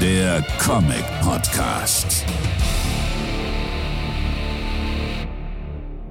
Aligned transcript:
der 0.00 0.42
Comic 0.58 1.04
Podcast. 1.20 2.24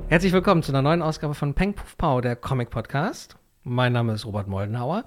Herzlich 0.09 0.31
willkommen 0.31 0.61
zu 0.61 0.71
einer 0.71 0.83
neuen 0.83 1.01
Ausgabe 1.01 1.33
von 1.33 1.55
Peng 1.55 1.73
Puff 1.73 1.97
Pow, 1.97 2.21
der 2.21 2.35
Comic 2.35 2.69
Podcast. 2.69 3.35
Mein 3.63 3.93
Name 3.93 4.13
ist 4.13 4.27
Robert 4.27 4.47
Moldenhauer. 4.47 5.05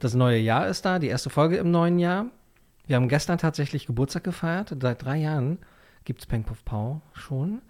Das 0.00 0.14
neue 0.14 0.38
Jahr 0.38 0.66
ist 0.66 0.84
da, 0.84 0.98
die 0.98 1.06
erste 1.06 1.30
Folge 1.30 1.58
im 1.58 1.70
neuen 1.70 2.00
Jahr. 2.00 2.26
Wir 2.88 2.96
haben 2.96 3.08
gestern 3.08 3.38
tatsächlich 3.38 3.86
Geburtstag 3.86 4.24
gefeiert. 4.24 4.74
Seit 4.82 5.04
drei 5.04 5.18
Jahren 5.18 5.58
gibt 6.04 6.18
es 6.18 6.26
Peng 6.26 6.42
Puff 6.42 6.64
Pow 6.64 7.02
schon. 7.12 7.62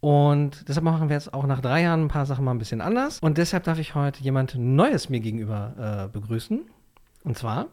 Und 0.00 0.68
deshalb 0.68 0.84
machen 0.84 1.08
wir 1.08 1.16
jetzt 1.16 1.32
auch 1.32 1.46
nach 1.46 1.62
drei 1.62 1.80
Jahren 1.80 2.04
ein 2.04 2.08
paar 2.08 2.26
Sachen 2.26 2.44
mal 2.44 2.52
ein 2.52 2.58
bisschen 2.58 2.82
anders. 2.82 3.20
Und 3.20 3.38
deshalb 3.38 3.64
darf 3.64 3.78
ich 3.78 3.94
heute 3.94 4.22
jemand 4.22 4.54
Neues 4.54 5.08
mir 5.08 5.20
gegenüber 5.20 6.08
äh, 6.10 6.12
begrüßen. 6.12 6.60
Und 7.24 7.38
zwar. 7.38 7.68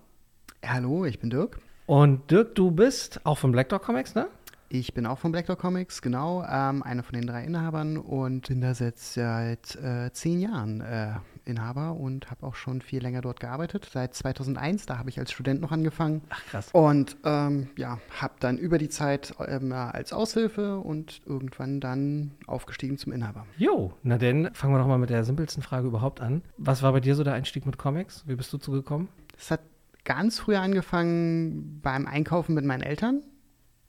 Hallo, 0.65 1.03
ich 1.03 1.19
bin 1.19 1.29
Dirk. 1.29 1.59
Und 1.87 2.29
Dirk, 2.31 2.53
du 2.55 2.69
bist 2.69 3.21
auch 3.23 3.37
von 3.37 3.53
Black 3.53 3.69
Dog 3.69 3.81
Comics, 3.81 4.13
ne? 4.13 4.27
Ich 4.67 4.93
bin 4.93 5.05
auch 5.05 5.19
von 5.19 5.31
Black 5.31 5.45
Dog 5.45 5.59
Comics, 5.59 6.01
genau, 6.01 6.43
ähm, 6.43 6.83
einer 6.83 7.01
von 7.01 7.17
den 7.17 7.25
drei 7.25 7.45
Inhabern 7.45 7.95
und 7.95 8.49
bin 8.49 8.59
da 8.59 8.73
seit, 8.73 8.97
seit 8.99 9.77
äh, 9.77 10.11
zehn 10.11 10.41
Jahren 10.41 10.81
äh, 10.81 11.13
Inhaber 11.45 11.93
und 11.93 12.29
habe 12.29 12.45
auch 12.45 12.55
schon 12.55 12.81
viel 12.81 13.01
länger 13.01 13.21
dort 13.21 13.39
gearbeitet. 13.39 13.89
Seit 13.89 14.13
2001, 14.15 14.85
da 14.85 14.97
habe 14.97 15.09
ich 15.09 15.17
als 15.17 15.31
Student 15.31 15.61
noch 15.61 15.71
angefangen. 15.71 16.23
Ach 16.29 16.45
krass. 16.47 16.69
Und 16.73 17.15
ähm, 17.23 17.69
ja, 17.77 17.99
habe 18.19 18.33
dann 18.41 18.57
über 18.57 18.79
die 18.79 18.89
Zeit 18.89 19.33
ähm, 19.47 19.71
als 19.71 20.11
Aushilfe 20.11 20.79
und 20.79 21.21
irgendwann 21.25 21.79
dann 21.79 22.31
aufgestiegen 22.47 22.97
zum 22.97 23.13
Inhaber. 23.13 23.45
Jo, 23.57 23.93
na 24.03 24.17
denn 24.17 24.49
fangen 24.53 24.73
wir 24.73 24.79
doch 24.79 24.87
mal 24.87 24.97
mit 24.97 25.09
der 25.09 25.23
simpelsten 25.23 25.63
Frage 25.63 25.87
überhaupt 25.87 26.19
an. 26.19 26.41
Was 26.57 26.83
war 26.83 26.91
bei 26.91 26.99
dir 26.99 27.15
so 27.15 27.23
der 27.23 27.35
Einstieg 27.35 27.65
mit 27.65 27.77
Comics? 27.77 28.25
Wie 28.27 28.35
bist 28.35 28.51
du 28.51 28.57
zugekommen? 28.57 29.07
Es 29.37 29.51
hat 29.51 29.61
ganz 30.07 30.39
früh 30.39 30.55
angefangen 30.55 31.81
beim 31.83 32.07
Einkaufen 32.07 32.55
mit 32.55 32.63
meinen 32.63 32.81
Eltern. 32.81 33.23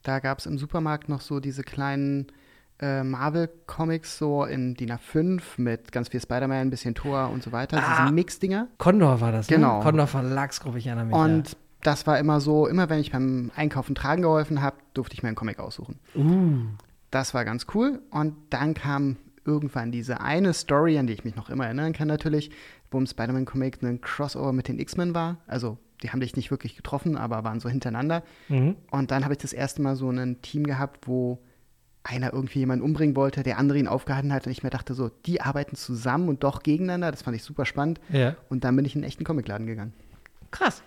Da 0.03 0.19
gab 0.19 0.41
es 0.41 0.47
im 0.47 0.59
Supermarkt 0.59 1.09
noch 1.09 1.21
so 1.21 1.39
diese 1.39 1.63
kleinen 1.63 2.27
äh, 2.81 3.05
Marvel-Comics, 3.05 4.19
so 4.19 4.45
in 4.45 4.75
DIN 4.75 4.91
A5 4.91 5.41
mit 5.59 5.93
ganz 5.93 6.09
viel 6.09 6.21
Spider-Man, 6.21 6.59
ein 6.59 6.71
bisschen 6.71 6.97
Thor 6.97 7.31
und 7.33 7.43
so 7.45 7.53
weiter. 7.53 7.79
Ah. 7.81 8.03
Diese 8.03 8.13
Mix-Dinger. 8.15 8.67
Condor 8.79 9.21
war 9.21 9.31
das, 9.31 9.47
Genau. 9.47 9.79
ne? 9.79 9.85
Condor 9.85 10.07
Verlagsgruppe, 10.09 10.79
ich 10.79 10.87
erinnere 10.89 11.07
mich. 11.07 11.15
Und 11.15 11.57
das 11.83 12.07
war 12.09 12.19
immer 12.19 12.41
so, 12.41 12.67
immer 12.67 12.89
wenn 12.91 12.99
ich 12.99 13.13
beim 13.13 13.53
Einkaufen 13.55 13.95
tragen 13.95 14.23
geholfen 14.23 14.61
habe, 14.61 14.77
durfte 14.95 15.15
ich 15.15 15.23
mir 15.23 15.29
einen 15.29 15.37
Comic 15.37 15.61
aussuchen. 15.61 16.01
ja. 16.15 16.21
Uh, 16.23 16.57
Das 17.13 17.33
war 17.33 17.45
ganz 17.45 17.67
cool. 17.75 18.03
Und 18.11 18.35
dann 18.51 18.75
kam 18.75 19.17
irgendwann 19.45 19.93
diese 19.93 20.21
eine 20.21 20.53
Story, 20.53 20.99
an 20.99 21.07
die 21.07 21.13
ich 21.15 21.25
mich 21.25 21.37
noch 21.37 21.49
immer 21.49 21.65
erinnern 21.65 21.93
kann 21.93 22.09
natürlich, 22.09 22.51
wo 22.91 22.99
im 22.99 23.07
Spider-Man-Comic 23.07 23.83
ein 23.83 24.01
Crossover 24.01 24.53
mit 24.53 24.67
den 24.69 24.79
X-Men 24.81 25.15
war. 25.15 25.39
Also 25.47 25.79
die 26.03 26.11
haben 26.11 26.21
dich 26.21 26.37
nicht 26.37 26.51
wirklich 26.51 26.77
getroffen, 26.77 27.17
aber 27.17 27.45
waren 27.45 27.61
so 27.61 27.69
hintereinander. 27.69 28.23
mhm. 28.49 28.77
Und 28.91 29.11
dann 29.11 29.25
habe 29.25 29.35
ich 29.35 29.39
das 29.39 29.53
erste 29.53 29.83
Mal 29.83 29.97
so 29.97 30.11
ein 30.11 30.41
Team 30.43 30.65
gehabt, 30.65 31.07
wo 31.07 31.39
einer 32.05 32.33
irgendwie 32.33 32.61
jemanden 32.61 32.85
umbringen 32.85 33.17
wollte, 33.17 33.43
der 33.43 33.59
andere 33.59 33.79
ihn 33.79 33.89
aufgehalten 33.89 34.33
hat 34.33 34.47
und 34.47 34.53
ich 34.53 34.63
mir 34.63 34.71
dachte 34.71 34.95
so, 34.95 35.11
die 35.27 35.41
arbeiten 35.43 35.77
zusammen 35.77 36.29
und 36.29 36.43
doch 36.43 36.63
gegeneinander. 36.63 37.11
Das 37.11 37.23
fand 37.23 37.37
ich 37.37 37.43
super 37.43 37.67
spannend. 37.67 38.01
Ja. 38.09 38.35
Und 38.49 38.65
dann 38.65 38.75
bin 38.77 38.85
ich 38.85 38.95
in 38.95 39.03
einen 39.03 39.09
echten 39.09 39.25
Comicladen 39.25 39.67
gegangen. 39.67 39.93
Krass. 40.51 40.83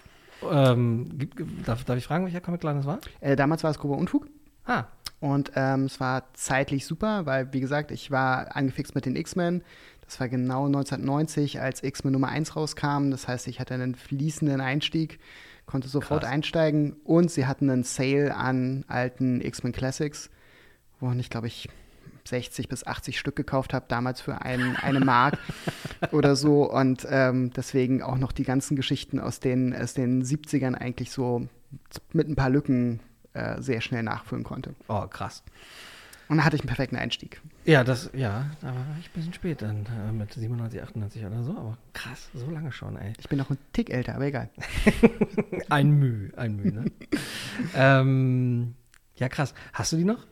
Ähm, 0.50 1.30
darf, 1.66 1.84
darf 1.84 1.98
ich 1.98 2.06
fragen, 2.06 2.26
welcher 2.26 2.42
Comicladen 2.42 2.80
das 2.80 2.88
war? 2.88 3.00
Äh, 3.20 3.36
damals 3.36 3.64
war 3.64 3.70
es 3.70 3.78
grober 3.78 3.98
Unfug. 3.98 4.28
Ah, 4.66 4.86
Und 5.20 5.52
ähm, 5.56 5.86
es 5.86 6.00
war 6.00 6.34
zeitlich 6.34 6.88
super, 6.88 7.28
weil, 7.28 7.54
wie 7.54 7.60
gesagt, 7.60 7.92
ich 7.92 8.10
war 8.10 8.56
angefixt 8.56 8.96
mit 8.96 9.06
den 9.06 9.16
X-Men. 9.16 9.64
Das 10.12 10.20
war 10.20 10.28
genau 10.28 10.66
1990, 10.66 11.62
als 11.62 11.84
X-Men 11.84 12.12
Nummer 12.12 12.28
1 12.28 12.58
rauskam. 12.58 13.12
Das 13.12 13.30
heißt, 13.30 13.48
ich 13.48 13.62
hatte 13.62 13.76
einen 13.76 13.96
fließenden 13.96 14.60
Einstieg, 14.60 15.20
konnte 15.66 15.88
sofort 15.88 16.24
Krass. 16.24 16.34
einsteigen. 16.34 16.98
Und 17.06 17.32
sie 17.32 17.46
hatten 17.46 17.70
einen 17.70 17.84
Sale 17.84 18.36
an 18.36 18.84
alten 18.90 19.40
X-Men 19.40 19.72
Classics, 19.72 20.30
wo 21.00 21.10
ich, 21.14 21.30
glaube 21.30 21.48
ich, 21.48 21.70
60 22.26 22.68
bis 22.68 22.86
80 22.86 23.18
Stück 23.18 23.38
gekauft 23.38 23.74
habe, 23.74 23.86
damals 23.88 24.20
für 24.20 24.42
ein, 24.42 24.76
eine 24.76 25.00
Mark 25.00 25.38
oder 26.12 26.36
so. 26.36 26.70
Und 26.70 27.08
ähm, 27.10 27.54
deswegen 27.54 28.04
auch 28.04 28.18
noch 28.18 28.34
die 28.34 28.44
ganzen 28.44 28.76
Geschichten 28.76 29.18
aus 29.18 29.40
den, 29.40 29.74
aus 29.74 29.94
den 29.94 30.26
70ern 30.26 30.74
eigentlich 30.74 31.10
so 31.10 31.48
mit 32.12 32.28
ein 32.28 32.36
paar 32.36 32.50
Lücken 32.50 33.00
äh, 33.32 33.62
sehr 33.62 33.80
schnell 33.80 34.04
nachfüllen 34.04 34.44
konnte. 34.44 34.76
oh, 34.90 35.08
krass. 35.08 35.42
Und 36.32 36.38
da 36.38 36.46
hatte 36.46 36.56
ich 36.56 36.62
einen 36.62 36.70
perfekten 36.70 36.96
Einstieg. 36.96 37.42
Ja, 37.66 37.84
das, 37.84 38.10
ja, 38.14 38.50
da 38.62 38.68
war 38.68 38.86
ich 39.02 39.08
ein 39.08 39.14
bisschen 39.16 39.34
spät 39.34 39.62
dann, 39.62 39.86
äh, 39.86 40.14
mit 40.14 40.32
97, 40.32 40.82
98 40.82 41.26
oder 41.26 41.44
so, 41.44 41.52
aber 41.52 41.78
krass, 41.92 42.30
so 42.34 42.50
lange 42.50 42.72
schon, 42.72 42.96
ey. 42.96 43.12
Ich 43.20 43.28
bin 43.28 43.38
noch 43.38 43.50
ein 43.50 43.58
Tick 43.74 43.90
älter, 43.90 44.16
aber 44.16 44.28
egal. 44.28 44.50
Ein 45.70 45.92
Mühe, 45.92 46.32
ein 46.38 46.56
Mühe, 46.56 46.72
ne? 46.72 46.86
ähm, 47.76 48.76
ja, 49.16 49.28
krass. 49.28 49.54
Hast 49.74 49.92
du 49.92 49.98
die 49.98 50.06
noch? 50.06 50.26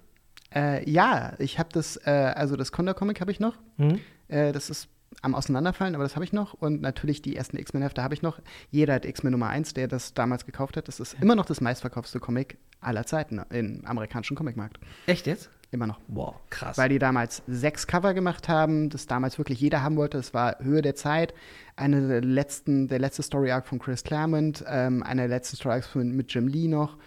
Äh, 0.55 0.89
ja, 0.89 1.33
ich 1.37 1.59
habe 1.59 1.67
das, 1.73 1.97
äh, 2.05 2.31
also 2.33 2.55
das 2.55 2.71
Condor-Comic 2.71 3.19
habe 3.19 3.31
ich 3.31 3.41
noch. 3.41 3.57
Hm? 3.75 3.99
Äh, 4.29 4.53
das 4.53 4.69
ist 4.69 4.87
am 5.21 5.35
Auseinanderfallen, 5.35 5.95
aber 5.95 6.05
das 6.05 6.15
habe 6.15 6.23
ich 6.23 6.31
noch. 6.31 6.53
Und 6.53 6.81
natürlich 6.81 7.21
die 7.21 7.35
ersten 7.35 7.57
X-Men-Hefte 7.57 8.01
habe 8.03 8.13
ich 8.13 8.21
noch. 8.21 8.39
Jeder 8.71 8.93
hat 8.93 9.05
X-Men 9.05 9.33
Nummer 9.33 9.49
1, 9.49 9.73
der 9.73 9.89
das 9.89 10.13
damals 10.13 10.45
gekauft 10.45 10.77
hat. 10.77 10.87
Das 10.87 11.01
ist 11.01 11.17
immer 11.19 11.35
noch 11.35 11.45
das 11.45 11.59
meistverkaufte 11.59 12.21
Comic 12.21 12.57
aller 12.79 13.05
Zeiten 13.05 13.41
im 13.49 13.85
amerikanischen 13.85 14.37
Comicmarkt. 14.37 14.79
Echt 15.05 15.27
jetzt? 15.27 15.49
Immer 15.71 15.85
noch. 15.87 15.99
Wow, 16.07 16.35
krass. 16.49 16.77
Weil 16.77 16.89
die 16.89 16.97
damals 16.97 17.43
sechs 17.47 17.85
Cover 17.85 18.15
gemacht 18.15 18.49
haben, 18.49 18.89
das 18.89 19.05
damals 19.05 19.37
wirklich 19.37 19.59
jeder 19.59 19.83
haben 19.83 19.97
wollte. 19.97 20.17
Es 20.17 20.33
war 20.33 20.57
Höhe 20.59 20.81
der 20.81 20.95
Zeit. 20.95 21.33
Eine 21.75 22.07
der 22.07 22.21
letzten, 22.21 22.87
der 22.87 22.97
letzte 22.97 23.21
Story 23.21 23.51
Arc 23.51 23.67
von 23.67 23.77
Chris 23.77 24.03
Claremont, 24.03 24.63
ähm, 24.67 25.03
eine 25.03 25.21
der 25.21 25.29
letzten 25.29 25.57
Story 25.57 25.75
Arcs 25.75 25.87
von, 25.87 26.11
mit 26.15 26.33
Jim 26.33 26.47
Lee 26.47 26.67
noch. 26.67 26.97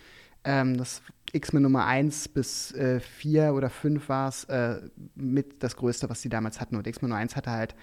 Ähm, 0.45 0.77
das 0.77 1.03
X-Men 1.33 1.62
Nummer 1.62 1.87
1 1.87 2.28
bis 2.28 2.75
4 3.01 3.55
oder 3.55 3.71
5 3.71 4.09
war 4.09 4.28
es 4.28 4.45
äh, 4.45 4.81
mit 5.15 5.62
das 5.62 5.77
Größte, 5.77 6.09
was 6.11 6.21
die 6.21 6.28
damals 6.28 6.61
hatten. 6.61 6.77
Und 6.77 6.87
X-Men 6.87 7.09
Nummer 7.09 7.21
1 7.21 7.34
hatte 7.37 7.51
halt 7.51 7.75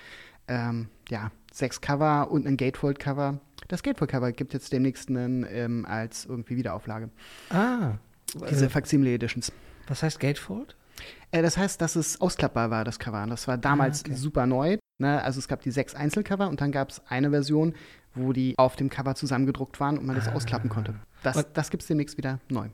ähm, 0.48 0.88
ja, 1.10 1.32
sechs 1.52 1.82
Cover 1.82 2.32
und 2.32 2.48
ein 2.48 2.58
Gatefold-Cover. 2.58 3.40
Das 3.68 3.84
Gatefold-Cover 3.84 4.32
gibt 4.32 4.54
jetzt 4.54 4.72
demnächst 4.72 5.10
einen 5.10 5.46
ähm, 5.50 5.86
als 5.86 6.26
irgendwie 6.26 6.58
Wiederauflage. 6.58 7.10
ah, 7.50 7.94
Diese 8.50 8.66
äh, 8.66 8.70
Facsimile 8.70 9.14
Editions. 9.14 9.52
Was 9.90 10.04
heißt 10.04 10.20
Gatefold? 10.20 10.76
Äh, 11.32 11.42
das 11.42 11.58
heißt, 11.58 11.82
dass 11.82 11.96
es 11.96 12.20
ausklappbar 12.22 12.70
war, 12.72 12.84
das 12.86 13.00
Cover. 13.00 13.26
Das 13.28 13.48
war 13.48 13.58
damals 13.58 14.04
Ah, 14.04 14.08
okay. 14.08 14.16
super 14.16 14.46
neu. 14.46 14.78
Ne? 14.98 15.22
Also 15.24 15.40
es 15.40 15.48
gab 15.48 15.62
die 15.62 15.72
sechs 15.72 15.96
Einzelcover 15.96 16.50
und 16.50 16.62
dann 16.62 16.72
gab 16.72 16.90
es 16.90 17.02
eine 17.08 17.30
Version, 17.30 17.74
wo 18.16 18.34
die 18.34 18.56
auf 18.58 18.76
dem 18.76 18.90
Cover 18.90 19.16
zusammengedruckt 19.16 19.80
waren 19.80 19.98
und 19.98 20.06
man 20.06 20.16
das 20.16 20.28
Ah. 20.28 20.34
ausklappen 20.34 20.70
konnte. 20.70 20.96
Das, 21.24 21.38
Und- 21.38 21.48
das 21.54 21.70
gibt 21.70 21.84
es 21.84 21.88
demnächst 21.88 22.18
wieder 22.18 22.40
neu. 22.50 22.68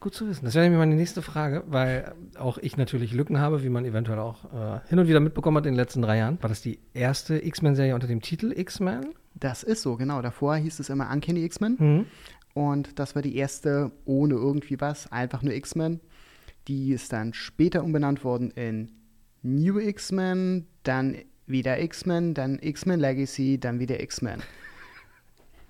Gut 0.00 0.14
zu 0.14 0.28
wissen. 0.28 0.44
Das 0.44 0.54
wäre 0.54 0.64
nämlich 0.64 0.78
meine 0.78 0.94
nächste 0.94 1.22
Frage, 1.22 1.64
weil 1.68 2.12
auch 2.38 2.58
ich 2.58 2.76
natürlich 2.76 3.12
Lücken 3.12 3.38
habe, 3.40 3.62
wie 3.62 3.70
man 3.70 3.84
eventuell 3.86 4.18
auch 4.18 4.44
äh, 4.52 4.80
hin 4.88 4.98
und 4.98 5.08
wieder 5.08 5.20
mitbekommen 5.20 5.56
hat 5.56 5.66
in 5.66 5.72
den 5.72 5.78
letzten 5.78 6.02
drei 6.02 6.18
Jahren. 6.18 6.40
War 6.42 6.48
das 6.50 6.60
die 6.60 6.78
erste 6.94 7.44
X-Men-Serie 7.44 7.94
unter 7.94 8.06
dem 8.06 8.20
Titel 8.20 8.52
X-Men? 8.54 9.14
Das 9.34 9.62
ist 9.62 9.82
so, 9.82 9.96
genau. 9.96 10.20
Davor 10.20 10.56
hieß 10.56 10.80
es 10.80 10.90
immer 10.90 11.10
Uncanny 11.10 11.44
X-Men 11.44 11.76
Mhm. 11.78 12.06
und 12.54 12.98
das 12.98 13.14
war 13.14 13.22
die 13.22 13.36
erste 13.36 13.90
ohne 14.04 14.34
irgendwie 14.34 14.80
was, 14.80 15.10
einfach 15.12 15.42
nur 15.42 15.54
X-Men. 15.54 16.00
Die 16.68 16.92
ist 16.92 17.12
dann 17.12 17.32
später 17.32 17.84
umbenannt 17.84 18.24
worden 18.24 18.50
in 18.50 18.92
New 19.42 19.78
X-Men, 19.78 20.66
dann 20.82 21.16
wieder 21.46 21.80
X-Men, 21.80 22.34
dann 22.34 22.58
X-Men 22.60 23.00
Legacy, 23.00 23.58
dann 23.58 23.78
wieder 23.78 24.00
X-Men. 24.00 24.42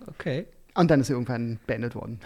Okay. 0.08 0.46
Und 0.74 0.90
dann 0.90 1.00
ist 1.00 1.08
sie 1.08 1.14
irgendwann 1.14 1.58
beendet 1.66 1.96
worden. 1.96 2.20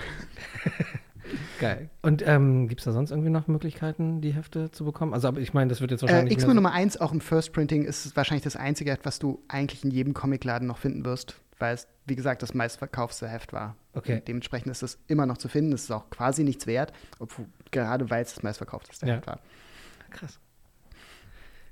Geil. 1.61 1.89
Und 2.03 2.27
ähm, 2.27 2.69
gibt 2.69 2.81
es 2.81 2.85
da 2.85 2.93
sonst 2.93 3.11
irgendwie 3.11 3.31
noch 3.31 3.47
Möglichkeiten, 3.47 4.21
die 4.21 4.33
Hefte 4.35 4.71
zu 4.71 4.85
bekommen? 4.85 5.15
Also, 5.15 5.29
aber 5.29 5.41
ich 5.41 5.55
meine, 5.55 5.69
das 5.69 5.81
wird 5.81 5.91
jetzt 5.93 6.03
Äh, 6.03 6.09
wahrscheinlich. 6.09 6.35
X-Men 6.35 6.51
wieder 6.51 6.55
Nummer 6.57 6.73
1, 6.73 7.01
auch 7.01 7.13
im 7.13 7.21
First 7.21 7.53
Printing, 7.53 7.85
ist 7.85 8.17
wahrscheinlich 8.17 8.43
das 8.43 8.57
einzige 8.57 8.91
was 9.05 9.19
du 9.19 9.43
eigentlich 9.49 9.85
in 9.85 9.91
jedem 9.91 10.15
Comicladen 10.15 10.67
noch 10.67 10.79
finden 10.79 11.05
wirst, 11.05 11.41
weil 11.61 11.75
es, 11.75 11.87
wie 12.07 12.17
gesagt, 12.17 12.43
das 12.43 12.55
meistverkaufste 12.55 13.29
Heft 13.29 13.53
war. 13.53 13.77
Okay. 13.93 14.23
Dementsprechend 14.27 14.71
ist 14.71 14.83
es 14.83 14.99
immer 15.07 15.27
noch 15.27 15.39
zu 15.39 15.49
finden. 15.49 15.73
Es 15.73 15.85
ist 15.85 15.91
auch 15.91 16.09
quasi 16.11 16.45
nichts 16.45 16.67
wert, 16.67 16.93
obwohl, 17.19 17.47
gerade 17.71 18.09
weil 18.11 18.23
es 18.23 18.35
das 18.35 18.43
meistverkaufteste 18.43 19.07
Ja. 19.07 19.15
Heft 19.17 19.27
war. 19.27 19.41
krass. 20.11 20.39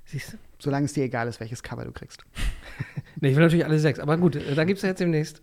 Siehst 0.05 0.33
du? 0.33 0.37
Solange 0.57 0.85
es 0.85 0.93
dir 0.93 1.03
egal 1.03 1.27
ist, 1.27 1.39
welches 1.39 1.61
Cover 1.63 1.85
du 1.85 1.91
kriegst. 1.91 2.23
Nee, 3.21 3.31
ich 3.31 3.35
will 3.35 3.43
natürlich 3.43 3.65
alle 3.65 3.77
sechs, 3.79 3.99
aber 3.99 4.15
gut, 4.15 4.37
äh, 4.37 4.55
da 4.55 4.63
gibt 4.63 4.77
es 4.77 4.83
ja 4.83 4.89
jetzt 4.89 4.99
demnächst. 4.99 5.41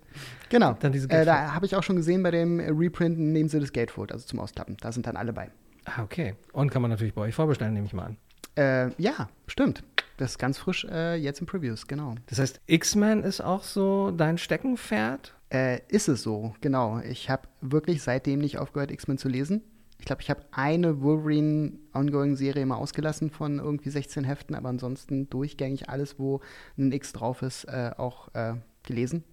Genau. 0.49 0.73
Dann 0.81 0.93
diese 0.93 1.11
äh, 1.11 1.27
da 1.27 1.53
habe 1.53 1.67
ich 1.67 1.77
auch 1.77 1.83
schon 1.83 1.97
gesehen 1.97 2.23
bei 2.23 2.31
dem 2.31 2.59
äh, 2.59 2.71
Reprint, 2.71 3.19
nehmen 3.19 3.51
sie 3.51 3.61
das 3.61 3.71
Gatefold, 3.71 4.13
also 4.13 4.25
zum 4.27 4.39
Ausklappen. 4.41 4.79
Da 4.81 4.93
sind 4.93 5.07
dann 5.07 5.15
alle 5.19 5.35
bei. 5.35 5.51
Ah, 5.85 6.03
okay. 6.03 6.37
Und 6.55 6.71
kann 6.71 6.81
man 6.81 6.91
natürlich 6.91 7.13
bei 7.13 7.21
euch 7.21 7.35
vorbestellen, 7.35 7.75
nehme 7.75 7.85
ich 7.85 7.93
mal 7.93 8.05
an. 8.07 8.17
Äh, 8.57 8.91
ja, 9.01 9.29
stimmt. 9.47 9.83
Das 10.17 10.33
ist 10.33 10.39
ganz 10.39 10.59
frisch 10.59 10.87
äh, 10.91 11.17
jetzt 11.17 11.41
im 11.41 11.47
Previews, 11.47 11.87
genau. 11.87 12.15
Das 12.27 12.39
heißt, 12.39 12.61
X-Men 12.67 13.23
ist 13.23 13.43
auch 13.43 13.63
so 13.63 14.11
dein 14.11 14.39
Steckenpferd? 14.39 15.35
Äh, 15.51 15.81
ist 15.89 16.09
es 16.09 16.23
so, 16.23 16.55
genau. 16.61 17.01
Ich 17.01 17.29
habe 17.29 17.49
wirklich 17.61 18.03
seitdem 18.03 18.41
nicht 18.41 18.59
aufgehört, 18.59 18.91
X-Men 18.91 19.19
zu 19.19 19.29
lesen. 19.29 19.63
Ich 19.99 20.05
glaube, 20.05 20.23
ich 20.23 20.31
habe 20.31 20.43
eine 20.53 21.03
Wolverine 21.03 21.73
Ongoing-Serie 21.93 22.67
mal 22.67 22.77
ausgelassen 22.77 23.31
von 23.31 23.59
irgendwie 23.59 23.91
16 23.91 24.25
Heften, 24.25 24.55
aber 24.55 24.69
ansonsten 24.69 25.29
durchgängig 25.29 25.89
alles, 25.89 26.19
wo 26.19 26.41
ein 26.79 26.93
X 26.93 27.13
drauf 27.13 27.43
ist, 27.43 27.65
äh, 27.65 27.91
auch 27.97 28.35
äh, 28.35 28.55
gelesen. 28.85 29.25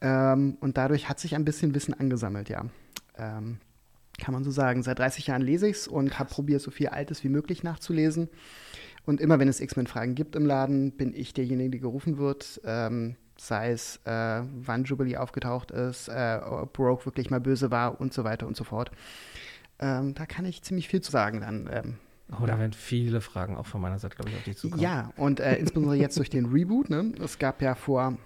Ähm, 0.00 0.56
und 0.60 0.76
dadurch 0.76 1.08
hat 1.08 1.20
sich 1.20 1.34
ein 1.34 1.44
bisschen 1.44 1.74
Wissen 1.74 1.94
angesammelt, 1.94 2.48
ja. 2.48 2.66
ähm, 3.16 3.58
kann 4.22 4.34
man 4.34 4.44
so 4.44 4.52
sagen. 4.52 4.82
Seit 4.82 5.00
30 5.00 5.26
Jahren 5.26 5.42
lese 5.42 5.68
ich 5.68 5.76
es 5.76 5.88
und 5.88 6.18
habe 6.18 6.30
probiert, 6.30 6.62
so 6.62 6.70
viel 6.70 6.88
Altes 6.88 7.24
wie 7.24 7.28
möglich 7.28 7.64
nachzulesen. 7.64 8.28
Und 9.04 9.20
immer 9.20 9.40
wenn 9.40 9.48
es 9.48 9.60
X-Men-Fragen 9.60 10.14
gibt 10.14 10.36
im 10.36 10.46
Laden, 10.46 10.92
bin 10.92 11.12
ich 11.12 11.34
derjenige, 11.34 11.70
der 11.70 11.80
gerufen 11.80 12.18
wird. 12.18 12.60
Ähm, 12.64 13.16
sei 13.36 13.72
es, 13.72 13.96
äh, 14.04 14.42
wann 14.54 14.84
Jubilee 14.84 15.16
aufgetaucht 15.16 15.72
ist, 15.72 16.08
äh, 16.08 16.38
ob 16.44 16.72
Broke 16.72 17.04
wirklich 17.04 17.30
mal 17.30 17.40
böse 17.40 17.72
war 17.72 18.00
und 18.00 18.12
so 18.14 18.22
weiter 18.22 18.46
und 18.46 18.56
so 18.56 18.62
fort. 18.62 18.92
Ähm, 19.80 20.14
da 20.14 20.24
kann 20.24 20.44
ich 20.44 20.62
ziemlich 20.62 20.86
viel 20.86 21.00
zu 21.00 21.10
sagen 21.10 21.40
dann. 21.40 21.68
Ähm, 21.72 21.94
Oh, 22.40 22.46
da 22.46 22.58
werden 22.58 22.72
viele 22.72 23.20
Fragen 23.20 23.58
auch 23.58 23.66
von 23.66 23.82
meiner 23.82 23.98
Seite, 23.98 24.16
glaube 24.16 24.30
ich, 24.30 24.36
auf 24.36 24.44
dich 24.44 24.56
zukommen. 24.56 24.80
ja, 24.80 25.12
und 25.16 25.38
äh, 25.38 25.56
insbesondere 25.56 25.96
jetzt 25.96 26.16
durch 26.16 26.30
den 26.30 26.46
Reboot. 26.46 26.88
Ne? 26.88 27.12
Es 27.22 27.38
gab 27.38 27.60
ja 27.60 27.74
vor 27.74 28.16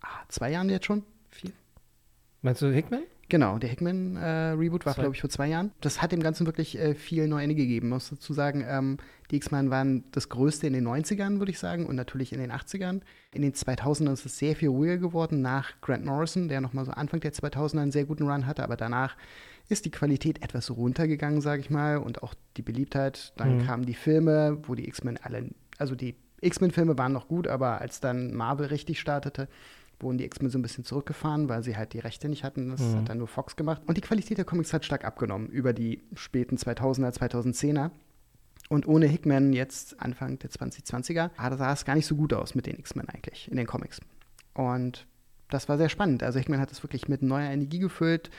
ah, 0.00 0.08
zwei 0.26 0.50
Jahren 0.50 0.68
jetzt 0.68 0.86
schon. 0.86 1.04
Vier? 1.30 1.52
Meinst 2.40 2.60
du 2.60 2.72
Hickman? 2.72 3.04
Genau, 3.28 3.56
der 3.58 3.70
Hickman-Reboot 3.70 4.84
war, 4.84 4.94
Zwei- 4.94 5.02
glaube 5.02 5.14
ich, 5.14 5.20
vor 5.22 5.30
zwei 5.30 5.48
Jahren. 5.48 5.72
Das 5.80 6.02
hat 6.02 6.12
dem 6.12 6.20
Ganzen 6.22 6.44
wirklich 6.46 6.78
äh, 6.78 6.94
viel 6.94 7.26
neue 7.28 7.44
Ende 7.44 7.54
gegeben. 7.54 7.88
Muss 7.88 8.10
dazu 8.10 8.32
sagen, 8.34 8.62
ähm, 8.68 8.98
die 9.30 9.36
X-Men 9.36 9.70
waren 9.70 10.04
das 10.12 10.28
Größte 10.28 10.66
in 10.66 10.74
den 10.74 10.86
90ern, 10.86 11.38
würde 11.38 11.50
ich 11.50 11.58
sagen, 11.58 11.86
und 11.86 11.96
natürlich 11.96 12.32
in 12.34 12.40
den 12.40 12.52
80ern. 12.52 13.00
In 13.32 13.40
den 13.42 13.54
2000ern 13.54 14.12
ist 14.12 14.26
es 14.26 14.36
sehr 14.38 14.54
viel 14.54 14.68
ruhiger 14.68 14.98
geworden 14.98 15.40
nach 15.40 15.80
Grant 15.80 16.04
Morrison, 16.04 16.48
der 16.48 16.60
nochmal 16.60 16.84
so 16.84 16.92
Anfang 16.92 17.20
der 17.20 17.32
2000er 17.32 17.80
einen 17.80 17.92
sehr 17.92 18.04
guten 18.04 18.28
Run 18.28 18.46
hatte, 18.46 18.62
aber 18.64 18.76
danach 18.76 19.16
ist 19.70 19.86
die 19.86 19.90
Qualität 19.90 20.42
etwas 20.42 20.70
runtergegangen, 20.70 21.40
sage 21.40 21.60
ich 21.62 21.70
mal, 21.70 21.96
und 21.98 22.22
auch 22.22 22.34
die 22.58 22.62
Beliebtheit. 22.62 23.32
Dann 23.38 23.58
Mhm. 23.58 23.66
kamen 23.66 23.86
die 23.86 23.94
Filme, 23.94 24.58
wo 24.66 24.74
die 24.74 24.86
X-Men 24.88 25.18
alle, 25.22 25.48
also 25.78 25.94
die 25.94 26.16
X-Men-Filme 26.42 26.98
waren 26.98 27.12
noch 27.12 27.28
gut, 27.28 27.46
aber 27.48 27.80
als 27.80 28.00
dann 28.00 28.34
Marvel 28.34 28.66
richtig 28.66 29.00
startete, 29.00 29.48
wurden 30.02 30.18
die 30.18 30.24
X-Men 30.24 30.50
so 30.50 30.58
ein 30.58 30.62
bisschen 30.62 30.84
zurückgefahren, 30.84 31.48
weil 31.48 31.62
sie 31.62 31.76
halt 31.76 31.92
die 31.92 31.98
Rechte 32.00 32.28
nicht 32.28 32.44
hatten. 32.44 32.70
Das 32.70 32.80
Mhm. 32.80 32.96
hat 32.96 33.08
dann 33.08 33.18
nur 33.18 33.28
Fox 33.28 33.56
gemacht. 33.56 33.82
Und 33.86 33.96
die 33.96 34.00
Qualität 34.02 34.38
der 34.38 34.44
Comics 34.44 34.72
hat 34.72 34.84
stark 34.84 35.04
abgenommen 35.04 35.48
über 35.48 35.72
die 35.72 36.02
späten 36.14 36.56
2000er, 36.56 37.12
2010er. 37.12 37.90
Und 38.68 38.86
ohne 38.88 39.06
Hickman 39.06 39.52
jetzt 39.52 40.00
Anfang 40.00 40.38
der 40.38 40.50
2020er 40.50 41.30
ah, 41.36 41.56
sah 41.56 41.72
es 41.72 41.84
gar 41.84 41.94
nicht 41.94 42.06
so 42.06 42.16
gut 42.16 42.32
aus 42.32 42.54
mit 42.54 42.66
den 42.66 42.78
X-Men 42.78 43.08
eigentlich 43.08 43.50
in 43.50 43.56
den 43.56 43.66
Comics. 43.66 44.00
Und 44.54 45.06
das 45.50 45.68
war 45.68 45.76
sehr 45.76 45.88
spannend. 45.88 46.22
Also 46.22 46.38
Hickman 46.38 46.60
hat 46.60 46.72
es 46.72 46.82
wirklich 46.82 47.08
mit 47.08 47.22
neuer 47.22 47.50
Energie 47.50 47.78
gefüllt, 47.80 48.30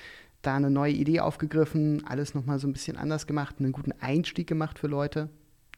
da 0.42 0.56
eine 0.56 0.70
neue 0.72 0.94
Idee 0.94 1.20
aufgegriffen, 1.20 2.06
alles 2.08 2.34
nochmal 2.34 2.60
so 2.60 2.68
ein 2.68 2.74
bisschen 2.74 2.98
anders 2.98 3.28
gemacht, 3.28 3.56
einen 3.60 3.72
guten 3.72 3.94
Einstieg 4.02 4.48
gemacht 4.48 4.80
für 4.80 4.88
Leute. 4.88 5.30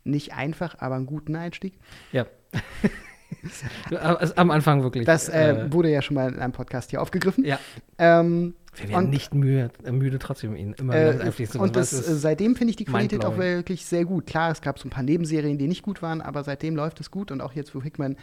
Nicht 0.05 0.33
einfach, 0.33 0.77
aber 0.79 0.95
einen 0.95 1.05
guten 1.07 1.35
Einstieg. 1.35 1.77
Ja. 2.11 2.25
Also 3.91 4.33
am 4.35 4.51
Anfang 4.51 4.83
wirklich. 4.83 5.05
Das 5.05 5.29
äh, 5.29 5.51
äh, 5.51 5.73
wurde 5.73 5.89
ja 5.89 6.01
schon 6.01 6.15
mal 6.15 6.31
in 6.33 6.39
einem 6.39 6.53
Podcast 6.53 6.89
hier 6.91 7.01
aufgegriffen. 7.01 7.43
ja. 7.45 7.59
Ähm, 7.97 8.55
Wir 8.75 8.89
werden 8.89 9.05
Und- 9.05 9.09
nicht 9.11 9.33
müde, 9.33 9.71
müde 9.89 10.19
trotzdem 10.19 10.55
ihn 10.55 10.73
immer 10.73 10.93
wieder 10.93 11.19
Äh, 11.21 11.23
einfließen 11.23 11.59
und 11.61 11.75
das, 11.75 11.93
Was 11.97 12.07
äh, 12.09 12.15
seitdem 12.15 12.55
finde 12.55 12.71
ich 12.71 12.75
die 12.75 12.85
Qualität 12.85 13.23
auch 13.25 13.37
wirklich 13.37 13.85
sehr 13.85 14.03
gut. 14.05 14.25
Klar, 14.27 14.51
es 14.51 14.61
gab 14.61 14.79
so 14.79 14.87
ein 14.87 14.91
paar 14.91 15.03
Nebenserien, 15.03 15.57
die 15.57 15.67
nicht 15.67 15.81
gut 15.83 16.01
waren, 16.01 16.21
aber 16.21 16.43
seitdem 16.43 16.75
läuft 16.75 16.99
es 16.99 17.09
gut 17.11 17.31
und 17.31 17.41
auch 17.41 17.53
jetzt, 17.53 17.73
wo 17.75 17.81
Hickman 17.81 18.17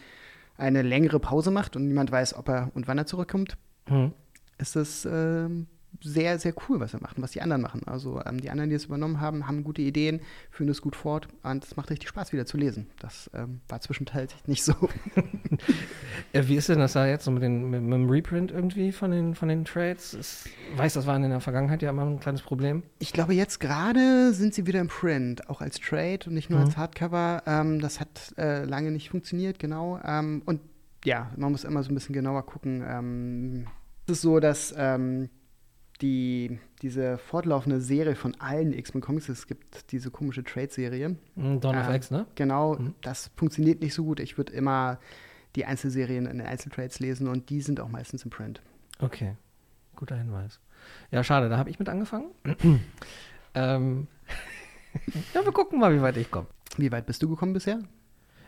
eine 0.59 0.83
längere 0.83 1.19
Pause 1.21 1.51
macht 1.51 1.77
und 1.77 1.89
niemand 1.89 2.13
weiß, 2.13 2.35
ob 2.35 2.49
er 2.51 2.71
und 2.75 2.87
wann 2.87 2.99
er 2.99 3.07
zurückkommt, 3.07 3.57
Hm. 3.89 4.13
ist 4.59 4.77
es 4.77 5.07
ähm, 5.11 5.67
sehr, 6.03 6.39
sehr 6.39 6.53
cool, 6.69 6.81
was 6.81 6.93
macht 7.01 7.17
und 7.17 7.23
was 7.23 7.31
die 7.33 7.41
anderen 7.43 7.63
machen. 7.63 7.83
Also 7.87 8.21
ähm, 8.27 8.41
die 8.41 8.51
anderen, 8.51 8.71
die 8.71 8.77
es 8.77 8.85
übernommen 8.87 9.21
haben, 9.21 9.47
haben 9.47 9.65
gute 9.65 9.83
Ideen, 9.83 10.21
führen 10.51 10.69
es 10.69 10.83
gut 10.83 10.97
fort 10.97 11.29
und 11.43 11.65
es 11.65 11.77
macht 11.77 11.91
richtig 11.91 12.09
Spaß, 12.09 12.33
wieder 12.33 12.47
zu 12.47 12.57
lesen. 12.57 12.87
Das 13.01 13.31
ähm, 13.35 13.61
war 13.69 13.81
zwischenzeitlich 13.81 14.47
nicht 14.47 14.65
so. 14.65 14.75
Äh, 16.33 16.49
wie 16.49 16.57
ist 16.57 16.71
denn 16.71 16.79
das 16.79 16.95
da 16.95 17.07
jetzt 17.07 17.25
so 17.27 17.31
mit, 17.31 17.43
den, 17.43 17.69
mit, 17.69 17.83
mit 17.83 17.93
dem 17.93 18.09
Reprint 18.09 18.51
irgendwie 18.51 18.91
von 18.91 19.11
den, 19.11 19.35
von 19.35 19.49
den 19.49 19.67
Trades? 19.67 20.15
Ich 20.15 20.79
weiß, 20.79 20.95
das 20.95 21.07
war 21.07 21.15
in 21.15 21.29
der 21.29 21.41
Vergangenheit 21.41 21.83
ja 21.83 21.91
immer 21.91 22.07
ein 22.07 22.21
kleines 22.21 22.41
Problem. 22.41 22.83
Ich 23.01 23.13
glaube, 23.13 23.35
jetzt 23.35 23.61
gerade 23.61 24.33
sind 24.33 24.55
sie 24.55 24.67
wieder 24.67 24.81
im 24.81 24.89
Print, 24.89 25.51
auch 25.51 25.61
als 25.61 25.79
Trade 25.79 26.21
und 26.27 26.35
nicht 26.35 26.49
nur 26.49 26.59
Mhm. 26.61 26.65
als 26.67 26.77
Hardcover. 26.79 27.43
Ähm, 27.47 27.81
das 27.81 28.01
hat 28.01 28.35
äh, 28.39 28.65
lange 28.65 28.91
nicht 28.93 29.11
funktioniert, 29.11 29.59
genau. 29.59 30.01
Ähm, 30.05 30.41
und 30.47 30.61
ja, 31.05 31.31
man 31.37 31.53
muss 31.53 31.65
immer 31.65 31.83
so 31.83 31.91
ein 31.93 31.95
bisschen 31.95 32.15
genauer 32.15 32.47
gucken. 32.47 32.83
Ähm, 32.87 33.67
es 34.07 34.15
ist 34.15 34.23
so, 34.23 34.41
dass 34.41 34.75
ähm, 34.77 35.29
die, 36.03 36.59
diese 36.83 37.17
fortlaufende 37.17 37.81
Serie 37.81 38.15
von 38.17 38.35
allen 38.41 38.73
X-Men 38.73 39.01
Comics, 39.01 39.29
es 39.29 39.47
gibt 39.47 39.93
diese 39.93 40.11
komische 40.11 40.43
Trade-Serie, 40.45 41.17
Hm, 41.37 41.61
Dawn 41.61 41.79
of 41.79 41.89
Ähm, 41.89 41.95
X, 41.95 42.11
ne? 42.11 42.27
genau, 42.35 42.75
Mhm. 42.77 42.95
das 43.03 43.31
funktioniert 43.37 43.81
nicht 43.81 43.95
so 43.95 44.05
gut. 44.05 44.21
Ich 44.21 44.37
würde 44.37 44.53
immer 44.53 44.99
die 45.57 45.65
Einzelserien 45.65 46.27
in 46.27 46.39
den 46.39 46.47
Einzeltrades 46.47 46.99
lesen 46.99 47.29
und 47.29 47.49
die 47.51 47.61
sind 47.61 47.79
auch 47.81 47.89
meistens 47.89 48.25
im 48.25 48.31
Print. 48.31 48.61
Okay, 48.99 49.37
guter 49.97 50.17
Hinweis. 50.17 50.61
Ja, 51.11 51.23
schade, 51.23 51.49
da 51.49 51.57
habe 51.59 51.71
ich 51.71 51.79
mit 51.79 51.89
angefangen. 51.89 52.31
ähm, 53.55 54.09
ja, 55.35 55.45
wir 55.45 55.53
gucken 55.53 55.79
mal, 55.79 55.95
wie 55.95 56.03
weit 56.03 56.17
ich 56.17 56.31
komme. 56.31 56.47
Wie 56.77 56.91
weit 56.91 57.07
bist 57.07 57.23
du 57.23 57.29
gekommen 57.29 57.53
bisher? 57.53 57.81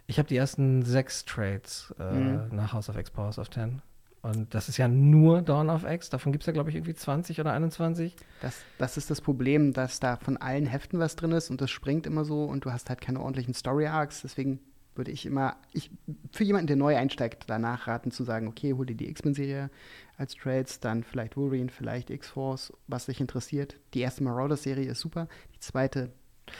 Ich 0.07 0.19
habe 0.19 0.29
die 0.29 0.37
ersten 0.37 0.83
sechs 0.83 1.25
Trades 1.25 1.95
äh, 1.99 2.13
Mhm. 2.13 2.57
nach 2.57 2.73
House 2.73 2.89
of 2.89 2.97
X, 2.97 3.11
Powers 3.11 3.39
of 3.39 3.49
Ten. 3.49 3.81
Und 4.25 4.55
das 4.55 4.71
ist 4.71 4.79
ja 4.79 4.89
nur 4.89 5.43
Dawn 5.43 5.69
of 5.69 5.85
X. 5.85 6.09
Davon 6.09 6.33
gibt 6.33 6.45
es 6.45 6.47
ja, 6.47 6.55
glaube 6.55 6.71
ich, 6.71 6.77
irgendwie 6.77 6.95
20 6.95 7.41
oder 7.41 7.53
21. 7.53 8.17
Das, 8.41 8.57
das 8.79 8.97
ist 8.97 9.11
das 9.11 9.21
Problem, 9.21 9.75
dass 9.75 10.01
da 10.01 10.17
von 10.17 10.39
allen 10.39 10.65
Heften 10.65 10.99
was 10.99 11.15
drin 11.15 11.33
ist 11.33 11.51
und 11.51 11.61
das 11.61 11.71
springt 11.71 12.07
immer 12.07 12.25
so 12.25 12.45
und 12.45 12.65
du 12.65 12.73
hast 12.73 12.89
halt 12.89 13.03
keine 13.03 13.21
ordentlichen 13.21 13.53
Story-Arcs. 13.53 14.23
Deswegen 14.23 14.61
würde 14.95 15.11
ich 15.11 15.27
immer, 15.27 15.57
ich, 15.75 15.91
für 16.33 16.43
jemanden, 16.43 16.69
der 16.69 16.77
neu 16.77 16.97
einsteigt, 16.97 17.45
danach 17.49 17.87
raten 17.87 18.13
zu 18.13 18.25
sagen, 18.25 18.49
okay, 18.49 18.73
hol 18.73 18.87
dir 18.87 18.97
die 18.97 19.11
X-Men-Serie 19.11 19.69
als 20.17 20.35
Trades, 20.37 20.81
dann 20.81 21.05
vielleicht 21.05 21.37
Wolverine, 21.37 21.69
vielleicht 21.69 22.09
X-Force, 22.09 22.73
was 22.87 23.05
dich 23.05 23.21
interessiert. 23.21 23.77
Die 23.93 24.01
erste 24.01 24.25
Marauders-Serie 24.25 24.89
ist 24.89 25.01
super, 25.01 25.29
die 25.55 25.61
zweite 25.61 26.13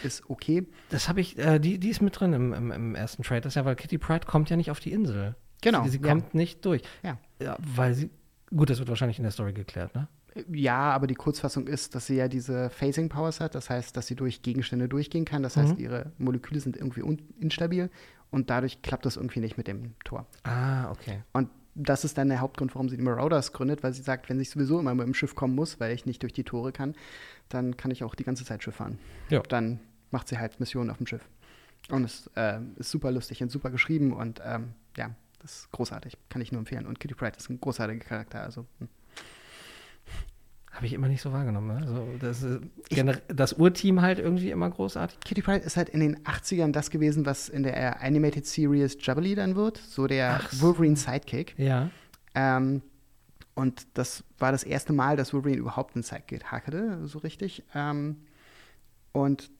ist 0.03 0.29
okay. 0.29 0.67
Das 0.91 1.09
habe 1.09 1.23
ich, 1.23 1.39
äh, 1.39 1.59
die, 1.59 1.79
die 1.79 1.89
ist 1.89 2.03
mit 2.03 2.21
drin 2.21 2.35
im, 2.35 2.53
im, 2.53 2.71
im 2.71 2.95
ersten 2.95 3.23
Trade. 3.23 3.41
Das 3.41 3.53
ist 3.53 3.57
ja, 3.57 3.65
weil 3.65 3.77
Kitty 3.77 3.97
Pride 3.97 4.27
kommt 4.27 4.51
ja 4.51 4.57
nicht 4.59 4.71
auf 4.71 4.81
die 4.81 4.93
Insel. 4.93 5.35
Genau, 5.63 5.85
Sie, 5.85 5.91
sie 5.91 6.01
ja. 6.03 6.09
kommt 6.09 6.35
nicht 6.35 6.63
durch. 6.67 6.83
Ja. 7.03 7.17
Ja. 7.41 7.57
Weil 7.75 7.95
sie, 7.95 8.11
gut, 8.55 8.71
das 8.71 8.79
wird 8.79 8.89
wahrscheinlich 8.89 9.19
in 9.19 9.25
der 9.25 9.33
Story 9.33 9.53
geklärt, 9.53 9.95
ne? 9.95 10.09
Ja, 10.51 10.91
aber 10.91 11.07
die 11.07 11.15
Kurzfassung 11.15 11.69
ist, 11.69 11.95
dass 11.95 12.07
sie 12.07 12.17
ja 12.17 12.27
diese 12.27 12.69
Phasing 12.71 13.09
Powers 13.09 13.39
hat, 13.39 13.55
das 13.55 13.71
heißt, 13.71 13.97
dass 13.97 14.09
sie 14.09 14.17
durch 14.17 14.43
Gegenstände 14.43 14.89
durchgehen 14.89 15.25
kann. 15.25 15.45
Das 15.45 15.57
heißt, 15.57 15.75
Mhm. 15.75 15.81
ihre 15.81 16.13
Moleküle 16.19 16.59
sind 16.59 16.77
irgendwie 16.77 17.03
instabil 17.39 17.89
und 18.33 18.51
dadurch 18.51 18.83
klappt 18.83 19.07
das 19.07 19.17
irgendwie 19.17 19.39
nicht 19.39 19.57
mit 19.57 19.69
dem 19.69 19.95
Tor. 20.05 20.27
Ah, 20.43 20.91
okay. 20.91 21.23
Und 21.33 21.51
das 21.77 22.05
ist 22.05 22.19
dann 22.19 22.29
der 22.31 22.41
Hauptgrund, 22.41 22.75
warum 22.75 22.89
sie 22.89 22.97
die 22.97 23.03
Marauders 23.03 23.53
gründet, 23.53 23.85
weil 23.85 23.93
sie 23.93 24.03
sagt, 24.03 24.29
wenn 24.29 24.41
ich 24.41 24.51
sowieso 24.51 24.81
immer 24.81 24.95
mit 24.95 25.07
dem 25.07 25.15
Schiff 25.15 25.37
kommen 25.37 25.55
muss, 25.55 25.79
weil 25.79 25.93
ich 25.93 26.05
nicht 26.05 26.23
durch 26.23 26.33
die 26.33 26.45
Tore 26.45 26.73
kann, 26.73 26.95
dann 27.49 27.77
kann 27.77 27.93
ich 27.93 28.03
auch 28.03 28.17
die 28.17 28.25
ganze 28.25 28.45
Zeit 28.45 28.63
Schiff 28.65 28.75
fahren. 28.77 28.99
Ja. 29.31 29.41
Dann 29.41 29.79
macht 30.11 30.27
sie 30.29 30.39
halt 30.39 30.59
Missionen 30.59 30.91
auf 30.91 30.97
dem 30.99 31.07
Schiff. 31.07 31.29
Und 31.91 32.05
es 32.05 32.29
äh, 32.35 32.59
ist 32.77 32.91
super 32.91 33.13
lustig 33.13 33.41
und 33.43 33.51
super 33.51 33.71
geschrieben 33.71 34.13
und 34.13 34.41
ähm, 34.45 34.71
ja, 34.97 35.15
das 35.45 35.57
ist 35.61 35.73
großartig. 35.73 36.17
Kann 36.31 36.41
ich 36.41 36.53
nur 36.53 36.59
empfehlen. 36.59 36.87
Und 36.87 36.99
Kitty 36.99 37.15
Pryde 37.15 37.37
ist 37.37 37.51
ein 37.51 37.61
großartiger 37.61 38.03
Charakter. 38.05 38.43
Also 38.43 38.65
hm. 38.79 38.89
Habe 40.73 40.87
ich 40.87 40.93
immer 40.93 41.07
nicht 41.07 41.23
so 41.23 41.33
wahrgenommen. 41.33 41.69
Ne? 41.69 41.87
Also 41.87 42.09
das, 42.19 42.43
äh, 42.43 42.59
gener- 42.91 43.21
das 43.29 43.53
Urteam 43.53 44.03
halt 44.03 44.19
irgendwie 44.19 44.51
immer 44.51 44.69
großartig. 44.69 45.21
Kitty 45.21 45.41
Pryde 45.43 45.65
ist 45.65 45.77
halt 45.77 45.89
in 45.91 46.01
den 46.01 46.25
80ern 46.25 46.73
das 46.73 46.91
gewesen, 46.91 47.27
was 47.27 47.49
in 47.49 47.63
der 47.63 47.77
äh, 47.77 48.05
Animated 48.05 48.45
Series 48.45 48.97
Jubilee 49.01 49.37
dann 49.37 49.55
wird. 49.55 49.77
So 49.77 50.09
der 50.09 50.41
Ach. 50.43 50.53
Wolverine 50.61 50.97
Sidekick. 50.97 51.55
Ja. 51.59 51.91
Ähm, 52.35 52.83
und 53.55 53.87
das 53.95 54.25
war 54.39 54.51
das 54.51 54.65
erste 54.65 54.93
Mal, 54.93 55.17
dass 55.17 55.33
Wolverine 55.33 55.59
überhaupt 55.59 55.95
einen 55.95 56.03
Sidekick 56.03 56.45
hatte, 56.47 57.07
so 57.07 57.21
richtig. 57.21 57.63
Ähm, 57.73 58.17
und 59.13 59.51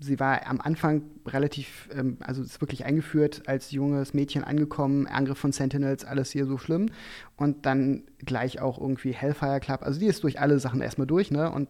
sie 0.00 0.20
war 0.20 0.46
am 0.46 0.60
Anfang 0.60 1.02
relativ, 1.26 1.88
ähm, 1.94 2.16
also 2.20 2.42
ist 2.42 2.60
wirklich 2.60 2.84
eingeführt 2.84 3.42
als 3.46 3.70
junges 3.70 4.14
Mädchen 4.14 4.44
angekommen, 4.44 5.06
Angriff 5.06 5.38
von 5.38 5.52
Sentinels, 5.52 6.04
alles 6.04 6.30
hier 6.30 6.46
so 6.46 6.58
schlimm. 6.58 6.90
Und 7.36 7.66
dann 7.66 8.04
gleich 8.18 8.60
auch 8.60 8.80
irgendwie 8.80 9.12
Hellfire 9.12 9.60
Club. 9.60 9.82
Also 9.82 10.00
die 10.00 10.06
ist 10.06 10.22
durch 10.24 10.40
alle 10.40 10.58
Sachen 10.58 10.80
erstmal 10.80 11.06
durch, 11.06 11.30
ne? 11.30 11.50
Und 11.50 11.68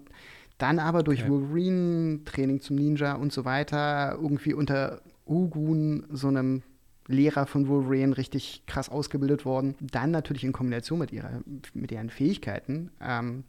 dann 0.59 0.79
aber 0.79 1.03
durch 1.03 1.23
Okay. 1.23 1.31
Wolverine, 1.31 2.25
Training 2.25 2.61
zum 2.61 2.77
Ninja 2.77 3.15
und 3.15 3.33
so 3.33 3.45
weiter, 3.45 4.19
irgendwie 4.21 4.55
unter 4.55 5.01
Ugun, 5.27 6.05
so 6.11 6.29
einem 6.29 6.63
Lehrer 7.09 7.47
von 7.47 7.69
Wolverine, 7.69 8.17
richtig 8.17 8.63
krass 8.67 8.89
ausgebildet 8.89 9.45
worden. 9.45 9.75
Dann 9.81 10.11
natürlich 10.11 10.45
in 10.45 10.53
Kombination 10.53 10.99
mit, 11.01 11.13
ihrer, 11.13 11.43
mit 11.75 11.91
ihren 11.91 12.11
Fähigkeiten 12.11 12.91
ähm, 13.01 13.45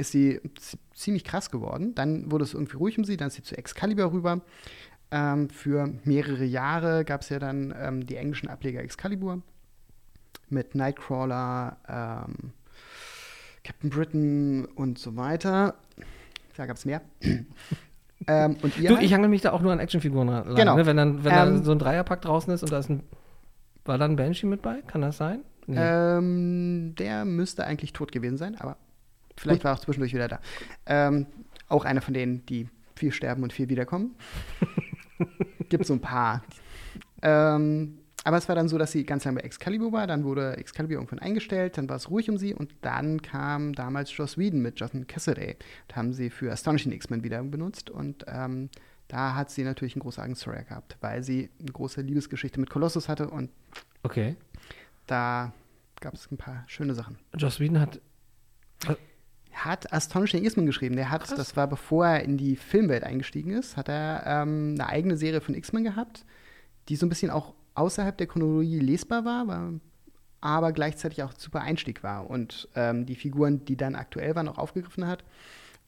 ist 0.00 0.12
sie 0.12 0.40
ziemlich 0.94 1.24
krass 1.24 1.50
geworden. 1.50 1.94
Dann 1.94 2.30
wurde 2.30 2.44
es 2.44 2.54
irgendwie 2.54 2.76
ruhig 2.76 2.98
um 2.98 3.04
sie, 3.04 3.16
dann 3.16 3.28
ist 3.28 3.34
sie 3.34 3.42
zu 3.42 3.56
Excalibur 3.56 4.12
rüber. 4.12 4.40
Ähm, 5.12 5.50
für 5.50 5.92
mehrere 6.04 6.44
Jahre 6.44 7.04
gab 7.04 7.22
es 7.22 7.28
ja 7.28 7.38
dann 7.38 7.74
ähm, 7.78 8.06
die 8.06 8.16
englischen 8.16 8.48
Ableger 8.48 8.80
Excalibur 8.80 9.42
mit 10.48 10.74
Nightcrawler, 10.74 11.76
ähm, 11.88 12.52
Captain 13.62 13.90
Britain 13.90 14.64
und 14.64 14.98
so 14.98 15.16
weiter. 15.16 15.74
Da 16.56 16.66
gab 16.66 16.76
es 16.76 16.84
mehr. 16.84 17.02
ähm, 18.26 18.56
und 18.62 18.78
ihr 18.78 18.88
Du, 18.88 18.96
ich 18.98 19.12
hangel 19.12 19.28
mich 19.28 19.42
da 19.42 19.52
auch 19.52 19.60
nur 19.60 19.72
an 19.72 19.80
Actionfiguren 19.80 20.28
ran. 20.28 20.54
Genau. 20.54 20.76
Ne? 20.76 20.86
Wenn 20.86 20.96
dann, 20.96 21.24
wenn 21.24 21.32
Ähm, 21.32 21.56
da 21.58 21.62
so 21.62 21.72
ein 21.72 21.78
Dreierpack 21.78 22.22
draußen 22.22 22.52
ist 22.52 22.62
und 22.62 22.72
da 22.72 22.78
ist 22.78 22.88
ein. 22.88 23.02
War 23.84 23.98
da 23.98 24.04
ein 24.04 24.16
Banshee 24.16 24.46
mit 24.46 24.62
bei? 24.62 24.82
Kann 24.82 25.00
das 25.00 25.16
sein? 25.16 25.40
Nee. 25.66 25.76
Ähm, 25.78 26.94
der 26.98 27.24
müsste 27.24 27.64
eigentlich 27.64 27.92
tot 27.92 28.12
gewesen 28.12 28.36
sein, 28.36 28.56
aber 28.60 28.76
Vielleicht 29.40 29.64
war 29.64 29.72
er 29.72 29.74
auch 29.76 29.80
zwischendurch 29.80 30.12
wieder 30.14 30.28
da. 30.28 30.40
Ähm, 30.86 31.26
auch 31.68 31.84
einer 31.84 32.02
von 32.02 32.14
denen, 32.14 32.44
die 32.46 32.68
viel 32.96 33.12
sterben 33.12 33.42
und 33.42 33.52
viel 33.52 33.68
wiederkommen. 33.68 34.14
Gibt 35.68 35.86
so 35.86 35.94
ein 35.94 36.00
paar. 36.00 36.42
Ähm, 37.22 37.98
aber 38.24 38.36
es 38.36 38.48
war 38.48 38.54
dann 38.54 38.68
so, 38.68 38.76
dass 38.76 38.92
sie 38.92 39.04
ganz 39.04 39.24
lange 39.24 39.40
bei 39.40 39.46
Excalibur 39.46 39.92
war, 39.92 40.06
dann 40.06 40.24
wurde 40.24 40.56
Excalibur 40.58 40.96
irgendwann 40.96 41.20
eingestellt, 41.20 41.78
dann 41.78 41.88
war 41.88 41.96
es 41.96 42.10
ruhig 42.10 42.28
um 42.28 42.36
sie 42.36 42.52
und 42.54 42.74
dann 42.82 43.22
kam 43.22 43.72
damals 43.72 44.14
Joss 44.14 44.36
Whedon 44.36 44.60
mit 44.60 44.78
Jonathan 44.78 45.06
Cassidy. 45.06 45.56
Da 45.88 45.96
haben 45.96 46.12
sie 46.12 46.28
für 46.28 46.52
Astonishing 46.52 46.92
X-Men 46.92 47.24
wieder 47.24 47.42
benutzt 47.42 47.88
und 47.88 48.24
ähm, 48.28 48.68
da 49.08 49.34
hat 49.34 49.50
sie 49.50 49.64
natürlich 49.64 49.94
einen 49.94 50.02
großartigen 50.02 50.36
Story 50.36 50.64
gehabt, 50.68 50.98
weil 51.00 51.22
sie 51.22 51.48
eine 51.58 51.72
große 51.72 52.02
Liebesgeschichte 52.02 52.60
mit 52.60 52.68
Colossus 52.68 53.08
hatte 53.08 53.28
und 53.30 53.50
Okay. 54.02 54.36
da 55.06 55.52
gab 56.00 56.14
es 56.14 56.30
ein 56.30 56.36
paar 56.36 56.64
schöne 56.66 56.94
Sachen. 56.94 57.18
Joss 57.36 57.58
Whedon 57.58 57.80
hat. 57.80 58.00
Er 59.60 59.64
hat 59.66 59.92
Astonishing 59.92 60.44
X-Men 60.44 60.66
geschrieben. 60.66 60.96
Der 60.96 61.10
hat, 61.10 61.24
Krass. 61.24 61.36
das 61.36 61.56
war 61.56 61.66
bevor 61.66 62.06
er 62.06 62.22
in 62.22 62.36
die 62.36 62.56
Filmwelt 62.56 63.04
eingestiegen 63.04 63.52
ist, 63.52 63.76
hat 63.76 63.88
er 63.88 64.22
ähm, 64.26 64.76
eine 64.78 64.88
eigene 64.88 65.16
Serie 65.16 65.40
von 65.40 65.54
X-Men 65.54 65.84
gehabt, 65.84 66.24
die 66.88 66.96
so 66.96 67.06
ein 67.06 67.08
bisschen 67.08 67.30
auch 67.30 67.54
außerhalb 67.74 68.16
der 68.16 68.26
Chronologie 68.26 68.80
lesbar 68.80 69.24
war, 69.24 69.46
war 69.46 69.72
aber 70.40 70.72
gleichzeitig 70.72 71.22
auch 71.22 71.32
super 71.36 71.60
Einstieg 71.60 72.02
war 72.02 72.28
und 72.30 72.68
ähm, 72.74 73.04
die 73.04 73.14
Figuren, 73.14 73.64
die 73.64 73.76
dann 73.76 73.94
aktuell 73.94 74.34
waren, 74.34 74.48
auch 74.48 74.58
aufgegriffen 74.58 75.06
hat. 75.06 75.24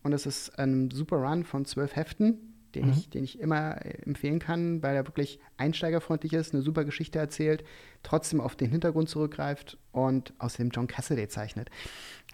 Und 0.03 0.13
es 0.13 0.27
ist 0.27 0.59
ein 0.59 0.91
super 0.91 1.17
Run 1.17 1.45
von 1.45 1.65
zwölf 1.65 1.97
Heften, 1.97 2.52
den, 2.75 2.87
Mhm. 2.87 2.93
ich, 2.93 3.11
den 3.11 3.25
ich 3.25 3.39
immer 3.41 3.85
äh, 3.85 4.03
empfehlen 4.07 4.39
kann, 4.39 4.83
weil 4.83 4.97
er 4.97 5.07
wirklich 5.07 5.39
einsteigerfreundlich 5.57 6.33
ist, 6.33 6.53
eine 6.55 6.63
super 6.63 6.85
Geschichte 6.85 7.19
erzählt, 7.19 7.65
trotzdem 8.03 8.41
auf 8.41 8.57
den 8.57 8.71
Hintergrund 8.71 9.09
zurückgreift 9.09 9.79
und 9.93 10.33
außerdem 10.39 10.71
John 10.71 10.87
Cassidy 10.87 11.29
zeichnet. 11.29 11.71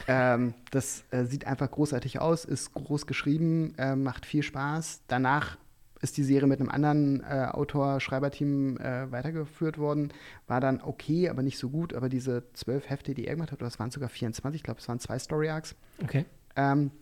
Ähm, 0.06 0.54
das 0.70 1.04
äh, 1.10 1.24
sieht 1.24 1.46
einfach 1.46 1.70
großartig 1.70 2.20
aus, 2.20 2.44
ist 2.44 2.72
groß 2.74 3.06
geschrieben, 3.06 3.74
äh, 3.78 3.96
macht 3.96 4.26
viel 4.26 4.42
Spaß. 4.42 5.02
Danach 5.08 5.58
ist 6.00 6.16
die 6.16 6.22
Serie 6.22 6.46
mit 6.46 6.60
einem 6.60 6.68
anderen 6.68 7.24
äh, 7.24 7.48
Autor-Schreiberteam 7.50 8.76
äh, 8.78 9.10
weitergeführt 9.10 9.78
worden. 9.78 10.12
War 10.46 10.60
dann 10.60 10.80
okay, 10.80 11.28
aber 11.28 11.42
nicht 11.42 11.58
so 11.58 11.70
gut. 11.70 11.92
Aber 11.94 12.08
diese 12.08 12.44
zwölf 12.52 12.88
Hefte, 12.88 13.14
die 13.14 13.26
er 13.26 13.34
gemacht 13.34 13.50
hat, 13.52 13.58
oder 13.60 13.66
es 13.68 13.78
waren 13.80 13.90
sogar 13.90 14.08
24, 14.08 14.60
ich 14.60 14.62
glaube, 14.62 14.80
es 14.80 14.88
waren 14.88 15.00
zwei 15.00 15.18
Story-Arcs, 15.18 15.74
Okay. 16.02 16.24
ähm, 16.56 16.92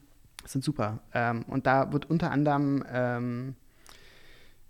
sind 0.52 0.64
super. 0.64 1.00
Ähm, 1.12 1.44
und 1.48 1.66
da 1.66 1.92
wird 1.92 2.08
unter 2.10 2.30
anderem 2.30 2.84
ähm, 2.90 3.54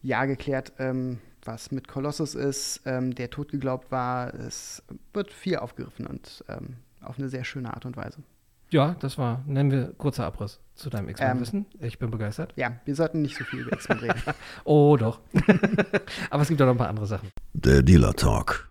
ja 0.02 0.24
geklärt, 0.24 0.72
ähm, 0.78 1.18
was 1.44 1.70
mit 1.70 1.88
Colossus 1.88 2.34
ist, 2.34 2.82
ähm, 2.86 3.14
der 3.14 3.30
tot 3.30 3.50
geglaubt 3.50 3.90
war. 3.90 4.34
Es 4.34 4.82
wird 5.12 5.32
viel 5.32 5.56
aufgegriffen 5.56 6.06
und 6.06 6.44
ähm, 6.48 6.76
auf 7.00 7.18
eine 7.18 7.28
sehr 7.28 7.44
schöne 7.44 7.72
Art 7.72 7.86
und 7.86 7.96
Weise. 7.96 8.22
Ja, 8.70 8.96
das 8.98 9.16
war, 9.16 9.44
nennen 9.46 9.70
wir 9.70 9.92
kurzer 9.92 10.26
Abriss 10.26 10.58
zu 10.74 10.90
deinem 10.90 11.08
X-Men-Wissen. 11.08 11.66
ich 11.80 11.98
bin 12.00 12.10
begeistert. 12.10 12.52
Ja, 12.56 12.72
wir 12.84 12.96
sollten 12.96 13.22
nicht 13.22 13.36
so 13.36 13.44
viel 13.44 13.60
über 13.60 13.72
X-Men 13.72 13.98
reden. 13.98 14.20
Oh, 14.64 14.96
doch. 14.96 15.20
Aber 16.30 16.42
es 16.42 16.48
gibt 16.48 16.60
auch 16.60 16.66
noch 16.66 16.74
ein 16.74 16.78
paar 16.78 16.88
andere 16.88 17.06
Sachen. 17.06 17.30
Der 17.52 17.82
Dealer 17.82 18.14
Talk. 18.14 18.68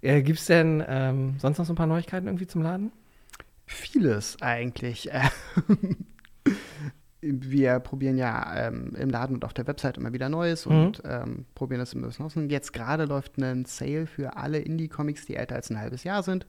Äh, 0.00 0.22
Gibt 0.22 0.38
es 0.38 0.46
denn 0.46 0.84
ähm, 0.86 1.34
sonst 1.40 1.58
noch 1.58 1.66
so 1.66 1.72
ein 1.72 1.76
paar 1.76 1.88
Neuigkeiten 1.88 2.28
irgendwie 2.28 2.46
zum 2.46 2.62
Laden? 2.62 2.92
Vieles 3.66 4.40
eigentlich. 4.40 5.10
Wir 7.20 7.80
probieren 7.80 8.16
ja 8.16 8.68
ähm, 8.68 8.94
im 8.96 9.10
Laden 9.10 9.34
und 9.34 9.44
auf 9.44 9.52
der 9.52 9.66
Website 9.66 9.96
immer 9.98 10.12
wieder 10.12 10.28
Neues 10.28 10.66
Mhm. 10.66 10.72
und 10.76 11.02
ähm, 11.04 11.46
probieren 11.54 11.80
das 11.80 11.94
ein 11.94 12.02
bisschen 12.02 12.24
aus. 12.24 12.36
Und 12.36 12.50
jetzt 12.50 12.72
gerade 12.72 13.04
läuft 13.06 13.38
ein 13.38 13.64
Sale 13.64 14.06
für 14.06 14.36
alle 14.36 14.58
Indie-Comics, 14.58 15.26
die 15.26 15.34
älter 15.36 15.56
als 15.56 15.68
ein 15.70 15.80
halbes 15.80 16.04
Jahr 16.04 16.22
sind. 16.22 16.46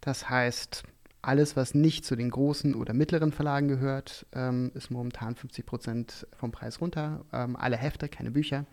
Das 0.00 0.28
heißt, 0.28 0.82
alles, 1.22 1.56
was 1.56 1.74
nicht 1.74 2.04
zu 2.04 2.16
den 2.16 2.30
großen 2.30 2.74
oder 2.74 2.92
mittleren 2.94 3.32
Verlagen 3.32 3.68
gehört, 3.68 4.26
ähm, 4.32 4.70
ist 4.74 4.90
momentan 4.90 5.36
50 5.36 5.64
Prozent 5.66 6.26
vom 6.36 6.50
Preis 6.50 6.80
runter. 6.80 7.24
Ähm, 7.32 7.54
alle 7.56 7.76
Hefte, 7.76 8.08
keine 8.08 8.30
Bücher. 8.32 8.66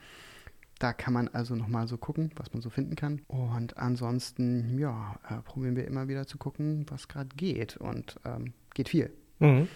Da 0.79 0.91
kann 0.91 1.13
man 1.13 1.27
also 1.29 1.55
noch 1.55 1.67
mal 1.67 1.87
so 1.87 1.97
gucken, 1.97 2.31
was 2.35 2.51
man 2.51 2.61
so 2.61 2.69
finden 2.69 2.95
kann. 2.95 3.21
Und 3.27 3.77
ansonsten, 3.77 4.77
ja, 4.77 5.17
äh, 5.29 5.35
probieren 5.41 5.75
wir 5.75 5.85
immer 5.87 6.07
wieder 6.07 6.27
zu 6.27 6.37
gucken, 6.37 6.85
was 6.89 7.07
gerade 7.07 7.29
geht. 7.35 7.77
Und 7.77 8.19
ähm, 8.25 8.53
geht 8.73 8.89
viel. 8.89 9.11
Mhm. 9.39 9.67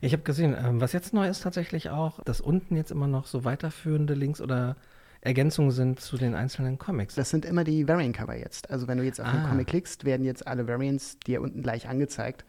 Ich 0.00 0.12
habe 0.12 0.22
gesehen, 0.22 0.54
ähm, 0.58 0.80
was 0.80 0.92
jetzt 0.92 1.14
neu 1.14 1.26
ist 1.28 1.42
tatsächlich 1.42 1.90
auch, 1.90 2.22
dass 2.24 2.40
unten 2.40 2.76
jetzt 2.76 2.90
immer 2.90 3.06
noch 3.06 3.26
so 3.26 3.44
weiterführende 3.44 4.14
Links 4.14 4.40
oder 4.40 4.76
Ergänzungen 5.22 5.70
sind 5.70 5.98
zu 6.00 6.18
den 6.18 6.34
einzelnen 6.34 6.78
Comics. 6.78 7.14
Das 7.14 7.30
sind 7.30 7.44
immer 7.44 7.64
die 7.64 7.88
Variant-Cover 7.88 8.36
jetzt. 8.36 8.70
Also 8.70 8.86
wenn 8.86 8.98
du 8.98 9.04
jetzt 9.04 9.20
auf 9.20 9.30
den 9.30 9.40
Ah. 9.40 9.48
Comic 9.48 9.66
klickst, 9.68 10.04
werden 10.04 10.24
jetzt 10.24 10.46
alle 10.46 10.68
Variants 10.68 11.18
dir 11.20 11.40
unten 11.40 11.62
gleich 11.62 11.88
angezeigt, 11.88 12.44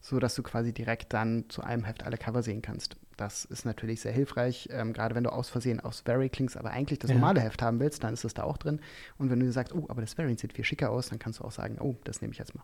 sodass 0.00 0.34
du 0.36 0.42
quasi 0.42 0.72
direkt 0.72 1.12
dann 1.12 1.44
zu 1.48 1.62
einem 1.62 1.84
Heft 1.84 2.04
alle 2.04 2.16
Cover 2.16 2.42
sehen 2.42 2.62
kannst. 2.62 2.96
Das 3.18 3.44
ist 3.44 3.66
natürlich 3.66 4.00
sehr 4.00 4.12
hilfreich, 4.12 4.68
ähm, 4.72 4.92
gerade 4.94 5.14
wenn 5.14 5.24
du 5.24 5.30
aus 5.32 5.50
Versehen 5.50 5.80
aufs 5.80 6.06
Vari 6.06 6.28
klickst, 6.30 6.56
aber 6.56 6.70
eigentlich 6.70 7.00
das 7.00 7.10
Ja. 7.10 7.16
normale 7.16 7.40
Heft 7.40 7.60
haben 7.60 7.80
willst, 7.80 8.02
dann 8.04 8.14
ist 8.14 8.24
es 8.24 8.32
da 8.32 8.44
auch 8.44 8.56
drin. 8.56 8.80
Und 9.18 9.28
wenn 9.30 9.40
du 9.40 9.46
dir 9.46 9.52
sagst, 9.52 9.74
oh, 9.74 9.84
aber 9.88 10.00
das 10.00 10.16
Variant 10.16 10.40
sieht 10.40 10.54
viel 10.54 10.64
schicker 10.64 10.90
aus, 10.90 11.08
dann 11.08 11.18
kannst 11.18 11.40
du 11.40 11.44
auch 11.44 11.52
sagen, 11.52 11.76
oh, 11.80 11.96
das 12.04 12.22
nehme 12.22 12.32
ich 12.32 12.38
jetzt 12.38 12.54
mal. 12.54 12.62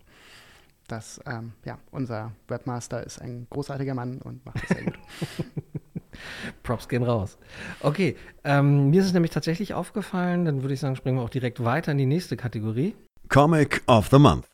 Das, 0.88 1.20
ähm, 1.26 1.52
ja, 1.66 1.78
unser 1.90 2.32
Webmaster 2.48 3.04
ist 3.04 3.20
ein 3.20 3.46
großartiger 3.50 3.94
Mann 3.94 4.22
und 4.22 4.44
macht 4.46 4.62
das 4.62 4.68
sehr 4.68 4.84
gut. 4.84 4.98
Props 6.62 6.88
gehen 6.88 7.02
raus. 7.02 7.38
Okay, 7.80 8.16
ähm, 8.42 8.88
mir 8.88 9.00
ist 9.00 9.06
es 9.06 9.12
nämlich 9.12 9.30
tatsächlich 9.30 9.74
aufgefallen, 9.74 10.46
dann 10.46 10.62
würde 10.62 10.72
ich 10.72 10.80
sagen, 10.80 10.96
springen 10.96 11.18
wir 11.18 11.22
auch 11.22 11.30
direkt 11.30 11.62
weiter 11.62 11.92
in 11.92 11.98
die 11.98 12.06
nächste 12.06 12.38
Kategorie. 12.38 12.96
Comic 13.28 13.82
of 13.86 14.08
the 14.08 14.18
Month. 14.18 14.46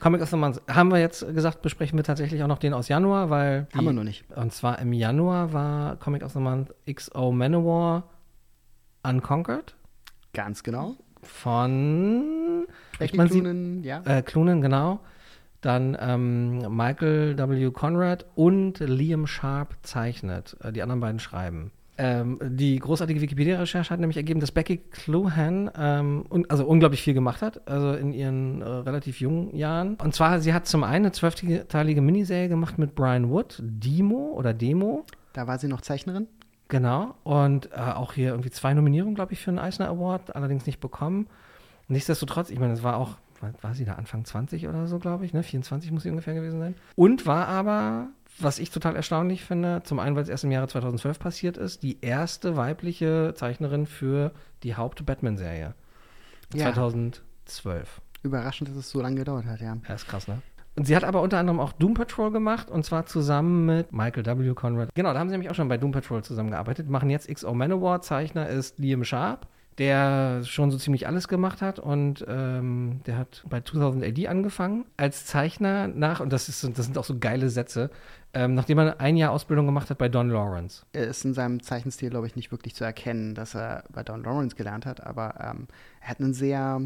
Comic 0.00 0.20
of 0.20 0.28
the 0.28 0.36
Month. 0.36 0.60
Haben 0.68 0.90
wir 0.90 0.98
jetzt 0.98 1.26
gesagt, 1.34 1.62
besprechen 1.62 1.98
wir 1.98 2.04
tatsächlich 2.04 2.42
auch 2.42 2.48
noch 2.48 2.58
den 2.58 2.74
aus 2.74 2.88
Januar, 2.88 3.30
weil. 3.30 3.66
Haben 3.74 3.86
wir 3.86 3.92
noch 3.94 4.04
nicht. 4.04 4.30
Und 4.36 4.52
zwar 4.52 4.78
im 4.80 4.92
Januar 4.92 5.54
war 5.54 5.96
Comic 5.96 6.22
of 6.22 6.32
the 6.32 6.40
Month 6.40 6.74
XO 6.86 7.32
Manowar 7.32 8.04
Unconquered 9.02 9.74
Ganz 10.34 10.62
genau. 10.62 10.96
von 11.22 12.66
Becky? 12.98 13.16
Cloonan, 13.16 13.82
ja. 13.82 14.02
Äh, 14.04 14.22
Clunan, 14.22 14.60
genau. 14.60 15.00
Dann 15.60 15.96
ähm, 16.00 16.74
Michael 16.74 17.36
W. 17.36 17.70
Conrad 17.70 18.26
und 18.34 18.80
Liam 18.80 19.26
Sharp 19.26 19.76
zeichnet. 19.82 20.56
Äh, 20.62 20.72
die 20.72 20.82
anderen 20.82 21.00
beiden 21.00 21.20
schreiben. 21.20 21.72
Ähm, 22.02 22.38
die 22.42 22.78
großartige 22.78 23.20
Wikipedia-Recherche 23.20 23.90
hat 23.90 24.00
nämlich 24.00 24.16
ergeben, 24.16 24.40
dass 24.40 24.52
Becky 24.52 24.78
Cluhan 24.78 25.70
ähm, 25.76 26.24
un 26.30 26.46
also 26.48 26.64
unglaublich 26.64 27.02
viel 27.02 27.12
gemacht 27.12 27.42
hat, 27.42 27.68
also 27.68 27.92
in 27.92 28.14
ihren 28.14 28.62
äh, 28.62 28.64
relativ 28.64 29.20
jungen 29.20 29.54
Jahren. 29.54 29.96
Und 29.96 30.14
zwar, 30.14 30.40
sie 30.40 30.54
hat 30.54 30.66
zum 30.66 30.82
einen 30.82 31.04
eine 31.04 31.12
zwölfteilige 31.12 32.00
Miniserie 32.00 32.48
gemacht 32.48 32.78
mit 32.78 32.94
Brian 32.94 33.28
Wood, 33.28 33.58
Demo 33.60 34.32
oder 34.34 34.54
Demo. 34.54 35.04
Da 35.34 35.46
war 35.46 35.58
sie 35.58 35.68
noch 35.68 35.82
Zeichnerin. 35.82 36.26
Genau. 36.68 37.16
Und 37.22 37.70
äh, 37.72 37.80
auch 37.80 38.14
hier 38.14 38.30
irgendwie 38.30 38.50
zwei 38.50 38.72
Nominierungen, 38.72 39.14
glaube 39.14 39.34
ich, 39.34 39.40
für 39.40 39.50
einen 39.50 39.58
Eisner 39.58 39.88
Award, 39.88 40.34
allerdings 40.34 40.64
nicht 40.64 40.80
bekommen. 40.80 41.26
Nichtsdestotrotz, 41.88 42.48
ich 42.48 42.58
meine, 42.58 42.72
es 42.72 42.82
war 42.82 42.96
auch, 42.96 43.18
war, 43.40 43.74
sie 43.74 43.84
da 43.84 43.94
Anfang 43.94 44.24
20 44.24 44.68
oder 44.68 44.86
so, 44.86 44.98
glaube 44.98 45.24
ich, 45.24 45.32
ne? 45.32 45.42
24 45.42 45.90
muss 45.92 46.02
sie 46.02 46.10
ungefähr 46.10 46.34
gewesen 46.34 46.58
sein. 46.58 46.74
Und 46.96 47.26
war 47.26 47.48
aber, 47.48 48.08
was 48.38 48.58
ich 48.58 48.70
total 48.70 48.96
erstaunlich 48.96 49.44
finde, 49.44 49.82
zum 49.84 49.98
einen, 49.98 50.16
weil 50.16 50.22
es 50.22 50.28
erst 50.28 50.44
im 50.44 50.50
Jahre 50.50 50.68
2012 50.68 51.18
passiert 51.18 51.56
ist, 51.56 51.82
die 51.82 52.00
erste 52.00 52.56
weibliche 52.56 53.34
Zeichnerin 53.34 53.86
für 53.86 54.32
die 54.62 54.76
Haupt-Batman-Serie. 54.76 55.74
Ja. 56.54 56.72
2012. 56.72 58.00
Überraschend, 58.22 58.68
dass 58.68 58.76
es 58.76 58.90
so 58.90 59.00
lange 59.00 59.16
gedauert 59.16 59.46
hat, 59.46 59.60
ja. 59.60 59.76
Ja, 59.88 59.94
ist 59.94 60.06
krass, 60.08 60.28
ne? 60.28 60.42
Und 60.76 60.86
sie 60.86 60.94
hat 60.94 61.04
aber 61.04 61.20
unter 61.20 61.38
anderem 61.38 61.58
auch 61.58 61.72
Doom 61.72 61.94
Patrol 61.94 62.30
gemacht 62.30 62.70
und 62.70 62.84
zwar 62.84 63.04
zusammen 63.06 63.66
mit 63.66 63.92
Michael 63.92 64.24
W. 64.24 64.54
Conrad. 64.54 64.94
Genau, 64.94 65.12
da 65.12 65.18
haben 65.18 65.28
sie 65.28 65.32
nämlich 65.32 65.50
auch 65.50 65.54
schon 65.54 65.68
bei 65.68 65.76
Doom 65.76 65.92
Patrol 65.92 66.22
zusammengearbeitet. 66.22 66.88
Machen 66.88 67.10
jetzt 67.10 67.28
XO 67.28 67.52
Manowar. 67.54 68.02
Zeichner 68.02 68.48
ist 68.48 68.78
Liam 68.78 69.04
Sharp, 69.04 69.48
der 69.80 70.42
schon 70.44 70.70
so 70.70 70.76
ziemlich 70.76 71.06
alles 71.06 71.26
gemacht 71.26 71.62
hat 71.62 71.78
und 71.78 72.22
ähm, 72.28 73.00
der 73.06 73.16
hat 73.16 73.42
bei 73.48 73.62
2000 73.62 74.04
AD 74.04 74.28
angefangen 74.28 74.84
als 74.98 75.24
Zeichner 75.24 75.88
nach, 75.88 76.20
und 76.20 76.34
das, 76.34 76.50
ist, 76.50 76.62
das 76.76 76.84
sind 76.84 76.98
auch 76.98 77.04
so 77.04 77.18
geile 77.18 77.48
Sätze, 77.48 77.90
ähm, 78.34 78.54
nachdem 78.54 78.78
er 78.78 79.00
ein 79.00 79.16
Jahr 79.16 79.32
Ausbildung 79.32 79.64
gemacht 79.64 79.88
hat 79.88 79.96
bei 79.96 80.10
Don 80.10 80.28
Lawrence. 80.28 80.84
Er 80.92 81.06
ist 81.06 81.24
in 81.24 81.32
seinem 81.32 81.62
Zeichenstil, 81.62 82.10
glaube 82.10 82.26
ich, 82.26 82.36
nicht 82.36 82.52
wirklich 82.52 82.74
zu 82.74 82.84
erkennen, 82.84 83.34
dass 83.34 83.56
er 83.56 83.84
bei 83.90 84.02
Don 84.02 84.22
Lawrence 84.22 84.54
gelernt 84.54 84.84
hat, 84.84 85.02
aber 85.02 85.34
ähm, 85.40 85.66
er 86.02 86.08
hat 86.08 86.20
einen 86.20 86.34
sehr, 86.34 86.82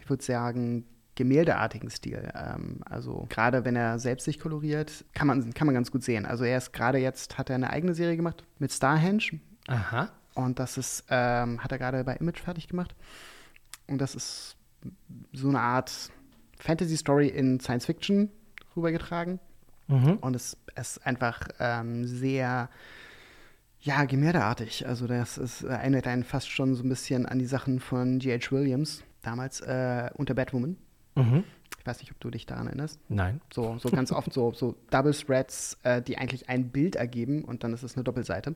ich 0.00 0.08
würde 0.08 0.24
sagen, 0.24 0.86
gemäldeartigen 1.16 1.90
Stil. 1.90 2.32
Ähm, 2.34 2.80
also 2.86 3.26
gerade 3.28 3.66
wenn 3.66 3.76
er 3.76 3.98
selbst 3.98 4.24
sich 4.24 4.40
koloriert, 4.40 5.04
kann 5.12 5.26
man, 5.26 5.52
kann 5.52 5.66
man 5.66 5.74
ganz 5.74 5.90
gut 5.90 6.02
sehen. 6.02 6.24
Also 6.24 6.44
er 6.44 6.56
ist 6.56 6.72
gerade 6.72 6.96
jetzt, 6.96 7.36
hat 7.36 7.50
er 7.50 7.56
eine 7.56 7.68
eigene 7.68 7.92
Serie 7.92 8.16
gemacht 8.16 8.42
mit 8.58 8.72
Starhenge 8.72 9.38
Aha. 9.68 10.08
Und 10.34 10.58
das 10.58 10.78
ist, 10.78 11.04
ähm, 11.10 11.62
hat 11.62 11.72
er 11.72 11.78
gerade 11.78 12.04
bei 12.04 12.16
Image 12.16 12.40
fertig 12.40 12.68
gemacht. 12.68 12.94
Und 13.86 13.98
das 13.98 14.14
ist 14.14 14.56
so 15.32 15.48
eine 15.48 15.60
Art 15.60 16.10
Fantasy-Story 16.58 17.28
in 17.28 17.60
Science 17.60 17.86
Fiction 17.86 18.30
rübergetragen. 18.76 19.40
Mhm. 19.88 20.18
Und 20.20 20.36
es 20.36 20.56
ist 20.76 21.04
einfach 21.06 21.48
ähm, 21.58 22.04
sehr, 22.04 22.70
ja, 23.80 24.04
gemäldeartig. 24.04 24.86
Also 24.86 25.06
das 25.06 25.38
ist, 25.38 25.62
erinnert 25.62 26.06
einen 26.06 26.24
fast 26.24 26.48
schon 26.48 26.74
so 26.74 26.82
ein 26.82 26.88
bisschen 26.88 27.26
an 27.26 27.38
die 27.38 27.46
Sachen 27.46 27.80
von 27.80 28.18
G.H. 28.18 28.50
Williams, 28.52 29.02
damals 29.22 29.60
äh, 29.60 30.10
unter 30.14 30.34
Batwoman. 30.34 30.76
Mhm. 31.14 31.44
Ich 31.82 31.86
weiß 31.88 31.98
nicht, 31.98 32.12
ob 32.12 32.20
du 32.20 32.30
dich 32.30 32.46
daran 32.46 32.68
erinnerst. 32.68 33.00
Nein. 33.08 33.40
So, 33.52 33.76
so 33.78 33.88
ganz 33.90 34.12
oft 34.12 34.32
so, 34.32 34.52
so 34.52 34.76
Double 34.90 35.12
Threads, 35.12 35.76
äh, 35.82 36.00
die 36.00 36.16
eigentlich 36.16 36.48
ein 36.48 36.70
Bild 36.70 36.94
ergeben 36.94 37.42
und 37.44 37.64
dann 37.64 37.72
ist 37.74 37.82
es 37.82 37.96
eine 37.96 38.04
Doppelseite. 38.04 38.54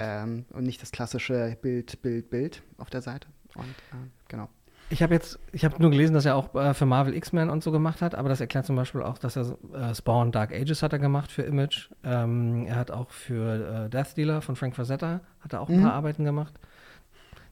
Ähm, 0.00 0.46
und 0.50 0.64
nicht 0.64 0.80
das 0.80 0.90
klassische 0.90 1.58
Bild, 1.60 2.00
Bild, 2.00 2.30
Bild 2.30 2.62
auf 2.78 2.88
der 2.88 3.02
Seite. 3.02 3.28
Und 3.54 3.64
äh, 3.66 4.08
genau. 4.28 4.48
Ich 4.88 5.02
habe 5.02 5.12
jetzt, 5.12 5.38
ich 5.52 5.64
habe 5.66 5.80
nur 5.80 5.90
gelesen, 5.90 6.14
dass 6.14 6.24
er 6.24 6.36
auch 6.36 6.54
äh, 6.54 6.72
für 6.72 6.86
Marvel 6.86 7.14
X-Men 7.14 7.50
und 7.50 7.62
so 7.62 7.70
gemacht 7.70 8.00
hat, 8.00 8.14
aber 8.14 8.28
das 8.30 8.40
erklärt 8.40 8.64
zum 8.64 8.76
Beispiel 8.76 9.02
auch, 9.02 9.18
dass 9.18 9.36
er 9.36 9.56
äh, 9.74 9.94
Spawn 9.94 10.32
Dark 10.32 10.52
Ages 10.52 10.82
hat 10.82 10.92
er 10.94 10.98
gemacht 10.98 11.30
für 11.30 11.42
Image. 11.42 11.90
Ähm, 12.02 12.64
er 12.66 12.76
hat 12.76 12.90
auch 12.90 13.10
für 13.10 13.86
äh, 13.86 13.90
Death 13.90 14.16
Dealer 14.16 14.40
von 14.40 14.56
Frank 14.56 14.74
Frazetta 14.74 15.20
hat 15.40 15.52
er 15.52 15.60
auch 15.60 15.68
ein 15.68 15.78
Mhm. 15.78 15.82
paar 15.82 15.92
Arbeiten 15.94 16.24
gemacht. 16.24 16.54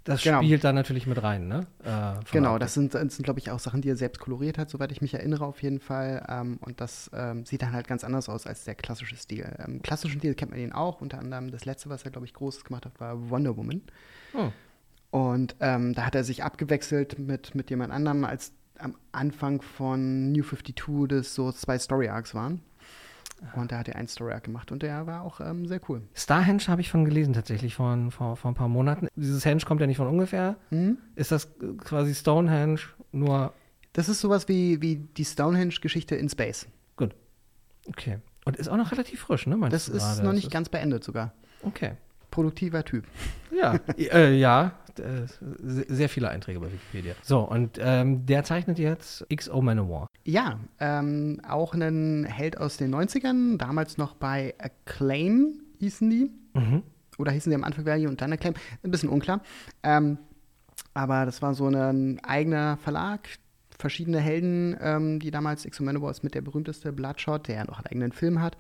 Das 0.05 0.23
Genau. 0.23 0.43
spielt 0.43 0.65
da 0.65 0.73
natürlich 0.73 1.07
mit 1.07 1.23
rein, 1.23 1.47
ne? 1.47 1.67
Äh, 1.85 2.21
Genau, 2.33 2.59
das 2.59 2.75
sind, 2.75 2.95
das 2.95 3.15
sind 3.15 3.23
glaube 3.23 3.39
ich, 3.39 3.51
auch 3.51 3.59
Sachen, 3.61 3.83
die 3.83 3.89
er 3.89 3.97
selbst 3.97 4.19
koloriert 4.21 4.59
hat, 4.59 4.69
soweit 4.69 4.91
ich 4.91 5.01
mich 5.01 5.15
erinnere, 5.15 5.45
auf 5.45 5.63
jeden 5.63 5.79
Fall. 5.79 6.27
Ähm, 6.29 6.59
und 6.61 6.81
das 6.81 7.11
ähm, 7.15 7.47
sieht 7.47 7.63
dann 7.63 7.73
halt 7.73 7.87
ganz 7.87 8.03
anders 8.03 8.29
aus 8.29 8.47
als 8.47 8.65
der 8.65 8.75
klassische 8.75 9.17
Stil. 9.17 9.49
Ähm, 9.65 9.81
klassischen 9.83 10.19
Stil 10.19 10.35
kennt 10.35 10.51
man 10.51 10.61
ihn 10.61 10.73
auch. 10.73 11.01
Unter 11.01 11.19
anderem 11.19 11.51
das 11.53 11.65
letzte, 11.65 11.89
was 11.89 12.05
er, 12.05 12.11
glaube 12.11 12.27
ich, 12.27 12.35
großes 12.35 12.65
gemacht 12.65 12.85
hat, 12.87 12.99
war 13.01 13.31
Wonder 13.31 13.57
Woman. 13.57 13.83
Oh. 14.35 14.51
Und 15.13 15.55
ähm, 15.61 15.93
da 15.95 16.07
hat 16.07 16.15
er 16.15 16.25
sich 16.25 16.43
abgewechselt 16.43 17.19
mit, 17.19 17.55
mit 17.55 17.71
jemand 17.71 17.93
anderem, 17.93 18.25
als 18.25 18.53
am 18.79 18.97
Anfang 19.13 19.63
von 19.63 20.33
New 20.33 20.43
52 20.43 21.07
das 21.09 21.35
so 21.35 21.53
zwei 21.53 21.79
Story 21.79 22.09
Arcs 22.09 22.35
waren. 22.35 22.61
Und 23.57 23.73
da 23.73 23.79
hat 23.79 23.89
er 23.89 23.97
einen 23.97 24.09
Story 24.09 24.33
Arc 24.33 24.45
gemacht 24.45 24.73
und 24.73 24.83
der 24.83 25.07
war 25.07 25.23
auch 25.23 25.41
ähm, 25.41 25.67
sehr 25.67 25.81
cool. 25.89 26.03
Starhenge 26.15 26.63
habe 26.69 26.81
ich 26.81 26.91
von 26.91 27.05
gelesen 27.05 27.35
tatsächlich 27.35 27.75
vor, 27.75 27.97
vor, 28.11 28.37
vor 28.37 28.51
ein 28.51 28.55
paar 28.55 28.69
Monaten. 28.69 29.09
Dieses 29.17 29.45
Henge 29.45 29.61
kommt 29.63 29.81
ja 29.81 29.87
nicht 29.87 29.97
von 29.97 30.07
ungefähr. 30.07 30.57
Mhm. 30.71 30.99
Ist 31.17 31.33
das 31.33 31.47
äh, 31.61 31.75
quasi 31.79 32.15
Stonehenge, 32.15 32.81
nur 33.11 33.53
Das 33.93 34.09
ist 34.09 34.21
sowas 34.21 34.49
wie, 34.49 34.81
wie 34.81 34.97
die 34.97 35.25
Stonehenge-Geschichte 35.25 36.15
in 36.15 36.29
Space. 36.29 36.67
gut. 36.97 37.15
Okay. 37.89 38.19
Und 38.45 38.57
ist 38.57 38.69
auch 38.69 38.77
noch 38.77 38.93
relativ 38.93 39.21
frisch, 39.21 39.47
ne? 39.47 39.57
meinst 39.57 39.75
Das 39.75 39.89
ist 39.89 40.19
noch 40.19 40.27
Das 40.27 40.35
nicht 40.35 40.51
ganz 40.51 40.69
beendet 40.69 41.05
sogar. 41.05 41.33
Okay. 41.63 41.93
Produktiver 42.33 42.85
Typ. 42.85 43.05
Ja, 43.57 43.79
äh, 43.97 44.35
ja, 44.37 44.73
äh, 44.99 45.27
se- 45.62 45.87
sehr 45.89 46.09
viele 46.09 46.29
Einträge 46.31 46.59
bei 46.59 46.67
Wikipedia. 46.73 47.15
So, 47.23 47.41
und 47.41 47.79
ähm, 47.81 48.27
der 48.27 48.43
zeichnet 48.43 48.81
jetzt 48.81 49.25
XO 49.33 49.62
Manowar. 49.62 50.09
Ja, 50.25 50.59
ähm, 50.81 51.41
auch 51.49 51.75
ein 51.75 52.25
Held 52.25 52.59
aus 52.59 52.77
den 52.77 52.93
90ern, 52.93 53.57
damals 53.59 53.99
noch 53.99 54.15
bei 54.17 54.55
Acclaim 54.59 55.61
hießen 55.79 56.11
die. 56.11 56.31
Mhm. 56.55 56.83
Oder 57.19 57.31
hießen 57.33 57.51
die 57.51 57.55
am 57.57 57.62
Anfang 57.65 57.85
Value 57.87 58.09
und 58.09 58.21
dann 58.21 58.33
Acclaim? 58.33 58.55
Ein 58.83 58.91
bisschen 58.91 59.09
unklar. 59.11 59.43
Ähm, 59.83 60.19
aber 60.95 61.25
das 61.27 61.41
war 61.43 61.55
so 61.55 61.67
ein 61.69 62.21
eigener 62.25 62.77
Verlag, 62.79 63.29
verschiedene 63.79 64.21
Helden, 64.21 64.77
ähm, 64.81 65.19
die 65.21 65.31
damals 65.31 65.65
X-O 65.65 65.83
Manowar 65.85 66.11
ist 66.11 66.23
mit 66.25 66.35
der 66.35 66.41
berühmteste 66.43 66.93
Bloodshot, 66.93 67.49
der 67.49 67.57
ja 67.57 67.65
noch 67.65 67.79
einen 67.79 67.87
eigenen 67.87 68.12
Film 68.12 68.41
hat. 68.41 68.57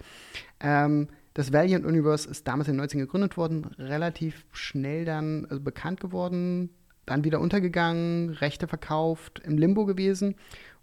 Ähm, 0.60 1.08
das 1.34 1.52
Valiant 1.52 1.86
Universe 1.86 2.28
ist 2.28 2.46
damals 2.46 2.68
in 2.68 2.76
den 2.76 2.86
90ern 2.86 2.98
gegründet 2.98 3.36
worden, 3.36 3.64
relativ 3.78 4.44
schnell 4.52 5.04
dann 5.04 5.46
also 5.46 5.62
bekannt 5.62 6.00
geworden, 6.00 6.70
dann 7.06 7.24
wieder 7.24 7.40
untergegangen, 7.40 8.30
Rechte 8.30 8.68
verkauft, 8.68 9.40
im 9.44 9.56
Limbo 9.56 9.86
gewesen. 9.86 10.34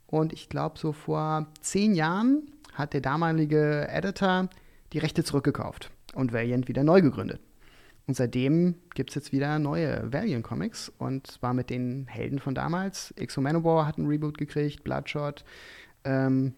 Und 0.07 0.33
ich 0.33 0.49
glaube, 0.49 0.79
so 0.79 0.91
vor 0.91 1.47
zehn 1.61 1.93
Jahren 1.93 2.51
hat 2.73 2.93
der 2.93 3.01
damalige 3.01 3.87
Editor 3.89 4.49
die 4.91 4.97
Rechte 4.97 5.23
zurückgekauft 5.23 5.91
und 6.15 6.33
Valiant 6.33 6.67
wieder 6.67 6.83
neu 6.83 7.01
gegründet. 7.01 7.41
Und 8.07 8.15
seitdem 8.15 8.73
gibt 8.95 9.11
es 9.11 9.15
jetzt 9.15 9.31
wieder 9.31 9.59
neue 9.59 10.11
Valiant-Comics 10.11 10.91
und 10.97 11.27
zwar 11.27 11.53
mit 11.53 11.69
den 11.69 12.07
Helden 12.07 12.39
von 12.39 12.55
damals. 12.55 13.11
Exo 13.11 13.39
Manowar 13.39 13.85
hat 13.85 13.99
einen 13.99 14.07
Reboot 14.07 14.39
gekriegt, 14.39 14.83
Bloodshot 14.83 15.45
ähm, 16.05 16.55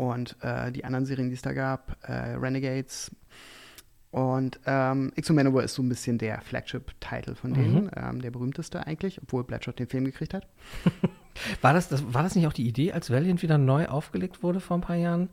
und 0.00 0.36
äh, 0.40 0.72
die 0.72 0.84
anderen 0.86 1.04
Serien, 1.04 1.28
die 1.28 1.34
es 1.34 1.42
da 1.42 1.52
gab, 1.52 1.98
äh, 2.08 2.12
Renegades. 2.12 3.10
Und 4.10 4.58
ähm, 4.66 5.12
Exo 5.14 5.34
Manowar 5.34 5.62
ist 5.62 5.74
so 5.74 5.82
ein 5.82 5.88
bisschen 5.90 6.16
der 6.16 6.40
Flagship-Title 6.40 7.34
von 7.36 7.52
denen, 7.54 7.84
Mhm. 7.84 7.90
ähm, 7.96 8.20
der 8.22 8.30
berühmteste 8.30 8.86
eigentlich, 8.86 9.20
obwohl 9.22 9.44
Bloodshot 9.44 9.78
den 9.78 9.86
Film 9.88 10.04
gekriegt 10.06 10.32
hat. 10.34 10.48
War 11.62 11.72
das, 11.74 11.88
das, 11.88 12.02
war 12.12 12.22
das 12.24 12.34
nicht 12.34 12.46
auch 12.46 12.52
die 12.52 12.66
Idee, 12.66 12.92
als 12.92 13.08
Valiant 13.10 13.40
wieder 13.42 13.56
neu 13.56 13.86
aufgelegt 13.86 14.42
wurde 14.42 14.58
vor 14.58 14.76
ein 14.78 14.80
paar 14.80 14.96
Jahren? 14.96 15.28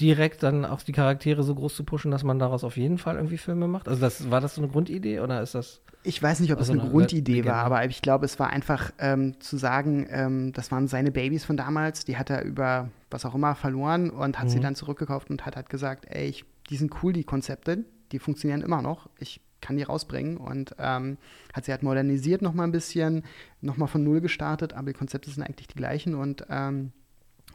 Direkt 0.00 0.42
dann 0.42 0.64
auch 0.66 0.82
die 0.82 0.92
Charaktere 0.92 1.42
so 1.42 1.54
groß 1.54 1.74
zu 1.74 1.84
pushen, 1.84 2.10
dass 2.10 2.22
man 2.22 2.38
daraus 2.38 2.64
auf 2.64 2.76
jeden 2.76 2.98
Fall 2.98 3.16
irgendwie 3.16 3.38
Filme 3.38 3.66
macht? 3.66 3.88
Also 3.88 4.00
das, 4.00 4.30
war 4.30 4.40
das 4.42 4.54
so 4.56 4.62
eine 4.62 4.70
Grundidee 4.70 5.20
oder 5.20 5.40
ist 5.42 5.54
das. 5.54 5.80
Ich 6.02 6.22
weiß 6.22 6.40
nicht, 6.40 6.52
ob 6.52 6.58
Also 6.58 6.72
es 6.72 6.78
eine 6.78 6.82
eine 6.82 6.90
Grundidee 6.92 7.44
war, 7.46 7.64
aber 7.64 7.84
ich 7.86 8.02
glaube, 8.02 8.26
es 8.26 8.38
war 8.38 8.50
einfach 8.50 8.92
ähm, 8.98 9.40
zu 9.40 9.56
sagen, 9.56 10.06
ähm, 10.10 10.52
das 10.52 10.70
waren 10.70 10.86
seine 10.86 11.10
Babys 11.10 11.44
von 11.44 11.56
damals, 11.56 12.04
die 12.04 12.16
hat 12.16 12.30
er 12.30 12.44
über 12.44 12.90
was 13.10 13.24
auch 13.24 13.34
immer 13.34 13.54
verloren 13.54 14.10
und 14.10 14.38
hat 14.38 14.50
sie 14.50 14.58
Mhm. 14.58 14.62
dann 14.62 14.74
zurückgekauft 14.76 15.30
und 15.30 15.46
hat 15.46 15.56
halt 15.56 15.70
gesagt, 15.70 16.04
ey, 16.10 16.28
ich, 16.28 16.44
die 16.70 16.76
sind 16.76 16.92
cool, 17.02 17.12
die 17.12 17.24
Konzepte, 17.24 17.84
die 18.12 18.18
funktionieren 18.18 18.60
immer 18.62 18.82
noch, 18.82 19.08
ich 19.18 19.40
kann 19.62 19.76
die 19.76 19.82
rausbringen 19.82 20.36
und 20.36 20.76
ähm, 20.78 21.16
hat 21.54 21.64
sie 21.64 21.72
halt 21.72 21.82
modernisiert 21.82 22.40
noch 22.42 22.52
mal 22.54 22.64
ein 22.64 22.72
bisschen, 22.72 23.24
noch 23.62 23.76
mal 23.78 23.86
von 23.88 24.04
Null 24.04 24.20
gestartet, 24.20 24.74
aber 24.74 24.92
die 24.92 24.98
Konzepte 24.98 25.30
sind 25.30 25.42
eigentlich 25.42 25.68
die 25.68 25.74
gleichen 25.76 26.14
und 26.14 26.46
ähm, 26.50 26.92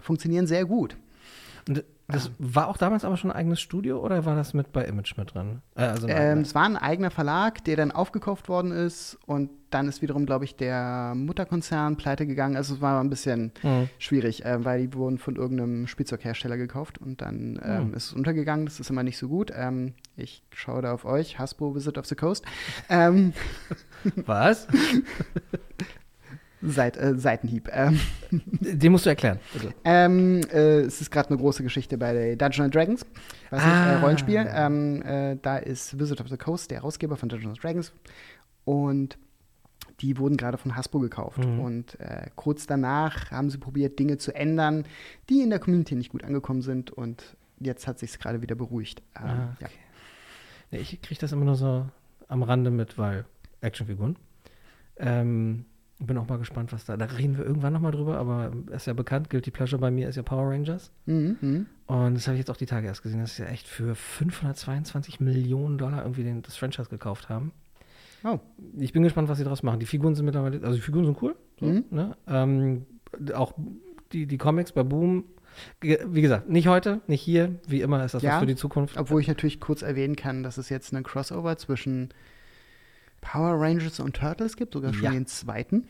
funktionieren 0.02 0.48
sehr 0.48 0.66
gut. 0.66 0.98
Und 1.70 1.84
das 2.12 2.32
war 2.40 2.68
auch 2.68 2.78
damals 2.78 3.04
aber 3.06 3.18
schon 3.18 3.32
ein 3.32 3.38
eigenes 3.38 3.60
Studio 3.62 4.00
oder 4.00 4.26
war 4.26 4.36
das 4.36 4.54
mit 4.54 4.72
bei 4.72 4.86
Image 4.86 5.18
mit 5.18 5.34
drin? 5.34 5.62
Äh, 5.76 5.82
also 5.84 6.08
Ähm, 6.08 6.40
es 6.40 6.54
war 6.56 6.64
ein 6.64 6.78
eigener 6.78 7.12
Verlag, 7.12 7.64
der 7.64 7.76
dann 7.76 7.92
aufgekauft 7.92 8.50
worden 8.50 8.72
ist 8.72 9.18
und 9.26 9.50
dann 9.70 9.88
ist 9.88 10.02
wiederum, 10.02 10.26
glaube 10.26 10.44
ich, 10.44 10.58
der 10.58 11.14
Mutterkonzern 11.16 11.96
pleite 11.96 12.28
gegangen. 12.28 12.58
Also 12.58 12.76
es 12.76 12.82
war 12.82 13.00
ein 13.02 13.10
bisschen 13.10 13.54
Mhm. 13.64 13.88
schwierig, 14.00 14.44
äh, 14.44 14.66
weil 14.66 14.82
die 14.88 14.94
wurden 14.94 15.18
von 15.18 15.38
irgendeinem 15.38 15.88
Spielzeughersteller 15.88 16.58
gekauft 16.58 16.98
und 16.98 17.22
dann 17.22 17.60
ähm, 17.64 17.78
Hm. 17.86 17.94
ist 17.94 18.08
es 18.08 18.14
untergegangen. 18.14 18.66
Das 18.66 18.80
ist 18.82 18.90
immer 18.90 19.04
nicht 19.04 19.18
so 19.18 19.30
gut. 19.30 19.52
Ähm, 19.56 19.94
ich 20.18 20.44
schaue 20.54 20.82
da 20.82 20.92
auf 20.94 21.06
euch, 21.06 21.40
Hasbro 21.40 21.74
Visit 21.74 21.98
of 21.98 22.06
the 22.06 22.16
Coast. 22.16 22.44
Ähm, 22.90 23.32
Was? 24.26 24.68
Seit, 26.64 26.98
äh, 26.98 27.18
Seitenhieb. 27.18 27.70
Ähm, 27.72 28.00
Den 28.32 28.92
musst 28.92 29.06
du 29.06 29.10
erklären. 29.10 29.40
Ähm, 29.84 30.42
äh, 30.52 30.82
es 30.82 31.02
ist 31.02 31.10
gerade 31.12 31.30
eine 31.30 31.38
große 31.38 31.64
Geschichte 31.64 31.98
bei 31.98 32.36
Dungeons 32.36 32.60
and 32.66 32.76
Dragons, 32.76 33.06
weiß 33.50 33.64
nicht, 33.64 33.74
Ah. 33.74 33.92
äh, 33.94 33.96
Rollenspiel. 33.98 34.46
Ähm, 34.54 35.02
äh, 35.02 35.38
da 35.42 35.58
ist 35.58 35.98
Wizard 36.00 36.22
of 36.22 36.28
the 36.30 36.38
Coast 36.38 36.70
der 36.72 36.78
Herausgeber 36.80 37.18
von 37.18 37.30
Dungeons 37.30 37.58
and 37.58 37.64
Dragons 37.64 37.92
und 38.66 39.18
die 40.02 40.18
wurden 40.18 40.38
gerade 40.38 40.58
von 40.58 40.76
Hasbro 40.76 41.00
gekauft. 41.00 41.40
Mhm. 41.40 41.60
Und 41.60 42.00
äh, 42.00 42.28
kurz 42.36 42.66
danach 42.68 43.30
haben 43.32 43.50
sie 43.50 43.58
probiert, 43.58 44.00
Dinge 44.00 44.18
zu 44.18 44.34
ändern, 44.36 44.86
die 45.30 45.42
in 45.42 45.50
der 45.50 45.60
Community 45.60 45.96
nicht 45.96 46.10
gut 46.12 46.24
angekommen 46.24 46.62
sind 46.62 46.92
und 46.92 47.36
jetzt 47.60 47.86
hat 47.88 48.00
sich 48.00 48.18
gerade 48.20 48.42
wieder 48.42 48.56
beruhigt. 48.56 49.02
Ähm, 49.16 49.24
Ah, 49.26 49.58
ja. 49.60 49.68
okay. 49.68 49.70
Nee, 50.72 50.80
ich 50.80 51.02
kriege 51.02 51.20
das 51.22 51.32
immer 51.32 51.46
nur 51.46 51.56
so 51.56 51.86
am 52.28 52.44
Rande 52.44 52.72
mit, 52.72 52.98
weil 52.98 53.26
Actionfiguren. 53.62 54.16
Ähm, 54.98 55.66
bin 56.08 56.18
auch 56.18 56.28
mal 56.28 56.38
gespannt, 56.38 56.74
was 56.74 56.86
da. 56.86 56.98
Da 56.98 57.06
reden 57.06 57.38
wir 57.38 57.46
irgendwann 57.46 57.74
nochmal 57.74 57.92
drüber, 57.92 58.18
aber 58.18 58.52
ist 58.72 58.88
ja 58.88 58.94
bekannt, 58.94 59.30
Guilty 59.30 59.52
Pleasure 59.52 59.80
bei 59.80 59.92
mir 59.92 60.10
ist 60.10 60.16
ja 60.16 60.24
Power 60.24 60.50
Rangers. 60.52 60.92
Mhm, 61.06 61.38
mhm. 61.42 61.66
Und 61.88 62.16
das 62.16 62.28
habe 62.28 62.36
ich 62.36 62.40
jetzt 62.40 62.50
auch 62.52 62.58
die 62.58 62.66
Tage 62.66 62.88
erst 62.88 63.04
gesehen, 63.04 63.20
dass 63.20 63.36
sie 63.36 63.44
ja 63.44 63.50
echt 63.50 63.68
für 63.68 63.96
522 63.96 65.20
Millionen 65.20 65.78
Dollar 65.78 66.04
irgendwie 66.04 66.24
den, 66.24 66.42
das 66.42 66.56
Franchise 66.58 66.90
gekauft 66.90 67.30
haben. 67.30 67.52
Oh. 68.24 68.40
Ich 68.78 68.94
bin 68.94 69.04
gespannt, 69.04 69.30
was 69.30 69.38
sie 69.38 69.44
daraus 69.44 69.64
machen. 69.64 69.80
Die 69.80 69.86
Figuren 69.86 70.16
sind 70.16 70.26
mittlerweile, 70.26 70.62
also 70.64 70.76
die 70.76 70.82
Figuren 70.82 71.06
sind 71.06 71.22
cool. 71.22 71.36
So, 71.60 71.66
Mhm. 71.66 71.86
ne? 71.90 72.18
ähm, 72.28 72.86
auch 73.34 73.54
die, 74.12 74.26
die 74.28 74.38
Comics 74.38 74.72
bei 74.72 74.84
Boom. 74.84 75.26
Wie 75.82 76.22
gesagt, 76.22 76.50
nicht 76.50 76.68
heute, 76.68 77.02
nicht 77.08 77.22
hier. 77.22 77.60
Wie 77.68 77.82
immer 77.82 78.04
ist 78.06 78.14
das 78.14 78.24
Ja, 78.24 78.34
was 78.34 78.40
für 78.40 78.46
die 78.46 78.56
Zukunft. 78.56 78.98
Obwohl 78.98 79.20
ich 79.20 79.28
natürlich 79.28 79.60
kurz 79.60 79.82
erwähnen 79.82 80.16
kann, 80.16 80.44
dass 80.44 80.58
es 80.58 80.70
jetzt 80.70 80.94
einen 80.94 81.04
Crossover 81.04 81.58
zwischen 81.58 82.10
Power 83.22 83.60
Rangers 83.62 84.00
und 84.00 84.16
Turtles 84.18 84.58
gibt, 84.58 84.74
sogar 84.74 84.94
schon 84.94 85.04
Ja. 85.04 85.12
den 85.12 85.28
zweiten. 85.28 85.86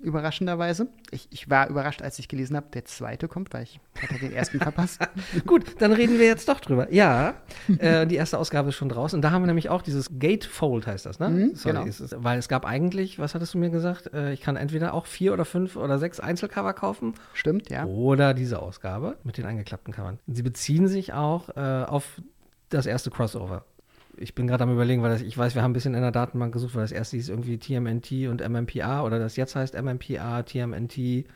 Überraschenderweise. 0.00 0.88
Ich, 1.12 1.28
ich 1.30 1.48
war 1.48 1.68
überrascht, 1.68 2.02
als 2.02 2.18
ich 2.18 2.26
gelesen 2.26 2.56
habe, 2.56 2.66
der 2.74 2.84
zweite 2.84 3.28
kommt, 3.28 3.54
weil 3.54 3.62
ich 3.62 3.78
hatte 4.02 4.18
den 4.18 4.32
ersten 4.32 4.58
verpasst. 4.60 5.00
Gut, 5.46 5.80
dann 5.80 5.92
reden 5.92 6.18
wir 6.18 6.26
jetzt 6.26 6.48
doch 6.48 6.58
drüber. 6.58 6.92
Ja, 6.92 7.34
äh, 7.78 8.04
die 8.08 8.16
erste 8.16 8.36
Ausgabe 8.38 8.70
ist 8.70 8.74
schon 8.74 8.88
draußen. 8.88 9.16
Und 9.16 9.22
da 9.22 9.30
haben 9.30 9.42
wir 9.42 9.46
nämlich 9.46 9.68
auch 9.70 9.80
dieses 9.80 10.10
Gatefold, 10.18 10.88
heißt 10.88 11.06
das, 11.06 11.20
ne? 11.20 11.28
Mhm, 11.28 11.54
genau. 11.62 11.84
ist 11.84 12.00
es, 12.00 12.16
weil 12.18 12.38
es 12.40 12.48
gab 12.48 12.66
eigentlich, 12.66 13.20
was 13.20 13.36
hattest 13.36 13.54
du 13.54 13.58
mir 13.58 13.70
gesagt? 13.70 14.12
Äh, 14.12 14.32
ich 14.32 14.40
kann 14.40 14.56
entweder 14.56 14.92
auch 14.94 15.06
vier 15.06 15.32
oder 15.32 15.44
fünf 15.44 15.76
oder 15.76 15.98
sechs 16.00 16.18
Einzelcover 16.18 16.72
kaufen 16.72 17.14
Stimmt, 17.32 17.70
ja. 17.70 17.84
oder 17.84 18.34
diese 18.34 18.60
Ausgabe 18.60 19.18
mit 19.22 19.38
den 19.38 19.46
eingeklappten 19.46 19.94
Covern. 19.94 20.18
Sie 20.26 20.42
beziehen 20.42 20.88
sich 20.88 21.12
auch 21.12 21.48
äh, 21.56 21.84
auf 21.84 22.20
das 22.70 22.86
erste 22.86 23.10
Crossover. 23.10 23.66
Ich 24.16 24.34
bin 24.34 24.46
gerade 24.46 24.64
am 24.64 24.72
überlegen, 24.72 25.02
weil 25.02 25.10
das, 25.10 25.22
ich 25.22 25.36
weiß, 25.36 25.54
wir 25.54 25.62
haben 25.62 25.70
ein 25.70 25.74
bisschen 25.74 25.94
in 25.94 26.02
der 26.02 26.10
Datenbank 26.10 26.52
gesucht, 26.52 26.74
weil 26.74 26.82
das 26.82 26.92
erste 26.92 27.16
hieß 27.16 27.28
irgendwie 27.28 27.58
TMNT 27.58 28.28
und 28.28 28.46
MMPA 28.46 29.02
oder 29.04 29.18
das 29.18 29.36
jetzt 29.36 29.56
heißt 29.56 29.80
MMPA, 29.80 30.42
TMNT, 30.42 31.26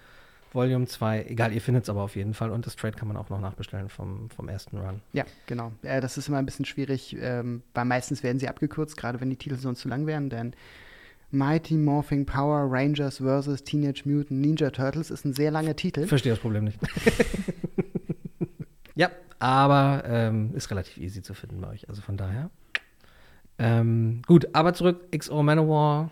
Volume 0.53 0.87
2. 0.87 1.27
Egal, 1.29 1.53
ihr 1.53 1.61
findet 1.61 1.85
es 1.85 1.91
aber 1.91 2.03
auf 2.03 2.17
jeden 2.17 2.35
Fall 2.35 2.51
und 2.51 2.67
das 2.67 2.77
Trade 2.77 2.97
kann 2.97 3.09
man 3.09 3.17
auch 3.17 3.31
noch 3.31 3.41
nachbestellen 3.41 3.89
vom, 3.89 4.31
vom 4.31 4.49
ersten 4.49 4.79
Run. 4.79 5.01
Ja, 5.13 5.25
genau. 5.47 5.73
Äh, 5.83 6.01
das 6.01 6.19
ist 6.19 6.29
immer 6.29 6.39
ein 6.39 6.47
bisschen 6.47 6.65
schwierig, 6.65 7.17
ähm, 7.19 7.63
weil 7.75 7.85
meistens 7.85 8.23
werden 8.23 8.39
sie 8.39 8.49
abgekürzt, 8.49 8.97
gerade 8.97 9.21
wenn 9.21 9.31
die 9.31 9.37
Titel 9.37 9.57
sonst 9.57 9.81
zu 9.81 9.89
lang 9.89 10.07
wären, 10.07 10.29
denn 10.31 10.55
Mighty 11.31 11.75
Morphing 11.75 12.25
Power 12.25 12.67
Rangers 12.71 13.19
vs. 13.19 13.65
Teenage 13.65 14.03
Mutant 14.05 14.41
Ninja 14.41 14.71
Turtles 14.71 15.11
ist 15.11 15.25
ein 15.25 15.35
sehr 15.35 15.51
langer 15.51 15.75
Titel. 15.75 16.03
Ich 16.03 16.09
verstehe 16.09 16.33
das 16.33 16.41
Problem 16.41 16.65
nicht. 16.65 16.79
ja, 18.95 19.11
aber 19.39 20.05
ähm, 20.07 20.55
ist 20.55 20.71
relativ 20.71 20.99
easy 20.99 21.23
zu 21.23 21.35
finden 21.35 21.61
bei 21.61 21.69
euch. 21.69 21.89
Also 21.89 22.01
von 22.01 22.17
daher. 22.17 22.51
Ähm, 23.59 24.23
gut, 24.27 24.49
aber 24.55 24.75
zurück, 24.75 25.11
XO 25.17 25.43
Manowar, 25.43 26.11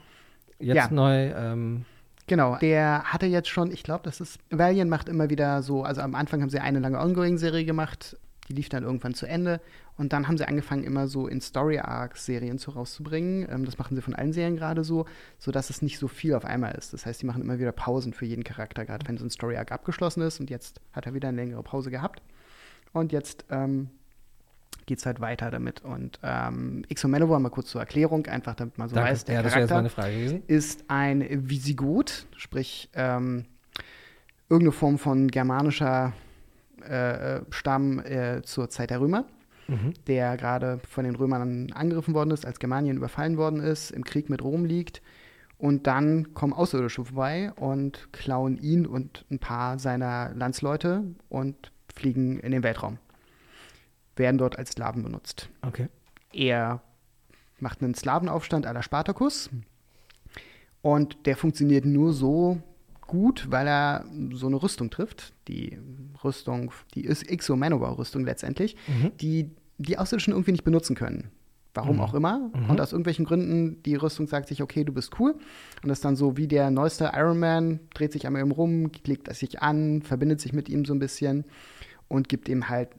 jetzt 0.58 0.76
Ja. 0.76 0.90
neu. 0.90 1.30
Ähm, 1.32 1.84
Genau, 2.26 2.56
der 2.56 3.02
hatte 3.04 3.26
jetzt 3.26 3.50
schon, 3.50 3.70
ich 3.70 3.82
glaube, 3.82 4.04
das 4.04 4.18
ist, 4.20 4.38
Valiant 4.50 4.90
macht 4.90 5.10
immer 5.10 5.28
wieder 5.28 5.62
so, 5.62 5.82
also 5.82 6.00
am 6.00 6.14
Anfang 6.14 6.40
haben 6.40 6.48
sie 6.48 6.58
eine 6.58 6.78
lange 6.78 6.98
Ongoing-Serie 6.98 7.66
gemacht, 7.66 8.16
die 8.48 8.54
lief 8.54 8.70
dann 8.70 8.82
irgendwann 8.82 9.12
zu 9.12 9.26
Ende 9.26 9.60
und 9.98 10.14
dann 10.14 10.26
haben 10.26 10.38
sie 10.38 10.48
angefangen, 10.48 10.84
immer 10.84 11.06
so 11.06 11.26
in 11.28 11.42
Story-Arcs-Serien 11.42 12.58
zu 12.58 12.70
rauszubringen. 12.70 13.46
Ähm, 13.50 13.66
das 13.66 13.76
machen 13.76 13.94
sie 13.94 14.00
von 14.00 14.14
allen 14.14 14.32
Serien 14.32 14.56
gerade 14.56 14.84
so, 14.84 15.04
sodass 15.38 15.68
es 15.68 15.82
nicht 15.82 15.98
so 15.98 16.08
viel 16.08 16.32
auf 16.34 16.46
einmal 16.46 16.72
ist. 16.74 16.94
Das 16.94 17.04
heißt, 17.04 17.20
die 17.20 17.26
machen 17.26 17.42
immer 17.42 17.58
wieder 17.58 17.72
Pausen 17.72 18.14
für 18.14 18.24
jeden 18.24 18.42
Charakter, 18.44 18.86
gerade 18.86 19.06
wenn 19.06 19.18
so 19.18 19.24
ein 19.26 19.30
Story-Arc 19.30 19.70
abgeschlossen 19.72 20.22
ist 20.22 20.40
und 20.40 20.48
jetzt 20.48 20.80
hat 20.92 21.04
er 21.04 21.12
wieder 21.12 21.28
eine 21.28 21.36
längere 21.36 21.62
Pause 21.62 21.90
gehabt. 21.90 22.22
Und 22.94 23.12
jetzt 23.12 23.44
ähm, 23.50 23.90
geht 24.86 24.98
es 24.98 25.06
halt 25.06 25.20
weiter 25.20 25.50
damit. 25.50 25.82
Und 25.84 26.18
ähm, 26.22 26.84
Manowar, 27.06 27.40
mal 27.40 27.50
kurz 27.50 27.68
zur 27.68 27.80
Erklärung, 27.80 28.26
einfach 28.26 28.54
damit 28.54 28.78
man 28.78 28.88
so 28.88 28.94
danke. 28.94 29.10
weiß, 29.10 29.24
der 29.24 29.36
ja, 29.36 29.42
Charakter 29.42 30.42
ist 30.46 30.84
ein 30.88 31.26
Visigoth, 31.48 32.26
sprich 32.36 32.90
ähm, 32.94 33.44
irgendeine 34.48 34.72
Form 34.72 34.98
von 34.98 35.28
germanischer 35.28 36.12
äh, 36.88 37.36
äh, 37.36 37.40
Stamm 37.50 37.98
äh, 38.00 38.42
zur 38.42 38.68
Zeit 38.68 38.90
der 38.90 39.00
Römer, 39.00 39.24
Mhm. 39.66 39.94
der 40.06 40.36
gerade 40.36 40.78
von 40.86 41.04
den 41.04 41.16
Römern 41.16 41.72
angegriffen 41.72 42.12
worden 42.12 42.30
ist, 42.32 42.44
als 42.44 42.58
Germanien 42.58 42.98
überfallen 42.98 43.38
worden 43.38 43.60
ist, 43.60 43.90
im 43.92 44.04
Krieg 44.04 44.28
mit 44.28 44.42
Rom 44.42 44.66
liegt. 44.66 45.00
Und 45.56 45.86
dann 45.86 46.34
kommen 46.34 46.52
Außerirdische 46.52 47.04
vorbei 47.04 47.52
und 47.56 48.12
klauen 48.12 48.58
ihn 48.58 48.86
und 48.86 49.24
ein 49.30 49.38
paar 49.38 49.78
seiner 49.78 50.32
Landsleute 50.34 51.04
und 51.30 51.72
fliegen 51.94 52.38
in 52.40 52.52
den 52.52 52.62
Weltraum. 52.62 52.98
Werden 54.16 54.38
dort 54.38 54.58
als 54.58 54.70
Sklaven 54.72 55.02
benutzt. 55.02 55.48
Okay. 55.62 55.88
Er 56.32 56.82
macht 57.60 57.82
einen 57.82 57.94
Slawenaufstand 57.94 58.66
à 58.66 58.72
la 58.72 58.82
Spartacus. 58.82 59.50
Und 60.82 61.26
der 61.26 61.36
funktioniert 61.36 61.84
nur 61.84 62.12
so 62.12 62.60
gut, 63.06 63.46
weil 63.50 63.66
er 63.66 64.04
so 64.32 64.46
eine 64.46 64.56
Rüstung 64.62 64.90
trifft. 64.90 65.32
Die 65.48 65.78
Rüstung, 66.22 66.72
die 66.94 67.04
ist 67.04 67.22
Exo 67.28 67.56
Manowar-Rüstung 67.56 68.24
letztendlich, 68.24 68.76
Mhm. 68.88 69.12
die 69.20 69.50
die 69.78 69.98
Außerirdischen 69.98 70.32
irgendwie 70.32 70.52
nicht 70.52 70.62
benutzen 70.64 70.94
können. 70.94 71.30
Warum 71.74 71.96
Mhm. 71.96 72.02
auch 72.02 72.14
immer. 72.14 72.50
Mhm. 72.54 72.70
Und 72.70 72.80
aus 72.80 72.92
irgendwelchen 72.92 73.24
Gründen, 73.24 73.82
die 73.82 73.96
Rüstung 73.96 74.28
sagt 74.28 74.46
sich, 74.48 74.62
okay, 74.62 74.84
du 74.84 74.92
bist 74.92 75.18
cool. 75.18 75.32
Und 75.82 75.88
das 75.88 75.98
ist 75.98 76.04
dann 76.04 76.14
so 76.14 76.36
wie 76.36 76.46
der 76.46 76.70
neueste 76.70 77.10
Iron 77.14 77.40
Man, 77.40 77.80
dreht 77.94 78.12
sich 78.12 78.26
einmal 78.26 78.42
eben 78.42 78.52
rum, 78.52 78.90
legt 79.04 79.26
es 79.28 79.40
sich 79.40 79.60
an, 79.62 80.02
verbindet 80.02 80.40
sich 80.40 80.52
mit 80.52 80.68
ihm 80.68 80.84
so 80.84 80.94
ein 80.94 81.00
bisschen 81.00 81.44
und 82.06 82.28
gibt 82.28 82.48
ihm 82.48 82.68
halt 82.68 82.90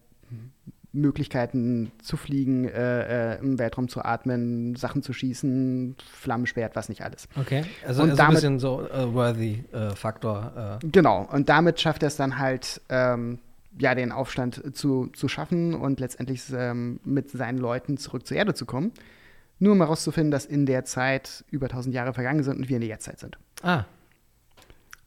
Möglichkeiten 0.95 1.91
zu 2.01 2.17
fliegen, 2.17 2.67
äh, 2.67 3.35
äh, 3.35 3.39
im 3.39 3.59
Weltraum 3.59 3.87
zu 3.89 4.03
atmen, 4.03 4.75
Sachen 4.75 5.03
zu 5.03 5.13
schießen, 5.13 5.95
Flammenschwert, 6.11 6.75
was 6.75 6.89
nicht 6.89 7.01
alles. 7.03 7.27
Okay. 7.39 7.63
Also, 7.85 8.01
Und 8.03 8.09
also 8.11 8.21
ein 8.21 8.25
damit- 8.27 8.35
bisschen 8.35 8.59
so 8.59 8.87
äh, 8.87 9.13
Worthy-Faktor. 9.13 10.79
Äh, 10.81 10.87
Genau, 10.91 11.27
und 11.31 11.49
damit 11.49 11.79
schafft 11.79 12.03
er 12.03 12.07
es 12.07 12.15
dann 12.15 12.37
halt, 12.39 12.81
ähm, 12.89 13.39
ja, 13.77 13.93
den 13.93 14.11
Aufstand 14.11 14.75
zu, 14.75 15.07
zu 15.13 15.27
schaffen 15.27 15.73
und 15.73 15.99
letztendlich 15.99 16.43
ähm, 16.55 16.99
mit 17.03 17.29
seinen 17.31 17.57
Leuten 17.57 17.97
zurück 17.97 18.25
zur 18.25 18.37
Erde 18.37 18.53
zu 18.53 18.65
kommen. 18.65 18.91
Nur 19.59 19.73
um 19.73 19.79
herauszufinden, 19.79 20.31
dass 20.31 20.45
in 20.45 20.65
der 20.65 20.85
Zeit 20.85 21.43
über 21.51 21.65
1000 21.67 21.93
Jahre 21.95 22.13
vergangen 22.13 22.43
sind 22.43 22.57
und 22.57 22.69
wir 22.69 22.75
in 22.77 22.81
der 22.81 22.89
Jetztzeit 22.89 23.19
sind. 23.19 23.37
ah. 23.63 23.83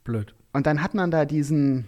Blöd. 0.05 0.35
Und 0.55 0.67
dann 0.67 0.83
hat 0.83 0.95
man 0.95 1.11
da 1.11 1.25
diesen, 1.27 1.87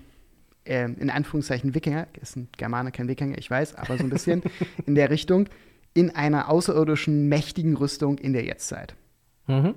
ähm, 0.65 0.97
in 0.99 1.11
Anführungszeichen, 1.11 1.75
Wikinger, 1.75 2.07
ist 2.21 2.37
ein 2.37 2.49
Germaner, 2.57 2.91
kein 2.91 3.09
Wikinger, 3.09 3.39
ich 3.39 3.51
weiß, 3.51 3.75
aber 3.75 3.97
so 3.97 4.05
ein 4.05 4.11
bisschen 4.11 4.43
in 4.87 4.95
der 4.95 5.11
Richtung, 5.11 5.49
in 5.95 6.11
einer 6.11 6.49
außerirdischen, 6.49 7.29
mächtigen 7.29 7.77
Rüstung 7.77 8.19
in 8.19 8.33
der 8.33 8.45
Jetztzeit. 8.45 8.95
Mhm. 9.47 9.75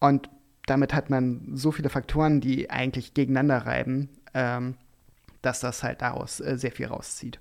Und 0.00 0.30
damit 0.66 0.94
hat 0.94 1.10
man 1.10 1.40
so 1.54 1.72
viele 1.72 1.88
Faktoren, 1.88 2.40
die 2.40 2.70
eigentlich 2.70 3.14
gegeneinander 3.14 3.66
reiben, 3.66 4.10
ähm, 4.34 4.74
dass 5.42 5.60
das 5.60 5.82
halt 5.82 6.02
daraus 6.02 6.40
äh, 6.40 6.56
sehr 6.58 6.72
viel 6.72 6.86
rauszieht. 6.86 7.40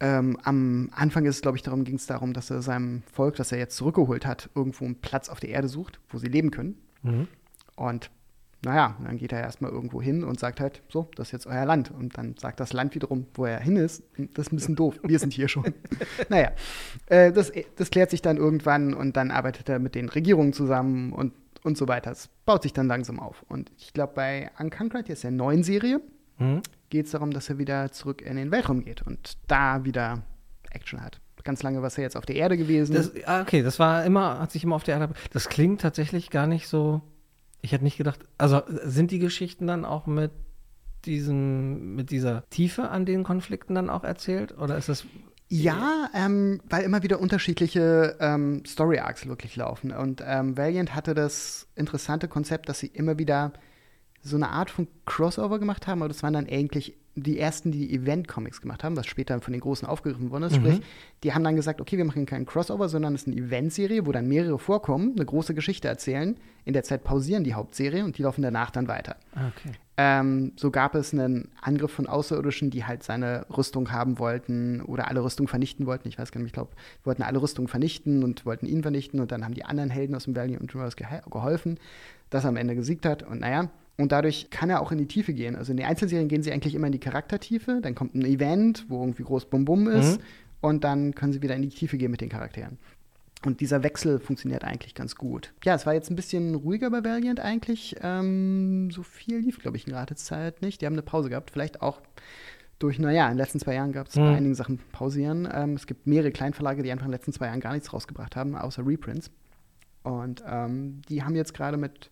Ähm, 0.00 0.38
am 0.44 0.90
Anfang 0.92 1.24
ist 1.26 1.36
es, 1.36 1.42
glaube 1.42 1.56
ich, 1.56 1.62
darum 1.62 1.84
ging 1.84 1.96
es 1.96 2.06
darum, 2.06 2.32
dass 2.32 2.50
er 2.50 2.62
seinem 2.62 3.02
Volk, 3.12 3.34
das 3.36 3.50
er 3.50 3.58
jetzt 3.58 3.76
zurückgeholt 3.76 4.24
hat, 4.24 4.48
irgendwo 4.54 4.84
einen 4.84 5.00
Platz 5.00 5.28
auf 5.28 5.40
der 5.40 5.50
Erde 5.50 5.68
sucht, 5.68 5.98
wo 6.08 6.18
sie 6.18 6.28
leben 6.28 6.52
können. 6.52 6.76
Mhm. 7.02 7.28
Und 7.74 8.10
naja, 8.64 8.96
dann 9.04 9.16
geht 9.18 9.32
er 9.32 9.40
erstmal 9.40 9.70
irgendwo 9.70 10.02
hin 10.02 10.24
und 10.24 10.40
sagt 10.40 10.58
halt, 10.60 10.82
so, 10.88 11.08
das 11.14 11.28
ist 11.28 11.32
jetzt 11.32 11.46
euer 11.46 11.64
Land. 11.64 11.90
Und 11.90 12.18
dann 12.18 12.34
sagt 12.38 12.58
das 12.60 12.72
Land 12.72 12.94
wiederum, 12.94 13.26
wo 13.34 13.44
er 13.46 13.60
hin 13.60 13.76
ist, 13.76 14.02
"Hm, 14.14 14.30
das 14.34 14.46
ist 14.46 14.52
ein 14.52 14.56
bisschen 14.56 14.74
doof, 14.76 14.98
wir 15.04 15.18
sind 15.18 15.32
hier 15.32 15.46
schon. 15.48 15.72
naja, 16.28 16.50
äh, 17.06 17.30
das, 17.32 17.52
das 17.76 17.90
klärt 17.90 18.10
sich 18.10 18.20
dann 18.22 18.36
irgendwann 18.36 18.94
und 18.94 19.16
dann 19.16 19.30
arbeitet 19.30 19.68
er 19.68 19.78
mit 19.78 19.94
den 19.94 20.08
Regierungen 20.08 20.52
zusammen 20.52 21.12
und, 21.12 21.32
und 21.62 21.78
so 21.78 21.86
weiter. 21.88 22.10
Es 22.10 22.28
baut 22.46 22.62
sich 22.64 22.72
dann 22.72 22.88
langsam 22.88 23.20
auf. 23.20 23.44
Und 23.48 23.70
ich 23.78 23.92
glaube, 23.92 24.12
bei 24.14 24.50
Unconquered, 24.58 25.08
jetzt 25.08 25.22
der 25.24 25.30
neuen 25.30 25.62
Serie, 25.62 26.00
Mhm. 26.40 26.62
geht 26.88 27.06
es 27.06 27.12
darum, 27.12 27.32
dass 27.32 27.48
er 27.50 27.58
wieder 27.58 27.90
zurück 27.90 28.22
in 28.22 28.36
den 28.36 28.52
Weltraum 28.52 28.84
geht 28.84 29.02
und 29.02 29.36
da 29.48 29.84
wieder 29.84 30.22
Action 30.70 31.00
hat. 31.02 31.20
Ganz 31.42 31.62
lange 31.64 31.82
war 31.82 31.90
er 31.90 32.02
jetzt 32.02 32.16
auf 32.16 32.26
der 32.26 32.36
Erde 32.36 32.56
gewesen. 32.56 32.94
Das, 32.94 33.10
ah, 33.26 33.40
okay, 33.42 33.62
das 33.62 33.78
war 33.80 34.04
immer, 34.04 34.38
hat 34.38 34.52
sich 34.52 34.62
immer 34.62 34.76
auf 34.76 34.84
der 34.84 34.98
Erde. 35.00 35.14
Das 35.32 35.48
klingt 35.48 35.80
tatsächlich 35.80 36.30
gar 36.30 36.46
nicht 36.46 36.68
so. 36.68 37.00
Ich 37.60 37.72
hätte 37.72 37.84
nicht 37.84 37.98
gedacht. 37.98 38.20
Also 38.38 38.62
sind 38.84 39.10
die 39.10 39.18
Geschichten 39.18 39.66
dann 39.66 39.84
auch 39.84 40.06
mit 40.06 40.30
diesem, 41.04 41.94
mit 41.94 42.10
dieser 42.10 42.48
Tiefe 42.50 42.88
an 42.88 43.06
den 43.06 43.24
Konflikten 43.24 43.74
dann 43.74 43.90
auch 43.90 44.04
erzählt? 44.04 44.56
Oder 44.58 44.76
ist 44.76 44.88
das. 44.88 45.04
Ja, 45.48 46.10
ähm, 46.14 46.60
weil 46.68 46.84
immer 46.84 47.02
wieder 47.02 47.20
unterschiedliche 47.20 48.16
ähm, 48.20 48.62
Story 48.66 48.98
Arcs 48.98 49.26
wirklich 49.26 49.56
laufen. 49.56 49.92
Und 49.92 50.22
ähm, 50.24 50.58
Valiant 50.58 50.94
hatte 50.94 51.14
das 51.14 51.66
interessante 51.74 52.28
Konzept, 52.28 52.68
dass 52.68 52.80
sie 52.80 52.88
immer 52.88 53.18
wieder 53.18 53.52
so 54.20 54.36
eine 54.36 54.50
Art 54.50 54.70
von 54.70 54.88
Crossover 55.06 55.58
gemacht 55.58 55.86
haben, 55.86 56.02
aber 56.02 56.08
das 56.08 56.22
waren 56.22 56.34
dann 56.34 56.48
eigentlich 56.48 56.98
die 57.22 57.38
ersten, 57.38 57.72
die 57.72 57.94
Event-Comics 57.94 58.60
gemacht 58.60 58.84
haben, 58.84 58.96
was 58.96 59.06
später 59.06 59.40
von 59.40 59.52
den 59.52 59.60
Großen 59.60 59.86
aufgegriffen 59.86 60.30
worden 60.30 60.44
ist. 60.44 60.52
Mhm. 60.52 60.56
Sprich, 60.56 60.80
die 61.22 61.34
haben 61.34 61.44
dann 61.44 61.56
gesagt, 61.56 61.80
okay, 61.80 61.96
wir 61.96 62.04
machen 62.04 62.26
keinen 62.26 62.46
Crossover, 62.46 62.88
sondern 62.88 63.14
es 63.14 63.22
ist 63.22 63.28
eine 63.28 63.36
Event-Serie, 63.36 64.06
wo 64.06 64.12
dann 64.12 64.28
mehrere 64.28 64.58
vorkommen, 64.58 65.12
eine 65.16 65.24
große 65.24 65.54
Geschichte 65.54 65.88
erzählen. 65.88 66.36
In 66.64 66.74
der 66.74 66.82
Zeit 66.82 67.04
pausieren 67.04 67.44
die 67.44 67.54
Hauptserie 67.54 68.04
und 68.04 68.18
die 68.18 68.22
laufen 68.22 68.42
danach 68.42 68.70
dann 68.70 68.88
weiter. 68.88 69.16
Ah, 69.34 69.48
okay. 69.48 69.72
Ähm, 69.96 70.52
so 70.56 70.70
gab 70.70 70.94
es 70.94 71.12
einen 71.12 71.48
Angriff 71.60 71.90
von 71.90 72.06
Außerirdischen, 72.06 72.70
die 72.70 72.84
halt 72.84 73.02
seine 73.02 73.46
Rüstung 73.56 73.90
haben 73.90 74.18
wollten 74.18 74.80
oder 74.82 75.08
alle 75.08 75.24
Rüstung 75.24 75.48
vernichten 75.48 75.86
wollten. 75.86 76.06
Ich 76.08 76.18
weiß 76.18 76.30
gar 76.30 76.40
nicht, 76.40 76.48
ich 76.48 76.52
glaube, 76.52 76.70
wollten 77.04 77.22
alle 77.22 77.42
Rüstung 77.42 77.66
vernichten 77.66 78.22
und 78.22 78.46
wollten 78.46 78.66
ihn 78.66 78.82
vernichten 78.82 79.18
und 79.18 79.32
dann 79.32 79.44
haben 79.44 79.54
die 79.54 79.64
anderen 79.64 79.90
Helden 79.90 80.14
aus 80.14 80.24
dem 80.24 80.36
Valiant 80.36 80.60
Universe 80.60 80.96
gehe- 80.96 81.28
geholfen, 81.30 81.78
dass 82.30 82.44
er 82.44 82.50
am 82.50 82.56
Ende 82.56 82.74
gesiegt 82.74 83.06
hat 83.06 83.22
und 83.22 83.40
naja. 83.40 83.70
Und 83.98 84.12
dadurch 84.12 84.48
kann 84.50 84.70
er 84.70 84.80
auch 84.80 84.92
in 84.92 84.98
die 84.98 85.06
Tiefe 85.06 85.34
gehen. 85.34 85.56
Also 85.56 85.72
in 85.72 85.76
den 85.76 85.86
Einzelserien 85.86 86.28
gehen 86.28 86.42
sie 86.42 86.52
eigentlich 86.52 86.74
immer 86.74 86.86
in 86.86 86.92
die 86.92 87.00
Charaktertiefe. 87.00 87.80
Dann 87.82 87.94
kommt 87.96 88.14
ein 88.14 88.24
Event, 88.24 88.86
wo 88.88 89.00
irgendwie 89.00 89.24
groß 89.24 89.46
Bum 89.46 89.64
Bum 89.64 89.88
ist. 89.88 90.18
Mhm. 90.18 90.24
Und 90.60 90.84
dann 90.84 91.14
können 91.14 91.32
sie 91.32 91.42
wieder 91.42 91.56
in 91.56 91.62
die 91.62 91.68
Tiefe 91.68 91.98
gehen 91.98 92.10
mit 92.10 92.20
den 92.20 92.28
Charakteren. 92.28 92.78
Und 93.44 93.60
dieser 93.60 93.82
Wechsel 93.84 94.18
funktioniert 94.18 94.64
eigentlich 94.64 94.94
ganz 94.94 95.14
gut. 95.14 95.52
Ja, 95.64 95.74
es 95.74 95.86
war 95.86 95.94
jetzt 95.94 96.10
ein 96.10 96.16
bisschen 96.16 96.54
ruhiger 96.56 96.90
bei 96.90 97.04
Valiant 97.04 97.38
eigentlich. 97.40 97.96
Ähm, 98.02 98.90
so 98.90 99.02
viel 99.02 99.38
lief, 99.38 99.60
glaube 99.60 99.76
ich, 99.76 99.86
in 99.86 99.92
gratis 99.92 100.24
Zeit 100.24 100.62
nicht. 100.62 100.80
Die 100.80 100.86
haben 100.86 100.94
eine 100.94 101.02
Pause 101.02 101.28
gehabt. 101.28 101.50
Vielleicht 101.50 101.82
auch 101.82 102.00
durch, 102.80 102.98
naja, 102.98 103.26
in 103.26 103.32
den 103.32 103.38
letzten 103.38 103.58
zwei 103.60 103.74
Jahren 103.74 103.92
gab 103.92 104.08
es 104.08 104.16
Mhm. 104.16 104.20
bei 104.20 104.36
einigen 104.36 104.54
Sachen 104.54 104.78
pausieren. 104.92 105.48
Ähm, 105.52 105.74
es 105.74 105.86
gibt 105.86 106.06
mehrere 106.06 106.30
Kleinverlage, 106.32 106.82
die 106.82 106.90
einfach 106.92 107.06
in 107.06 107.10
den 107.10 107.16
letzten 107.16 107.32
zwei 107.32 107.46
Jahren 107.46 107.60
gar 107.60 107.72
nichts 107.72 107.92
rausgebracht 107.92 108.36
haben, 108.36 108.56
außer 108.56 108.84
Reprints. 108.86 109.30
Und 110.02 110.42
ähm, 110.48 111.02
die 111.08 111.22
haben 111.22 111.34
jetzt 111.36 111.54
gerade 111.54 111.76
mit 111.76 112.10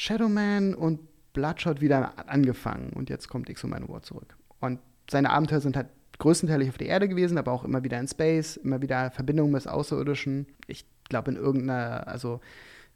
Shadowman 0.00 0.74
und 0.74 1.00
Bloodshot 1.32 1.80
wieder 1.80 2.28
angefangen. 2.28 2.90
Und 2.90 3.10
jetzt 3.10 3.28
kommt 3.28 3.50
Exo 3.50 3.66
Manowar 3.66 4.00
zurück. 4.02 4.36
Und 4.60 4.78
seine 5.10 5.30
Abenteuer 5.30 5.60
sind 5.60 5.76
halt 5.76 5.88
größtenteils 6.20 6.68
auf 6.68 6.78
der 6.78 6.86
Erde 6.86 7.08
gewesen, 7.08 7.36
aber 7.36 7.50
auch 7.50 7.64
immer 7.64 7.82
wieder 7.82 7.98
in 7.98 8.06
Space, 8.06 8.56
immer 8.58 8.80
wieder 8.80 9.10
Verbindungen 9.10 9.50
mit 9.50 9.66
Außerirdischen. 9.66 10.46
Ich 10.68 10.86
glaube, 11.08 11.32
in 11.32 11.36
irgendeiner, 11.36 12.06
also 12.06 12.40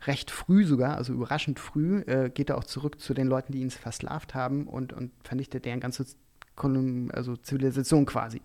recht 0.07 0.31
früh 0.31 0.65
sogar, 0.65 0.97
also 0.97 1.13
überraschend 1.13 1.59
früh, 1.59 2.03
äh, 2.03 2.31
geht 2.31 2.51
er 2.51 2.57
auch 2.57 2.65
zurück 2.65 3.01
zu 3.01 3.15
den 3.15 3.27
Leuten, 3.27 3.51
die 3.53 3.63
ihn 3.63 3.71
versklavt 3.71 4.37
haben 4.37 4.69
und, 4.69 4.93
und 4.93 5.11
vernichtet 5.25 5.65
deren 5.65 5.81
ganze 5.81 6.07
also 6.55 7.35
Zivilisation 7.37 8.07
quasi. 8.07 8.41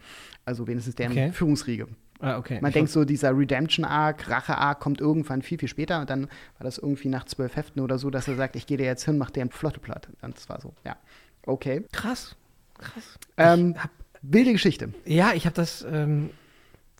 Also 0.46 0.66
wenigstens 0.66 0.96
deren 0.96 1.12
Okay. 1.12 1.32
Führungsriege. 1.32 1.90
Ah, 2.20 2.38
okay. 2.38 2.60
Man 2.62 2.70
Ich 2.70 2.74
denkt 2.74 2.92
so, 2.92 3.06
dieser 3.06 3.38
Redemption-Arc, 3.38 4.30
Rache-Arc 4.30 4.80
kommt 4.80 5.02
irgendwann 5.02 5.42
viel, 5.42 5.58
viel 5.60 5.68
später 5.68 6.00
und 6.02 6.10
dann 6.10 6.24
war 6.24 6.64
das 6.64 6.78
irgendwie 6.78 7.10
nach 7.10 7.26
zwölf 7.26 7.56
Heften 7.56 7.82
oder 7.82 7.98
so, 7.98 8.10
dass 8.10 8.28
er 8.28 8.36
sagt, 8.36 8.56
ich 8.56 8.66
gehe 8.66 8.78
dir 8.78 8.86
jetzt 8.86 9.06
hin, 9.06 9.18
mach 9.18 9.30
dir 9.30 9.42
eine 9.42 9.52
Flotte 9.52 9.80
platt. 9.80 10.08
Und 10.22 10.36
das 10.36 10.50
war 10.50 10.60
so, 10.60 10.74
ja. 10.84 10.96
Okay. 11.46 11.84
Krass. 11.92 12.36
Krass. 12.78 13.20
Ähm, 13.38 13.76
hab, 13.82 13.92
wilde 14.22 14.52
Geschichte. 14.52 14.94
ja, 15.06 15.34
ich 15.34 15.46
habe 15.46 15.56
das. 15.56 15.86
Ähm, 15.90 16.32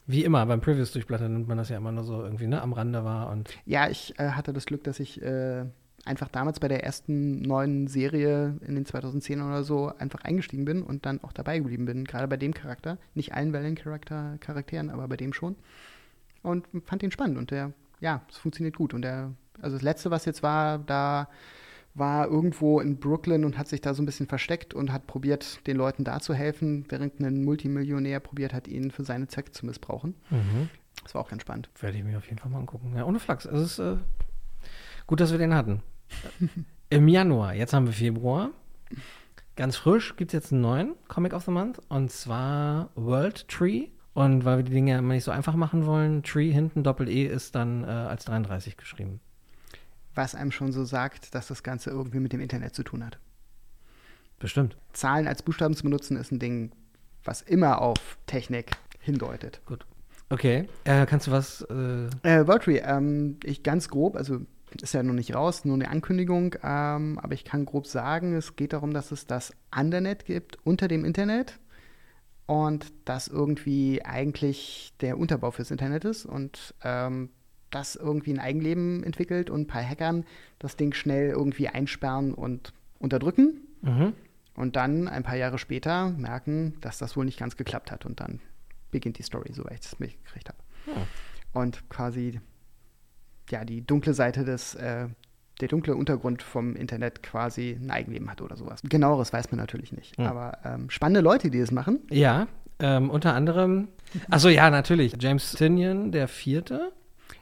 Wie 0.06 0.24
immer, 0.24 0.46
beim 0.46 0.62
Previews 0.62 0.92
durchblättern 0.92 1.34
nimmt 1.34 1.48
man 1.48 1.58
das 1.58 1.70
ja 1.70 1.78
immer 1.78 1.92
nur 1.92 2.04
so 2.04 2.24
irgendwie, 2.24 2.48
ne, 2.48 2.62
am 2.62 2.74
Rande 2.74 3.04
war 3.04 3.30
und. 3.30 3.50
Ja, 3.66 3.90
ich 3.90 4.18
äh, 4.20 4.30
hatte 4.30 4.54
das 4.54 4.66
Glück, 4.66 4.84
dass 4.84 5.00
ich 5.00 5.22
äh, 5.22 5.66
einfach 6.06 6.30
damals 6.30 6.60
bei 6.60 6.68
der 6.68 6.84
ersten 6.84 7.42
neuen 7.42 7.88
Serie 7.88 8.58
in 8.66 8.76
den 8.76 8.86
2010 8.86 9.42
oder 9.42 9.64
so 9.64 9.92
einfach 9.98 10.22
eingestiegen 10.22 10.66
bin 10.66 10.84
und 10.84 11.06
dann 11.06 11.24
auch 11.24 11.34
dabei 11.34 11.58
geblieben 11.58 11.86
bin. 11.86 12.06
Gerade 12.06 12.28
bei 12.28 12.38
dem 12.38 12.54
Charakter. 12.54 12.98
Nicht 13.14 13.34
allen 13.34 13.54
Valiant-Charakter 13.54 14.38
Charakteren, 14.40 14.90
aber 14.90 15.08
bei 15.08 15.18
dem 15.18 15.34
schon. 15.34 15.56
Und 16.44 16.68
fand 16.86 17.04
ihn 17.04 17.12
spannend 17.12 17.38
und 17.38 17.52
der, 17.52 17.74
ja, 18.00 18.22
es 18.30 18.38
funktioniert 18.38 18.76
gut. 18.76 18.94
Und 18.94 19.02
der, 19.02 19.34
also 19.62 19.76
das 19.76 19.84
letzte, 19.84 20.12
was 20.12 20.26
jetzt 20.26 20.44
war, 20.44 20.80
da 20.80 21.28
war 21.94 22.28
irgendwo 22.28 22.80
in 22.80 23.00
Brooklyn 23.00 23.44
und 23.44 23.58
hat 23.58 23.68
sich 23.68 23.82
da 23.82 23.94
so 23.94 24.04
ein 24.04 24.06
bisschen 24.06 24.28
versteckt 24.28 24.74
und 24.74 24.94
hat 24.94 25.08
probiert, 25.08 25.66
den 25.66 25.78
Leuten 25.78 26.04
da 26.04 26.20
zu 26.20 26.34
helfen, 26.34 26.86
während 26.90 27.20
ein 27.20 27.44
Multimillionär 27.44 28.20
probiert 28.20 28.54
hat, 28.54 28.68
ihn 28.68 28.92
für 28.92 29.04
seine 29.04 29.28
Zwecke 29.28 29.52
zu 29.52 29.66
missbrauchen. 29.66 30.14
Mhm. 30.30 30.70
Das 31.04 31.16
war 31.16 31.22
auch 31.22 31.30
ganz 31.30 31.42
spannend. 31.42 31.70
Werde 31.80 31.98
ich 31.98 32.04
mir 32.04 32.18
auf 32.18 32.26
jeden 32.26 32.38
Fall 32.38 32.52
mal 32.52 32.60
angucken. 32.60 32.94
Ja, 32.96 33.06
ohne 33.06 33.20
Flachs. 33.20 33.48
Also 33.48 33.64
es 33.64 33.72
ist 33.72 33.80
äh, 33.80 33.98
gut, 35.08 35.20
dass 35.20 35.32
wir 35.32 35.38
den 35.38 35.54
hatten. 35.54 35.82
Im 36.90 37.08
Januar, 37.08 37.54
jetzt 37.54 37.74
haben 37.74 37.88
wir 37.88 37.94
Februar. 37.94 38.52
Ganz 39.56 39.76
frisch 39.76 40.16
gibt 40.16 40.32
es 40.32 40.34
jetzt 40.34 40.52
einen 40.54 40.62
neuen 40.62 40.96
Comic 41.08 41.34
of 41.34 41.44
the 41.46 41.52
Month 41.52 41.82
und 41.90 42.12
zwar 42.12 42.90
World 42.96 43.48
Tree. 43.48 43.88
Und 44.14 44.46
weil 44.46 44.58
wir 44.58 44.64
die 44.64 44.72
Dinge 44.72 44.98
immer 44.98 45.14
nicht 45.14 45.24
so 45.24 45.32
einfach 45.32 45.56
machen 45.56 45.86
wollen, 45.86 46.24
Tree 46.24 46.52
hinten 46.52 46.84
Doppel-E 46.84 47.26
ist 47.26 47.56
dann 47.56 47.84
äh, 47.84 47.88
als 47.88 48.26
33 48.26 48.76
geschrieben. 48.78 49.20
Was 50.16 50.34
einem 50.34 50.52
schon 50.52 50.72
so 50.72 50.86
sagt, 50.86 51.36
dass 51.36 51.48
das 51.48 51.62
Ganze 51.62 51.92
irgendwie 51.92 52.20
mit 52.20 52.34
dem 52.34 52.40
Internet 52.40 52.74
zu 52.74 52.84
tun 52.84 53.06
hat. 53.06 53.20
Bestimmt. 54.40 54.76
Zahlen 54.94 55.28
als 55.28 55.44
Buchstaben 55.44 55.76
zu 55.76 55.84
benutzen, 55.84 56.18
ist 56.18 56.32
ein 56.32 56.40
Ding, 56.40 56.72
was 57.24 57.42
immer 57.42 57.82
auf 57.82 58.18
Technik 58.26 58.72
hindeutet. 59.00 59.62
Okay. 60.30 60.68
Äh, 60.84 61.06
kannst 61.06 61.28
du 61.28 61.32
was. 61.32 61.62
Äh, 61.62 62.08
Äh, 62.24 62.48
Worldtree, 62.48 62.80
ähm, 62.80 63.38
ich 63.44 63.64
ganz 63.64 63.90
grob, 63.90 64.16
also 64.16 64.42
ist 64.82 64.94
ja 64.94 65.04
noch 65.04 65.14
nicht 65.14 65.34
raus, 65.34 65.66
nur 65.66 65.76
eine 65.76 65.90
Ankündigung, 65.90 66.56
ähm, 66.64 67.20
aber 67.20 67.34
ich 67.34 67.46
kann 67.46 67.66
grob 67.66 67.88
sagen, 67.88 68.34
es 68.36 68.56
geht 68.56 68.74
darum, 68.74 68.94
dass 68.94 69.12
es 69.12 69.26
das 69.26 69.54
Andernet 69.72 70.26
gibt 70.26 70.58
unter 70.66 70.88
dem 70.88 71.06
Internet 71.06 71.60
und 72.46 72.92
das 73.06 73.28
irgendwie 73.28 74.04
eigentlich 74.04 74.94
der 75.02 75.18
Unterbau 75.18 75.52
fürs 75.52 75.72
Internet 75.72 76.06
ist 76.06 76.26
und 76.26 76.74
ähm, 76.84 77.30
das 77.70 77.96
irgendwie 77.96 78.34
ein 78.34 78.40
Eigenleben 78.40 79.04
entwickelt 79.04 79.50
und 79.50 79.62
ein 79.62 79.68
paar 79.68 79.84
Hackern 79.84 80.26
das 80.60 80.78
Ding 80.78 80.94
schnell 80.94 81.30
irgendwie 81.30 81.68
einsperren 81.68 82.34
und 82.34 82.74
unterdrücken 83.00 83.62
mhm. 83.82 84.14
und 84.56 84.76
dann 84.76 85.08
ein 85.08 85.24
paar 85.24 85.36
Jahre 85.36 85.60
später 85.60 86.10
merken, 86.12 86.76
dass 86.82 86.98
das 86.98 87.18
wohl 87.18 87.26
nicht 87.26 87.40
ganz 87.40 87.58
geklappt 87.58 87.92
hat 87.92 88.06
und 88.06 88.20
dann 88.20 88.40
beginnt 88.92 89.18
die 89.18 89.24
Story, 89.24 89.52
soweit 89.54 89.74
ich 89.74 89.82
das 89.82 90.00
mitgekriegt 90.00 90.50
habe. 90.50 90.60
Ja. 90.88 91.08
Und 91.62 91.90
quasi, 91.90 92.40
ja, 93.50 93.64
die 93.66 93.86
dunkle 93.86 94.14
Seite 94.14 94.44
des, 94.46 94.76
äh, 94.76 95.08
der 95.62 95.68
dunkle 95.68 95.96
Untergrund 95.96 96.44
vom 96.44 96.76
Internet 96.76 97.24
quasi 97.24 97.78
ein 97.82 97.90
Eigenleben 97.92 98.30
hat 98.30 98.42
oder 98.42 98.56
sowas. 98.56 98.82
Genaueres 98.84 99.34
weiß 99.34 99.52
man 99.52 99.60
natürlich 99.60 99.92
nicht. 99.92 100.18
Ja. 100.20 100.30
Aber 100.30 100.58
ähm, 100.64 100.90
spannende 100.90 101.22
Leute, 101.22 101.50
die 101.50 101.60
das 101.60 101.72
machen. 101.72 102.00
Ja, 102.12 102.48
ähm, 102.80 103.10
unter 103.10 103.34
anderem. 103.34 103.88
Achso, 104.30 104.50
ja, 104.50 104.70
natürlich. 104.70 105.16
James 105.20 105.52
Tinian, 105.54 106.12
der 106.12 106.28
Vierte, 106.28 106.92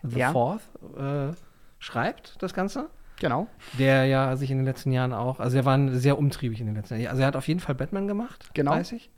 The 0.04 0.20
Ja. 0.20 0.32
Fourth, 0.32 0.62
äh, 0.98 1.34
schreibt 1.80 2.42
das 2.42 2.54
Ganze. 2.54 2.90
Genau. 3.20 3.48
Der 3.80 4.06
ja 4.06 4.36
sich 4.36 4.52
in 4.52 4.58
den 4.58 4.66
letzten 4.66 4.92
Jahren 4.92 5.14
auch, 5.14 5.40
also 5.40 5.58
er 5.58 5.66
war 5.66 5.90
sehr 5.92 6.18
umtriebig 6.18 6.60
in 6.62 6.68
den 6.68 6.76
letzten 6.76 6.96
Jahren. 7.00 7.12
Also 7.12 7.22
er 7.22 7.28
hat 7.28 7.36
auf 7.36 7.48
jeden 7.48 7.60
Fall 7.60 7.76
Batman 7.76 8.08
gemacht, 8.08 8.50
Genau. 8.54 8.72
weiß 8.72 8.92
ich. 8.94 9.10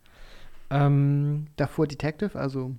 Ähm, 0.70 1.48
Davor 1.56 1.88
Detective, 1.88 2.38
also 2.38 2.76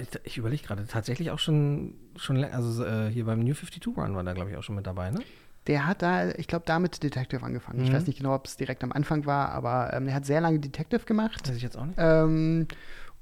ich 0.00 0.08
ich 0.24 0.38
überlege 0.38 0.62
gerade, 0.62 0.86
tatsächlich 0.86 1.30
auch 1.30 1.38
schon, 1.38 1.94
schon 2.16 2.36
länger, 2.36 2.54
also 2.54 2.84
äh, 2.84 3.10
hier 3.10 3.24
beim 3.24 3.40
New 3.40 3.54
52 3.54 3.86
Run 3.96 4.14
war 4.14 4.22
da, 4.24 4.32
glaube 4.32 4.50
ich, 4.50 4.56
auch 4.56 4.62
schon 4.62 4.76
mit 4.76 4.86
dabei, 4.86 5.10
ne? 5.10 5.20
der 5.68 5.86
hat 5.86 6.02
da, 6.02 6.30
ich 6.30 6.48
glaube, 6.48 6.64
da 6.66 6.80
mit 6.80 7.02
Detective 7.04 7.44
angefangen. 7.44 7.82
Ich 7.84 7.90
Mhm. 7.90 7.94
weiß 7.94 8.06
nicht 8.08 8.16
genau, 8.18 8.34
ob 8.34 8.46
es 8.46 8.56
direkt 8.56 8.82
am 8.82 8.90
Anfang 8.90 9.26
war, 9.26 9.50
aber 9.50 9.92
ähm, 9.92 10.08
er 10.08 10.14
hat 10.14 10.26
sehr 10.26 10.40
lange 10.40 10.58
Detective 10.58 11.04
gemacht. 11.04 11.48
Weiß 11.48 11.54
ich 11.56 11.62
jetzt 11.62 11.76
auch 11.78 11.86
nicht. 11.86 11.94
Ähm, 11.98 12.66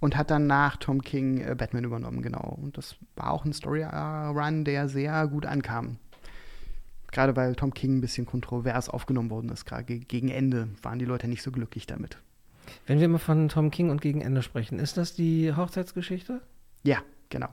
und 0.00 0.16
hat 0.16 0.30
dann 0.30 0.46
nach 0.46 0.78
Tom 0.78 1.02
King 1.02 1.42
äh, 1.42 1.54
Batman 1.54 1.84
übernommen, 1.84 2.22
genau. 2.22 2.56
Und 2.62 2.78
das 2.78 2.96
war 3.16 3.30
auch 3.32 3.44
ein 3.44 3.52
Story-Run, 3.52 4.64
der 4.64 4.88
sehr 4.88 5.26
gut 5.28 5.44
ankam. 5.44 5.98
Gerade 7.12 7.36
weil 7.36 7.54
Tom 7.56 7.74
King 7.74 7.98
ein 7.98 8.00
bisschen 8.00 8.24
kontrovers 8.24 8.88
aufgenommen 8.88 9.28
worden 9.28 9.50
ist. 9.50 9.66
Gerade 9.66 9.84
ge- 9.84 9.98
gegen 9.98 10.28
Ende 10.30 10.68
waren 10.82 10.98
die 10.98 11.04
Leute 11.04 11.28
nicht 11.28 11.42
so 11.42 11.50
glücklich 11.50 11.86
damit. 11.86 12.16
Wenn 12.86 13.00
wir 13.00 13.08
mal 13.08 13.18
von 13.18 13.48
Tom 13.48 13.70
King 13.70 13.90
und 13.90 14.00
gegen 14.00 14.20
Ende 14.20 14.42
sprechen, 14.42 14.78
ist 14.78 14.96
das 14.96 15.14
die 15.14 15.54
Hochzeitsgeschichte? 15.54 16.40
Ja, 16.82 16.98
genau. 17.28 17.48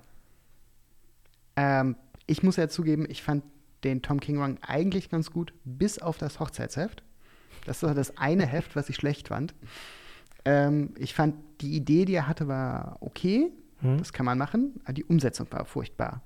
Ähm, 1.55 1.95
ich 2.25 2.43
muss 2.43 2.55
ja 2.55 2.67
zugeben, 2.69 3.05
ich 3.09 3.23
fand 3.23 3.43
den 3.83 4.01
Tom 4.01 4.19
King 4.19 4.41
Run 4.41 4.57
eigentlich 4.61 5.09
ganz 5.09 5.31
gut, 5.31 5.53
bis 5.63 5.99
auf 5.99 6.17
das 6.17 6.39
Hochzeitsheft. 6.39 7.03
Das 7.65 7.83
war 7.83 7.93
das 7.93 8.17
eine 8.17 8.45
Heft, 8.47 8.75
was 8.75 8.89
ich 8.89 8.95
schlecht 8.95 9.29
fand. 9.29 9.53
Ähm, 10.45 10.93
ich 10.97 11.13
fand, 11.13 11.35
die 11.61 11.75
Idee, 11.75 12.05
die 12.05 12.13
er 12.13 12.27
hatte, 12.27 12.47
war 12.47 12.97
okay. 13.01 13.51
Hm? 13.81 13.97
Das 13.97 14.13
kann 14.13 14.25
man 14.25 14.37
machen, 14.37 14.79
aber 14.83 14.93
die 14.93 15.03
Umsetzung 15.03 15.47
war 15.51 15.65
furchtbar. 15.65 16.21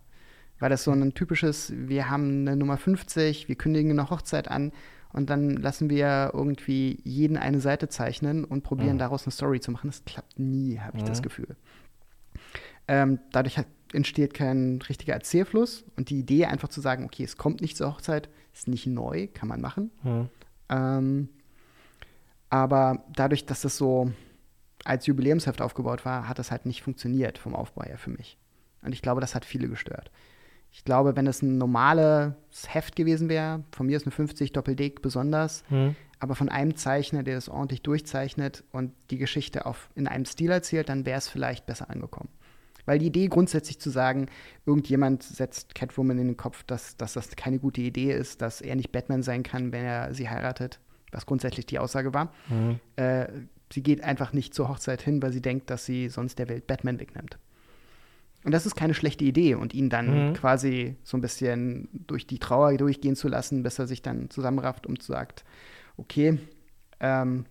Weil 0.59 0.69
das 0.69 0.83
so 0.83 0.91
ein 0.91 1.13
typisches, 1.13 1.73
wir 1.75 2.09
haben 2.09 2.41
eine 2.41 2.55
Nummer 2.55 2.77
50, 2.77 3.47
wir 3.47 3.55
kündigen 3.55 3.91
eine 3.91 4.09
Hochzeit 4.09 4.47
an 4.47 4.71
und 5.13 5.29
dann 5.29 5.51
lassen 5.57 5.89
wir 5.89 6.31
irgendwie 6.33 6.99
jeden 7.03 7.37
eine 7.37 7.59
Seite 7.59 7.89
zeichnen 7.89 8.43
und 8.45 8.63
probieren 8.63 8.95
Mhm. 8.95 8.99
daraus 8.99 9.25
eine 9.25 9.31
Story 9.31 9.59
zu 9.59 9.71
machen. 9.71 9.87
Das 9.87 10.03
klappt 10.05 10.39
nie, 10.39 10.79
habe 10.79 10.97
ich 10.97 11.03
das 11.03 11.19
Mhm. 11.19 11.23
Gefühl. 11.23 11.55
Ähm, 12.87 13.19
dadurch 13.31 13.57
hat, 13.57 13.67
entsteht 13.93 14.33
kein 14.33 14.81
richtiger 14.87 15.13
Erzählfluss 15.13 15.85
und 15.97 16.09
die 16.09 16.19
Idee 16.19 16.45
einfach 16.45 16.69
zu 16.69 16.81
sagen, 16.81 17.05
okay, 17.05 17.23
es 17.23 17.37
kommt 17.37 17.61
nicht 17.61 17.77
zur 17.77 17.87
Hochzeit, 17.93 18.29
ist 18.53 18.67
nicht 18.67 18.87
neu, 18.87 19.27
kann 19.33 19.47
man 19.47 19.61
machen. 19.61 19.91
Hm. 20.03 20.29
Ähm, 20.69 21.29
aber 22.49 23.05
dadurch, 23.15 23.45
dass 23.45 23.61
das 23.61 23.77
so 23.77 24.11
als 24.83 25.05
Jubiläumsheft 25.05 25.61
aufgebaut 25.61 26.05
war, 26.05 26.27
hat 26.27 26.39
das 26.39 26.51
halt 26.51 26.65
nicht 26.65 26.81
funktioniert 26.81 27.37
vom 27.37 27.55
Aufbau 27.55 27.83
her 27.83 27.97
für 27.97 28.09
mich. 28.09 28.37
Und 28.81 28.93
ich 28.93 29.01
glaube, 29.01 29.21
das 29.21 29.35
hat 29.35 29.45
viele 29.45 29.67
gestört. 29.69 30.11
Ich 30.71 30.85
glaube, 30.85 31.15
wenn 31.15 31.27
es 31.27 31.41
ein 31.41 31.57
normales 31.57 32.33
Heft 32.67 32.95
gewesen 32.95 33.29
wäre, 33.29 33.63
von 33.71 33.87
mir 33.87 33.97
ist 33.97 34.05
eine 34.05 34.11
50 34.11 34.53
Doppeldick 34.53 35.01
besonders, 35.01 35.63
Hm. 35.67 35.95
aber 36.19 36.35
von 36.35 36.49
einem 36.49 36.75
Zeichner, 36.75 37.23
der 37.23 37.35
das 37.35 37.49
ordentlich 37.49 37.81
durchzeichnet 37.81 38.63
und 38.71 38.93
die 39.09 39.17
Geschichte 39.17 39.65
auf, 39.65 39.89
in 39.95 40.07
einem 40.07 40.25
Stil 40.25 40.49
erzählt, 40.51 40.89
dann 40.89 41.05
wäre 41.05 41.17
es 41.17 41.27
vielleicht 41.27 41.65
besser 41.65 41.89
angekommen. 41.89 42.29
Weil 42.85 42.99
die 42.99 43.07
Idee 43.07 43.27
grundsätzlich 43.27 43.79
zu 43.79 43.89
sagen, 43.89 44.27
irgendjemand 44.65 45.23
setzt 45.23 45.75
Catwoman 45.75 46.17
in 46.17 46.27
den 46.27 46.37
Kopf, 46.37 46.63
dass, 46.63 46.97
dass 46.97 47.13
das 47.13 47.29
keine 47.35 47.59
gute 47.59 47.81
Idee 47.81 48.11
ist, 48.13 48.41
dass 48.41 48.59
er 48.61 48.75
nicht 48.75 48.91
Batman 48.91 49.23
sein 49.23 49.43
kann, 49.43 49.71
wenn 49.71 49.85
er 49.85 50.13
sie 50.13 50.29
heiratet, 50.29 50.79
was 51.11 51.25
grundsätzlich 51.25 51.65
die 51.67 51.79
Aussage 51.79 52.13
war. 52.13 52.33
Hm. 52.47 52.79
Äh, 52.95 53.27
sie 53.71 53.83
geht 53.83 54.03
einfach 54.03 54.33
nicht 54.33 54.53
zur 54.53 54.69
Hochzeit 54.69 55.01
hin, 55.01 55.21
weil 55.21 55.31
sie 55.31 55.41
denkt, 55.41 55.69
dass 55.69 55.85
sie 55.85 56.09
sonst 56.09 56.39
der 56.39 56.49
Welt 56.49 56.65
Batman 56.65 56.99
wegnimmt. 56.99 57.37
Und 58.43 58.51
das 58.53 58.65
ist 58.65 58.75
keine 58.75 58.93
schlechte 58.95 59.23
Idee 59.23 59.55
und 59.55 59.73
ihn 59.73 59.89
dann 59.89 60.29
Mhm. 60.29 60.33
quasi 60.33 60.95
so 61.03 61.15
ein 61.17 61.21
bisschen 61.21 61.89
durch 62.07 62.25
die 62.25 62.39
Trauer 62.39 62.75
durchgehen 62.77 63.15
zu 63.15 63.27
lassen, 63.27 63.61
bis 63.63 63.77
er 63.79 63.87
sich 63.87 64.01
dann 64.01 64.29
zusammenrafft 64.29 64.87
und 64.87 65.03
sagt, 65.03 65.43
okay, 65.97 66.39
ähm, 66.99 67.45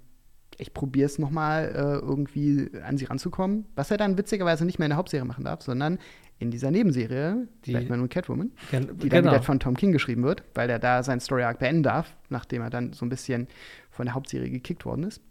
ich 0.58 0.74
probiere 0.74 1.06
es 1.06 1.18
nochmal 1.18 1.66
äh, 1.74 2.04
irgendwie 2.04 2.70
an 2.84 2.98
sie 2.98 3.04
ranzukommen, 3.06 3.66
was 3.76 3.90
er 3.90 3.96
dann 3.96 4.18
witzigerweise 4.18 4.64
nicht 4.66 4.78
mehr 4.78 4.86
in 4.86 4.90
der 4.90 4.98
Hauptserie 4.98 5.24
machen 5.24 5.44
darf, 5.44 5.62
sondern 5.62 5.98
in 6.38 6.50
dieser 6.50 6.70
Nebenserie, 6.70 7.46
Die- 7.66 7.72
Batman 7.72 8.00
und 8.00 8.08
Catwoman, 8.10 8.50
Gen 8.70 8.98
die 8.98 9.08
dann 9.08 9.22
genau. 9.22 9.32
wieder 9.34 9.42
von 9.42 9.60
Tom 9.60 9.76
King 9.76 9.92
geschrieben 9.92 10.22
wird, 10.24 10.42
weil 10.54 10.68
er 10.70 10.78
da 10.78 11.02
seinen 11.02 11.20
Story 11.20 11.42
Arc 11.44 11.58
beenden 11.60 11.82
darf, 11.82 12.14
nachdem 12.30 12.62
er 12.62 12.70
dann 12.70 12.92
so 12.94 13.06
ein 13.06 13.10
bisschen 13.10 13.46
von 13.90 14.06
der 14.06 14.14
Hauptserie 14.14 14.50
gekickt 14.50 14.84
worden 14.84 15.04
ist. 15.04 15.22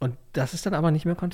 Und 0.00 0.16
das 0.32 0.54
ist 0.54 0.64
dann 0.64 0.74
aber 0.74 0.90
nicht 0.92 1.04
mehr 1.06 1.14
Con 1.16 1.30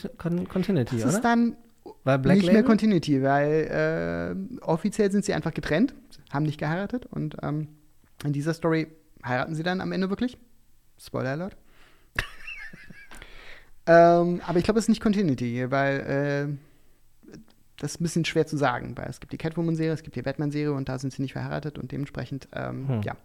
Continuity, 0.49 0.97
Das 0.97 1.05
oder? 1.05 1.14
ist 1.14 1.23
dann 1.25 1.57
Weil 2.05 2.19
Black 2.19 2.37
nicht 2.37 2.47
mehr 2.47 2.55
Label? 2.57 2.69
Continuity, 2.69 3.23
weil 3.23 4.37
äh, 4.61 4.64
offiziell 4.64 5.11
sind 5.11 5.25
sie 5.25 5.33
einfach 5.35 5.55
getrennt, 5.55 5.95
haben 6.31 6.45
nicht 6.45 6.59
geheiratet 6.59 7.07
und 7.07 7.37
ähm, 7.43 7.69
in 8.25 8.33
dieser 8.33 8.55
Story 8.55 8.88
heiraten 9.25 9.55
sie 9.55 9.62
dann 9.62 9.81
am 9.81 9.90
Ende 9.93 10.11
wirklich. 10.11 10.37
Spoiler 10.99 11.31
Alert. 11.31 11.57
ähm, 13.87 14.40
aber 14.47 14.59
ich 14.59 14.64
glaube, 14.64 14.79
es 14.79 14.85
ist 14.85 14.88
nicht 14.90 15.01
Continuity, 15.03 15.71
weil 15.71 16.57
äh, 17.31 17.38
das 17.79 17.93
ist 17.93 18.01
ein 18.01 18.05
bisschen 18.05 18.25
schwer 18.25 18.47
zu 18.47 18.57
sagen, 18.57 18.97
weil 18.97 19.09
es 19.09 19.21
gibt 19.21 19.33
die 19.33 19.38
Catwoman-Serie, 19.38 19.93
es 19.93 20.03
gibt 20.03 20.17
die 20.17 20.23
Batman-Serie 20.23 20.73
und 20.73 20.88
da 20.88 20.99
sind 20.99 21.12
sie 21.12 21.23
nicht 21.23 21.33
verheiratet 21.33 21.79
und 21.79 21.90
dementsprechend, 21.93 22.49
ähm, 22.53 22.88
Hm. 22.88 23.03
ja. 23.03 23.17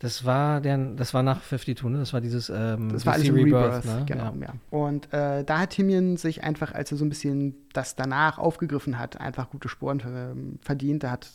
Das 0.00 0.24
war 0.24 0.62
der, 0.62 0.78
das 0.94 1.12
war 1.12 1.22
nach 1.22 1.42
52, 1.42 1.84
ne? 1.84 1.98
Das 1.98 2.14
war 2.14 2.22
dieses 2.22 2.48
ähm, 2.48 2.88
Das 2.90 3.04
war 3.04 3.12
alles 3.12 3.28
im 3.28 3.34
Rebirth, 3.34 3.84
ne? 3.84 4.04
genau, 4.06 4.34
Ja. 4.34 4.40
ja. 4.40 4.54
Und 4.70 5.12
äh, 5.12 5.44
da 5.44 5.60
hat 5.60 5.70
Timian 5.70 6.16
sich 6.16 6.42
einfach, 6.42 6.72
als 6.72 6.90
er 6.90 6.96
so 6.96 7.04
ein 7.04 7.10
bisschen 7.10 7.54
das 7.74 7.96
danach 7.96 8.38
aufgegriffen 8.38 8.98
hat, 8.98 9.20
einfach 9.20 9.50
gute 9.50 9.68
Spuren 9.68 10.02
ähm, 10.06 10.58
verdient. 10.62 11.04
Er 11.04 11.10
hat 11.10 11.28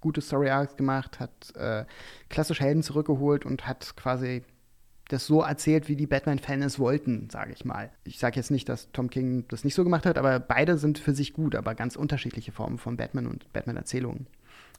gute 0.00 0.20
Story 0.22 0.50
Arcs 0.50 0.76
gemacht, 0.76 1.20
hat 1.20 1.54
äh, 1.54 1.84
klassisch 2.28 2.58
Helden 2.58 2.82
zurückgeholt 2.82 3.46
und 3.46 3.68
hat 3.68 3.94
quasi 3.96 4.42
das 5.08 5.26
so 5.26 5.42
erzählt, 5.42 5.88
wie 5.88 5.94
die 5.94 6.08
Batman-Fans 6.08 6.64
es 6.64 6.78
wollten, 6.80 7.30
sage 7.30 7.52
ich 7.52 7.64
mal. 7.64 7.90
Ich 8.02 8.18
sage 8.18 8.36
jetzt 8.36 8.50
nicht, 8.50 8.68
dass 8.68 8.90
Tom 8.90 9.08
King 9.08 9.44
das 9.48 9.62
nicht 9.62 9.74
so 9.74 9.84
gemacht 9.84 10.04
hat, 10.04 10.18
aber 10.18 10.40
beide 10.40 10.78
sind 10.78 10.98
für 10.98 11.14
sich 11.14 11.32
gut, 11.32 11.54
aber 11.54 11.76
ganz 11.76 11.94
unterschiedliche 11.94 12.50
Formen 12.50 12.78
von 12.78 12.96
Batman 12.96 13.28
und 13.28 13.52
Batman-Erzählungen. 13.52 14.26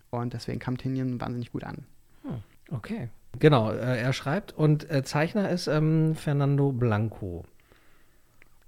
Und 0.09 0.33
deswegen 0.33 0.59
kam 0.59 0.77
Tinian 0.77 1.21
wahnsinnig 1.21 1.53
gut 1.53 1.63
an. 1.63 1.85
Hm, 2.23 2.43
okay. 2.71 3.09
Genau, 3.39 3.71
äh, 3.71 3.99
er 4.01 4.13
schreibt 4.13 4.53
und 4.53 4.89
äh, 4.89 5.03
Zeichner 5.03 5.49
ist 5.49 5.67
ähm, 5.67 6.15
Fernando 6.15 6.71
Blanco. 6.71 7.45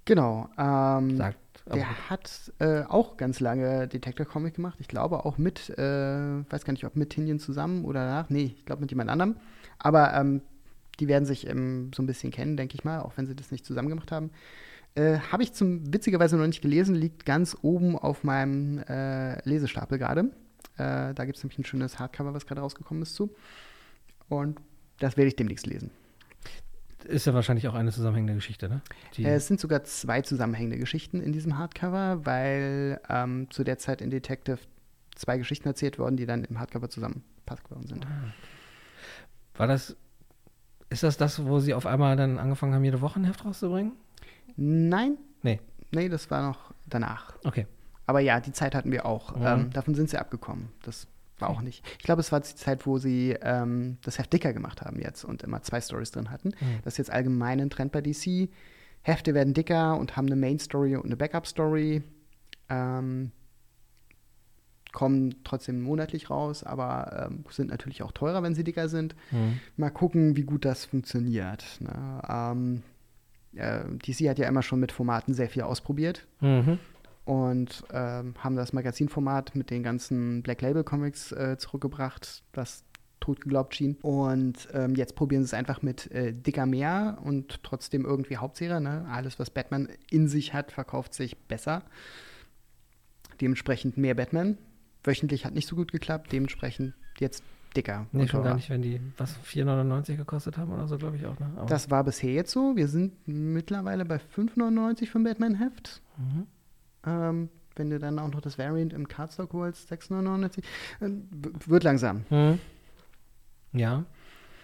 Genau. 0.04 0.48
Ähm, 0.58 1.16
Sagt. 1.16 1.38
gut. 1.64 1.76
der 1.76 2.10
hat 2.10 2.52
äh, 2.58 2.82
auch 2.82 3.16
ganz 3.16 3.40
lange 3.40 3.88
Detective 3.88 4.26
Comic 4.26 4.54
gemacht. 4.54 4.78
Ich 4.80 4.88
glaube 4.88 5.24
auch 5.24 5.38
mit, 5.38 5.70
äh, 5.70 6.50
weiß 6.50 6.64
gar 6.64 6.72
nicht, 6.72 6.84
ob 6.84 6.96
mit 6.96 7.10
Tinian 7.10 7.38
zusammen 7.38 7.84
oder 7.84 8.06
nach. 8.06 8.30
Nee, 8.30 8.54
ich 8.56 8.66
glaube 8.66 8.82
mit 8.82 8.90
jemand 8.90 9.10
anderem. 9.10 9.36
Aber 9.78 10.14
ähm, 10.14 10.42
die 11.00 11.08
werden 11.08 11.24
sich 11.24 11.48
ähm, 11.48 11.90
so 11.94 12.02
ein 12.02 12.06
bisschen 12.06 12.30
kennen, 12.30 12.56
denke 12.56 12.74
ich 12.74 12.84
mal, 12.84 13.00
auch 13.00 13.12
wenn 13.16 13.26
sie 13.26 13.34
das 13.34 13.50
nicht 13.50 13.64
zusammen 13.64 13.88
gemacht 13.88 14.12
haben. 14.12 14.30
Äh, 14.94 15.18
Habe 15.32 15.42
ich 15.42 15.52
zum 15.52 15.92
witzigerweise 15.92 16.36
noch 16.36 16.46
nicht 16.46 16.62
gelesen, 16.62 16.94
liegt 16.94 17.26
ganz 17.26 17.56
oben 17.62 17.98
auf 17.98 18.24
meinem 18.24 18.78
äh, 18.78 19.40
Lesestapel 19.48 19.98
gerade. 19.98 20.30
Da 20.76 21.12
gibt 21.12 21.36
es 21.36 21.44
nämlich 21.44 21.58
ein 21.60 21.64
schönes 21.64 22.00
Hardcover, 22.00 22.34
was 22.34 22.46
gerade 22.46 22.60
rausgekommen 22.60 23.04
ist 23.04 23.14
zu. 23.14 23.30
Und 24.28 24.60
das 24.98 25.16
werde 25.16 25.28
ich 25.28 25.36
demnächst 25.36 25.66
lesen. 25.66 25.90
Ist 27.04 27.26
ja 27.26 27.34
wahrscheinlich 27.34 27.68
auch 27.68 27.74
eine 27.74 27.92
zusammenhängende 27.92 28.34
Geschichte, 28.34 28.68
ne? 28.68 28.80
Die, 29.14 29.24
Äh, 29.24 29.34
es 29.34 29.46
sind 29.46 29.60
sogar 29.60 29.84
zwei 29.84 30.22
zusammenhängende 30.22 30.78
Geschichten 30.78 31.20
in 31.20 31.32
diesem 31.32 31.58
Hardcover, 31.58 32.24
weil 32.24 32.98
ähm, 33.10 33.50
zu 33.50 33.62
der 33.62 33.76
Zeit 33.78 34.00
in 34.00 34.08
Detective 34.10 34.58
zwei 35.14 35.36
Geschichten 35.36 35.68
erzählt 35.68 35.98
wurden, 35.98 36.16
die 36.16 36.24
dann 36.24 36.44
im 36.44 36.58
Hardcover 36.58 36.88
zusammengepasst 36.88 37.70
worden 37.70 37.86
sind. 37.86 38.06
war 39.56 39.66
das. 39.66 39.96
Ist 40.90 41.02
das 41.02 41.16
das, 41.16 41.44
wo 41.44 41.60
sie 41.60 41.74
auf 41.74 41.86
einmal 41.86 42.16
dann 42.16 42.38
angefangen 42.38 42.72
haben, 42.74 42.84
jede 42.84 43.00
Woche 43.00 43.18
ein 43.20 43.24
Heft 43.24 43.44
rauszubringen? 43.44 43.92
Nein? 44.56 45.16
Nee. 45.42 45.60
Nee, 45.90 46.08
das 46.08 46.30
war 46.30 46.46
noch 46.46 46.72
danach. 46.86 47.34
Okay. 47.44 47.66
Aber 48.06 48.20
ja, 48.20 48.38
die 48.40 48.52
Zeit 48.52 48.74
hatten 48.74 48.92
wir 48.92 49.04
auch. 49.06 49.34
Mhm. 49.36 49.46
Ähm, 49.46 49.70
davon 49.70 49.94
sind 49.94 50.10
sie 50.10 50.18
abgekommen. 50.18 50.68
Das 50.82 51.06
war 51.38 51.50
auch 51.50 51.62
nicht. 51.62 51.84
Ich 51.98 52.04
glaube, 52.04 52.20
es 52.20 52.32
war 52.32 52.40
die 52.40 52.54
Zeit, 52.54 52.86
wo 52.86 52.98
sie 52.98 53.36
ähm, 53.42 53.98
das 54.02 54.18
Heft 54.18 54.32
dicker 54.32 54.52
gemacht 54.52 54.82
haben 54.82 55.00
jetzt 55.00 55.24
und 55.24 55.42
immer 55.42 55.62
zwei 55.62 55.80
Stories 55.80 56.10
drin 56.10 56.30
hatten. 56.30 56.48
Mhm. 56.48 56.78
Das 56.84 56.94
ist 56.94 56.98
jetzt 56.98 57.10
allgemein 57.10 57.60
ein 57.60 57.70
Trend 57.70 57.92
bei 57.92 58.00
DC. 58.00 58.48
Hefte 59.02 59.34
werden 59.34 59.52
dicker 59.52 59.98
und 59.98 60.16
haben 60.16 60.26
eine 60.26 60.36
Main 60.36 60.58
Story 60.58 60.96
und 60.96 61.06
eine 61.06 61.16
Backup 61.16 61.46
Story. 61.46 62.02
Ähm, 62.68 63.32
kommen 64.92 65.42
trotzdem 65.44 65.82
monatlich 65.82 66.30
raus, 66.30 66.62
aber 66.64 67.26
ähm, 67.26 67.44
sind 67.50 67.68
natürlich 67.68 68.02
auch 68.02 68.12
teurer, 68.12 68.42
wenn 68.42 68.54
sie 68.54 68.64
dicker 68.64 68.88
sind. 68.88 69.14
Mhm. 69.30 69.60
Mal 69.76 69.90
gucken, 69.90 70.36
wie 70.36 70.44
gut 70.44 70.64
das 70.64 70.84
funktioniert. 70.86 71.64
Ne? 71.80 72.22
Ähm, 72.28 72.82
äh, 73.54 73.84
DC 73.98 74.28
hat 74.28 74.38
ja 74.38 74.48
immer 74.48 74.62
schon 74.62 74.80
mit 74.80 74.92
Formaten 74.92 75.34
sehr 75.34 75.50
viel 75.50 75.62
ausprobiert 75.62 76.26
Mhm. 76.40 76.78
Und 77.24 77.84
ähm, 77.92 78.34
haben 78.38 78.56
das 78.56 78.72
Magazinformat 78.72 79.54
mit 79.56 79.70
den 79.70 79.82
ganzen 79.82 80.42
Black 80.42 80.60
Label 80.60 80.84
Comics 80.84 81.32
äh, 81.32 81.56
zurückgebracht, 81.58 82.42
das 82.52 82.84
tot 83.20 83.40
geglaubt 83.40 83.74
schien. 83.74 83.96
Und 84.02 84.68
ähm, 84.74 84.94
jetzt 84.94 85.14
probieren 85.14 85.42
sie 85.42 85.46
es 85.46 85.54
einfach 85.54 85.80
mit 85.80 86.10
äh, 86.12 86.34
dicker 86.34 86.66
mehr 86.66 87.18
und 87.24 87.62
trotzdem 87.62 88.04
irgendwie 88.04 88.36
Hauptserie. 88.36 88.80
Ne? 88.80 89.06
Alles, 89.10 89.38
was 89.38 89.48
Batman 89.48 89.88
in 90.10 90.28
sich 90.28 90.52
hat, 90.52 90.72
verkauft 90.72 91.14
sich 91.14 91.38
besser. 91.38 91.82
Dementsprechend 93.40 93.96
mehr 93.96 94.14
Batman. 94.14 94.58
Wöchentlich 95.02 95.46
hat 95.46 95.54
nicht 95.54 95.66
so 95.66 95.76
gut 95.76 95.92
geklappt, 95.92 96.32
dementsprechend 96.32 96.94
jetzt 97.18 97.42
dicker. 97.76 98.06
Nee, 98.12 98.28
schon 98.28 98.42
gar 98.42 98.54
nicht, 98.54 98.70
wenn 98.70 98.82
die, 98.82 99.00
was, 99.16 99.36
4,99 99.40 100.16
gekostet 100.16 100.56
haben 100.56 100.72
oder 100.72 100.86
so, 100.86 100.96
glaube 100.96 101.16
ich 101.16 101.26
auch, 101.26 101.38
ne? 101.38 101.50
Das 101.66 101.90
war 101.90 102.04
bisher 102.04 102.32
jetzt 102.32 102.52
so. 102.52 102.76
Wir 102.76 102.88
sind 102.88 103.26
mittlerweile 103.26 104.04
bei 104.04 104.16
5,99 104.16 105.06
für 105.06 105.18
ein 105.18 105.24
Batman-Heft. 105.24 106.00
Mhm. 106.18 106.46
Ähm, 107.06 107.48
wenn 107.76 107.90
du 107.90 107.98
dann 107.98 108.18
auch 108.18 108.28
noch 108.28 108.40
das 108.40 108.58
Variant 108.58 108.92
im 108.92 109.08
Cardstock 109.08 109.52
holst, 109.52 109.90
6,99. 109.92 110.58
Äh, 111.00 111.10
wird 111.66 111.82
langsam. 111.84 112.24
Mhm. 112.30 112.58
Ja. 113.72 114.04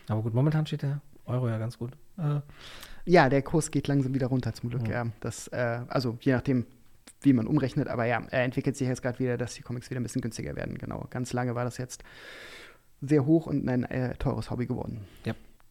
Aber 0.08 0.22
gut, 0.22 0.34
momentan 0.34 0.66
steht 0.66 0.82
der 0.82 1.00
Euro 1.26 1.48
ja 1.48 1.58
ganz 1.58 1.78
gut. 1.78 1.92
Äh, 2.18 2.40
Ja, 3.04 3.28
der 3.28 3.42
Kurs 3.42 3.70
geht 3.70 3.88
langsam 3.88 4.14
wieder 4.14 4.28
runter 4.28 4.52
zum 4.52 4.70
Glück. 4.70 4.86
Ja. 4.88 5.04
Ja. 5.04 5.10
Das, 5.20 5.48
äh, 5.48 5.80
also 5.88 6.18
je 6.20 6.32
nachdem, 6.32 6.66
wie 7.22 7.32
man 7.32 7.46
umrechnet. 7.46 7.88
Aber 7.88 8.04
ja, 8.04 8.22
er 8.30 8.44
entwickelt 8.44 8.76
sich 8.76 8.86
jetzt 8.88 9.02
gerade 9.02 9.18
wieder, 9.18 9.36
dass 9.36 9.54
die 9.54 9.62
Comics 9.62 9.90
wieder 9.90 10.00
ein 10.00 10.04
bisschen 10.04 10.22
günstiger 10.22 10.54
werden. 10.56 10.78
Genau. 10.78 11.06
Ganz 11.10 11.32
lange 11.32 11.54
war 11.54 11.64
das 11.64 11.78
jetzt 11.78 12.04
sehr 13.00 13.24
hoch 13.26 13.46
und 13.46 13.68
ein 13.68 13.84
äh, 13.84 14.14
teures 14.16 14.50
Hobby 14.50 14.66
geworden. 14.66 15.00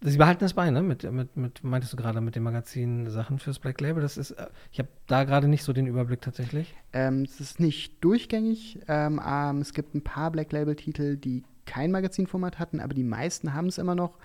Sie 0.02 0.18
behalten 0.18 0.40
das 0.40 0.54
bei, 0.54 0.70
ne? 0.72 0.82
Mit, 0.82 1.04
mit, 1.12 1.36
mit, 1.36 1.64
meintest 1.64 1.92
du 1.92 1.98
gerade 1.98 2.22
mit 2.22 2.36
dem 2.36 2.44
Magazin 2.44 3.10
Sachen 3.10 3.38
fürs 3.38 3.60
Black 3.60 3.82
Label? 3.82 4.02
Das 4.02 4.18
ist, 4.18 4.32
äh, 4.32 4.48
ich 4.72 4.80
habe 4.80 4.88
da 5.08 5.26
gerade 5.26 5.48
nicht 5.50 5.64
so 5.64 5.74
den 5.74 5.88
Überblick 5.88 6.22
tatsächlich. 6.22 6.74
Ähm, 6.94 7.24
es 7.24 7.40
ist 7.42 7.60
nicht 7.60 8.02
durchgängig. 8.04 8.80
Ähm, 8.88 9.20
ähm, 9.26 9.60
es 9.60 9.74
gibt 9.74 9.96
ein 9.96 10.02
paar 10.04 10.32
Black 10.32 10.52
Label-Titel, 10.54 11.18
die 11.18 11.44
kein 11.66 11.92
Magazinformat 11.92 12.60
hatten, 12.60 12.80
aber 12.80 12.94
die 12.94 13.04
meisten 13.04 13.54
haben 13.54 13.68
es 13.68 13.78
immer 13.78 13.96
noch. 13.96 14.18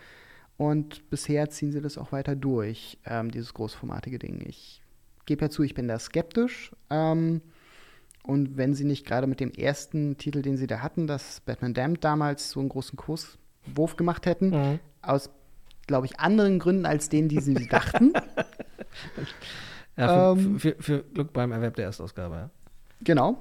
Und 0.57 1.11
bisher 1.11 1.51
ziehen 1.51 1.73
sie 1.73 1.81
das 1.81 1.99
auch 1.99 2.13
weiter 2.13 2.37
durch, 2.37 2.99
ähm, 3.05 3.31
dieses 3.33 3.53
großformatige 3.55 4.21
Ding. 4.21 4.45
Ich 4.47 4.81
gebe 5.27 5.43
ja 5.45 5.51
zu, 5.51 5.65
ich 5.65 5.75
bin 5.75 5.89
da 5.89 5.99
skeptisch. 5.99 6.71
Ähm, 6.91 7.41
und 8.23 8.57
wenn 8.57 8.75
sie 8.75 8.85
nicht 8.85 9.05
gerade 9.05 9.27
mit 9.27 9.41
dem 9.41 9.51
ersten 9.51 10.17
Titel, 10.17 10.41
den 10.41 10.57
sie 10.57 10.69
da 10.69 10.81
hatten, 10.81 11.09
das 11.09 11.41
Batman 11.41 11.75
Damned 11.75 12.05
damals, 12.05 12.51
so 12.51 12.61
einen 12.61 12.69
großen 12.69 12.97
Kurswurf 12.97 13.97
gemacht 13.97 14.25
hätten, 14.27 14.51
Mhm. 14.51 14.79
aus, 15.03 15.31
glaube 15.87 16.07
ich, 16.07 16.21
anderen 16.21 16.59
Gründen 16.59 16.87
als 16.87 17.09
denen, 17.09 17.29
die 17.29 17.41
sie 17.41 17.55
dachten. 17.69 18.13
Ja, 19.97 20.35
für, 20.35 20.41
Ähm. 20.41 20.59
für, 20.59 20.75
für 20.81 21.03
Glück 21.05 21.33
beim 21.33 21.53
Erwerb 21.53 21.77
der 21.77 21.85
Erstausgabe, 21.87 22.35
ja. 22.35 22.51
Genau. 23.03 23.41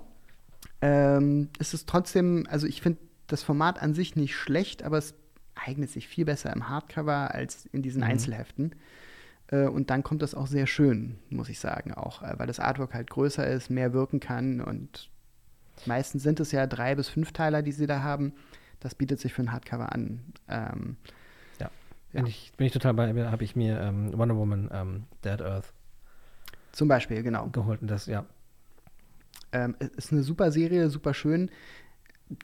Ähm, 0.82 1.50
es 1.58 1.74
ist 1.74 1.90
trotzdem, 1.90 2.46
also 2.50 2.68
ich 2.68 2.82
finde 2.82 3.00
das 3.28 3.42
Format 3.44 3.82
an 3.82 3.94
sich 3.96 4.16
nicht 4.16 4.36
schlecht, 4.36 4.84
aber 4.84 4.98
es 5.00 5.16
eignet 5.56 5.90
sich 5.90 6.08
viel 6.08 6.26
besser 6.26 6.54
im 6.54 6.70
Hardcover 6.70 7.34
als 7.34 7.66
in 7.68 7.82
diesen 7.82 8.02
Mhm. 8.02 8.08
Einzelheften. 8.10 8.76
Äh, 9.48 9.66
und 9.68 9.90
dann 9.90 10.04
kommt 10.04 10.22
das 10.22 10.36
auch 10.36 10.48
sehr 10.48 10.68
schön, 10.68 11.18
muss 11.30 11.50
ich 11.50 11.60
sagen, 11.60 11.94
auch, 11.94 12.22
äh, 12.22 12.34
weil 12.38 12.48
das 12.48 12.60
Artwork 12.60 12.94
halt 12.94 13.10
größer 13.10 13.48
ist, 13.48 13.70
mehr 13.70 13.94
wirken 13.94 14.20
kann 14.20 14.62
und 14.62 15.10
meistens 15.86 16.22
sind 16.24 16.40
es 16.40 16.52
ja 16.52 16.68
drei 16.68 16.94
bis 16.96 17.10
fünf 17.10 17.32
Teiler, 17.32 17.62
die 17.64 17.72
sie 17.72 17.88
da 17.88 18.04
haben. 18.04 18.34
Das 18.80 18.94
bietet 18.96 19.20
sich 19.20 19.34
für 19.34 19.42
ein 19.42 19.52
Hardcover 19.52 19.92
an. 19.94 20.20
Ähm, 20.50 20.98
Bin, 22.14 22.26
Ja. 22.26 22.30
ich, 22.30 22.52
bin 22.56 22.68
ich 22.68 22.74
total 22.74 22.94
bei 22.94 23.12
mir, 23.12 23.32
habe 23.32 23.44
ich 23.44 23.56
mir 23.56 23.80
ähm, 23.82 24.18
Wonder 24.18 24.36
Woman 24.38 24.70
ähm, 24.72 25.04
Dead 25.26 25.42
Earth 25.42 25.74
zum 26.72 26.88
Beispiel, 26.88 27.22
genau. 27.22 27.50
geholt 27.50 27.82
und 27.82 27.88
das, 27.90 28.06
ja. 28.08 28.26
Ähm, 29.52 29.76
es 29.80 29.90
ist 29.90 30.12
eine 30.12 30.24
super 30.24 30.52
Serie, 30.52 30.90
super 30.90 31.14
schön. 31.14 31.52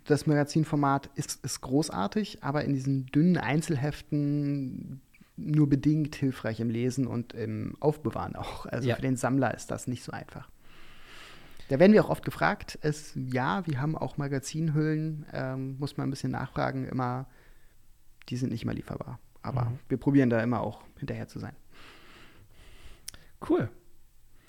Das 0.06 0.28
Magazinformat 0.28 1.10
ist, 1.16 1.44
ist 1.44 1.62
großartig, 1.62 2.44
aber 2.44 2.64
in 2.64 2.74
diesen 2.74 3.08
dünnen 3.08 3.38
Einzelheften 3.38 5.02
nur 5.36 5.70
bedingt 5.70 6.16
hilfreich 6.16 6.60
im 6.60 6.70
Lesen 6.70 7.08
und 7.08 7.34
im 7.34 7.76
Aufbewahren 7.80 8.36
auch. 8.36 8.66
Also 8.68 8.90
Ja. 8.90 8.96
für 8.98 9.02
den 9.02 9.16
Sammler 9.16 9.54
ist 9.56 9.72
das 9.72 9.88
nicht 9.88 10.04
so 10.04 10.12
einfach. 10.12 10.50
Da 11.70 11.80
werden 11.80 11.94
wir 11.94 12.04
auch 12.04 12.10
oft 12.10 12.26
gefragt. 12.26 12.78
Es, 12.82 13.14
ja, 13.16 13.66
wir 13.66 13.80
haben 13.82 13.98
auch 13.98 14.18
Magazinhüllen, 14.18 15.26
ähm, 15.34 15.78
muss 15.80 15.98
man 15.98 16.08
ein 16.08 16.12
bisschen 16.12 16.32
nachfragen, 16.32 16.86
immer, 16.88 17.28
die 18.28 18.38
sind 18.38 18.52
nicht 18.52 18.66
mal 18.66 18.76
lieferbar. 18.76 19.20
Aber 19.42 19.66
Mhm. 19.66 19.80
wir 19.88 19.98
probieren 19.98 20.30
da 20.30 20.42
immer 20.42 20.62
auch 20.62 20.82
hinterher 20.98 21.28
zu 21.28 21.40
sein. 21.40 21.54
Cool. 23.50 23.70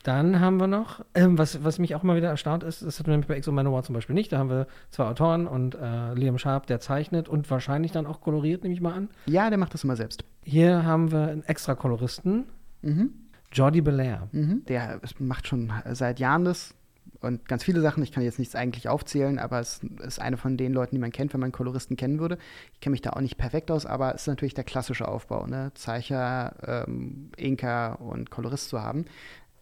Dann 0.02 0.40
haben 0.40 0.58
wir 0.58 0.66
noch, 0.66 1.04
ähm, 1.14 1.36
was, 1.36 1.62
was 1.62 1.78
mich 1.78 1.94
auch 1.94 2.02
immer 2.02 2.16
wieder 2.16 2.28
erstaunt 2.30 2.64
ist, 2.64 2.80
das 2.80 2.98
hatten 2.98 3.08
wir 3.08 3.12
nämlich 3.12 3.28
bei 3.28 3.34
Exo 3.36 3.52
Manowar 3.52 3.82
zum 3.82 3.94
Beispiel 3.94 4.14
nicht. 4.14 4.32
Da 4.32 4.38
haben 4.38 4.48
wir 4.48 4.66
zwei 4.90 5.04
Autoren 5.04 5.46
und 5.46 5.74
äh, 5.74 6.14
Liam 6.14 6.38
Sharp, 6.38 6.66
der 6.66 6.80
zeichnet 6.80 7.28
und 7.28 7.50
wahrscheinlich 7.50 7.92
dann 7.92 8.06
auch 8.06 8.22
koloriert, 8.22 8.62
nehme 8.62 8.74
ich 8.74 8.80
mal 8.80 8.94
an. 8.94 9.10
Ja, 9.26 9.50
der 9.50 9.58
macht 9.58 9.74
das 9.74 9.84
immer 9.84 9.96
selbst. 9.96 10.24
Hier 10.42 10.84
haben 10.84 11.12
wir 11.12 11.28
einen 11.28 11.42
extra 11.44 11.74
Koloristen, 11.74 12.46
Mhm. 12.82 13.10
Jordi 13.52 13.82
Belair. 13.82 14.28
Mhm. 14.32 14.64
Der 14.68 15.00
macht 15.18 15.46
schon 15.46 15.70
seit 15.92 16.18
Jahren 16.18 16.46
das 16.46 16.74
und 17.20 17.46
ganz 17.48 17.64
viele 17.64 17.80
Sachen. 17.80 18.02
Ich 18.02 18.12
kann 18.12 18.22
jetzt 18.22 18.38
nichts 18.38 18.54
eigentlich 18.54 18.88
aufzählen, 18.88 19.38
aber 19.38 19.60
es 19.60 19.80
ist 20.02 20.20
eine 20.20 20.36
von 20.36 20.56
den 20.56 20.72
Leuten, 20.72 20.94
die 20.94 21.00
man 21.00 21.12
kennt, 21.12 21.32
wenn 21.32 21.40
man 21.40 21.52
Koloristen 21.52 21.96
kennen 21.96 22.18
würde. 22.18 22.38
Ich 22.72 22.80
kenne 22.80 22.92
mich 22.92 23.02
da 23.02 23.10
auch 23.10 23.20
nicht 23.20 23.36
perfekt 23.36 23.70
aus, 23.70 23.86
aber 23.86 24.14
es 24.14 24.22
ist 24.22 24.28
natürlich 24.28 24.54
der 24.54 24.64
klassische 24.64 25.06
Aufbau, 25.06 25.46
ne? 25.46 25.72
Zeicher, 25.74 26.86
ähm, 26.86 27.30
Inker 27.36 28.00
und 28.00 28.30
Kolorist 28.30 28.68
zu 28.68 28.80
haben. 28.80 29.04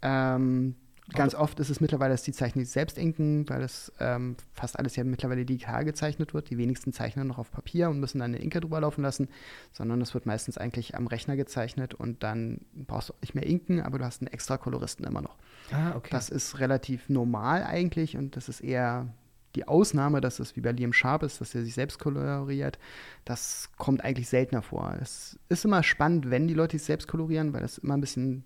Ähm, 0.02 0.76
ganz 1.14 1.34
oft 1.34 1.58
ist 1.60 1.70
es 1.70 1.80
mittlerweile, 1.80 2.12
dass 2.12 2.22
die 2.22 2.32
Zeichner 2.32 2.62
sich 2.62 2.70
selbst 2.70 2.98
inken, 2.98 3.48
weil 3.48 3.62
es 3.62 3.92
ähm, 3.98 4.36
fast 4.52 4.78
alles 4.78 4.96
ja 4.96 5.04
mittlerweile 5.04 5.44
digital 5.44 5.84
gezeichnet 5.84 6.34
wird. 6.34 6.50
Die 6.50 6.58
wenigsten 6.58 6.92
zeichnen 6.92 7.28
noch 7.28 7.38
auf 7.38 7.50
Papier 7.50 7.88
und 7.88 8.00
müssen 8.00 8.18
dann 8.18 8.34
eine 8.34 8.42
Inker 8.42 8.60
drüber 8.60 8.80
laufen 8.80 9.02
lassen, 9.02 9.28
sondern 9.72 10.00
es 10.00 10.14
wird 10.14 10.26
meistens 10.26 10.58
eigentlich 10.58 10.94
am 10.96 11.06
Rechner 11.06 11.36
gezeichnet 11.36 11.94
und 11.94 12.22
dann 12.22 12.60
brauchst 12.74 13.10
du 13.10 13.14
nicht 13.20 13.34
mehr 13.34 13.46
inken, 13.46 13.80
aber 13.80 13.98
du 13.98 14.04
hast 14.04 14.20
einen 14.20 14.32
extra 14.32 14.58
Koloristen 14.58 15.04
immer 15.04 15.22
noch. 15.22 15.36
Ah, 15.70 15.94
okay. 15.96 16.08
Das 16.10 16.28
ist 16.28 16.58
relativ 16.58 17.08
normal 17.08 17.64
eigentlich 17.64 18.16
und 18.16 18.36
das 18.36 18.48
ist 18.48 18.60
eher 18.60 19.08
die 19.54 19.66
Ausnahme, 19.66 20.20
dass 20.20 20.40
es 20.40 20.56
wie 20.56 20.60
bei 20.60 20.72
Liam 20.72 20.92
Sharp 20.92 21.22
ist, 21.22 21.40
dass 21.40 21.54
er 21.54 21.64
sich 21.64 21.74
selbst 21.74 21.98
koloriert, 21.98 22.78
das 23.24 23.70
kommt 23.76 24.04
eigentlich 24.04 24.28
seltener 24.28 24.62
vor. 24.62 24.96
Es 25.00 25.38
ist 25.48 25.64
immer 25.64 25.82
spannend, 25.82 26.30
wenn 26.30 26.46
die 26.48 26.54
Leute 26.54 26.78
sich 26.78 26.86
selbst 26.86 27.08
kolorieren, 27.08 27.52
weil 27.52 27.62
das 27.62 27.78
immer 27.78 27.94
ein 27.94 28.00
bisschen 28.00 28.44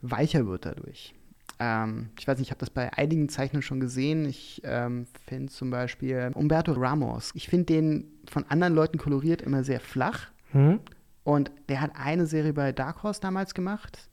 weicher 0.00 0.46
wird 0.46 0.64
dadurch. 0.64 1.14
Ähm, 1.58 2.10
ich 2.18 2.26
weiß 2.26 2.38
nicht, 2.38 2.48
ich 2.48 2.50
habe 2.50 2.60
das 2.60 2.70
bei 2.70 2.92
einigen 2.92 3.28
Zeichnern 3.28 3.62
schon 3.62 3.80
gesehen. 3.80 4.24
Ich 4.26 4.60
ähm, 4.64 5.06
finde 5.26 5.52
zum 5.52 5.70
Beispiel 5.70 6.30
Umberto 6.34 6.72
Ramos. 6.72 7.30
Ich 7.34 7.48
finde 7.48 7.66
den 7.66 8.04
von 8.28 8.44
anderen 8.48 8.74
Leuten 8.74 8.98
koloriert 8.98 9.42
immer 9.42 9.64
sehr 9.64 9.80
flach. 9.80 10.28
Hm? 10.52 10.80
Und 11.22 11.50
der 11.68 11.80
hat 11.80 11.92
eine 11.94 12.26
Serie 12.26 12.52
bei 12.52 12.72
Dark 12.72 13.02
Horse 13.02 13.20
damals 13.20 13.54
gemacht. 13.54 14.08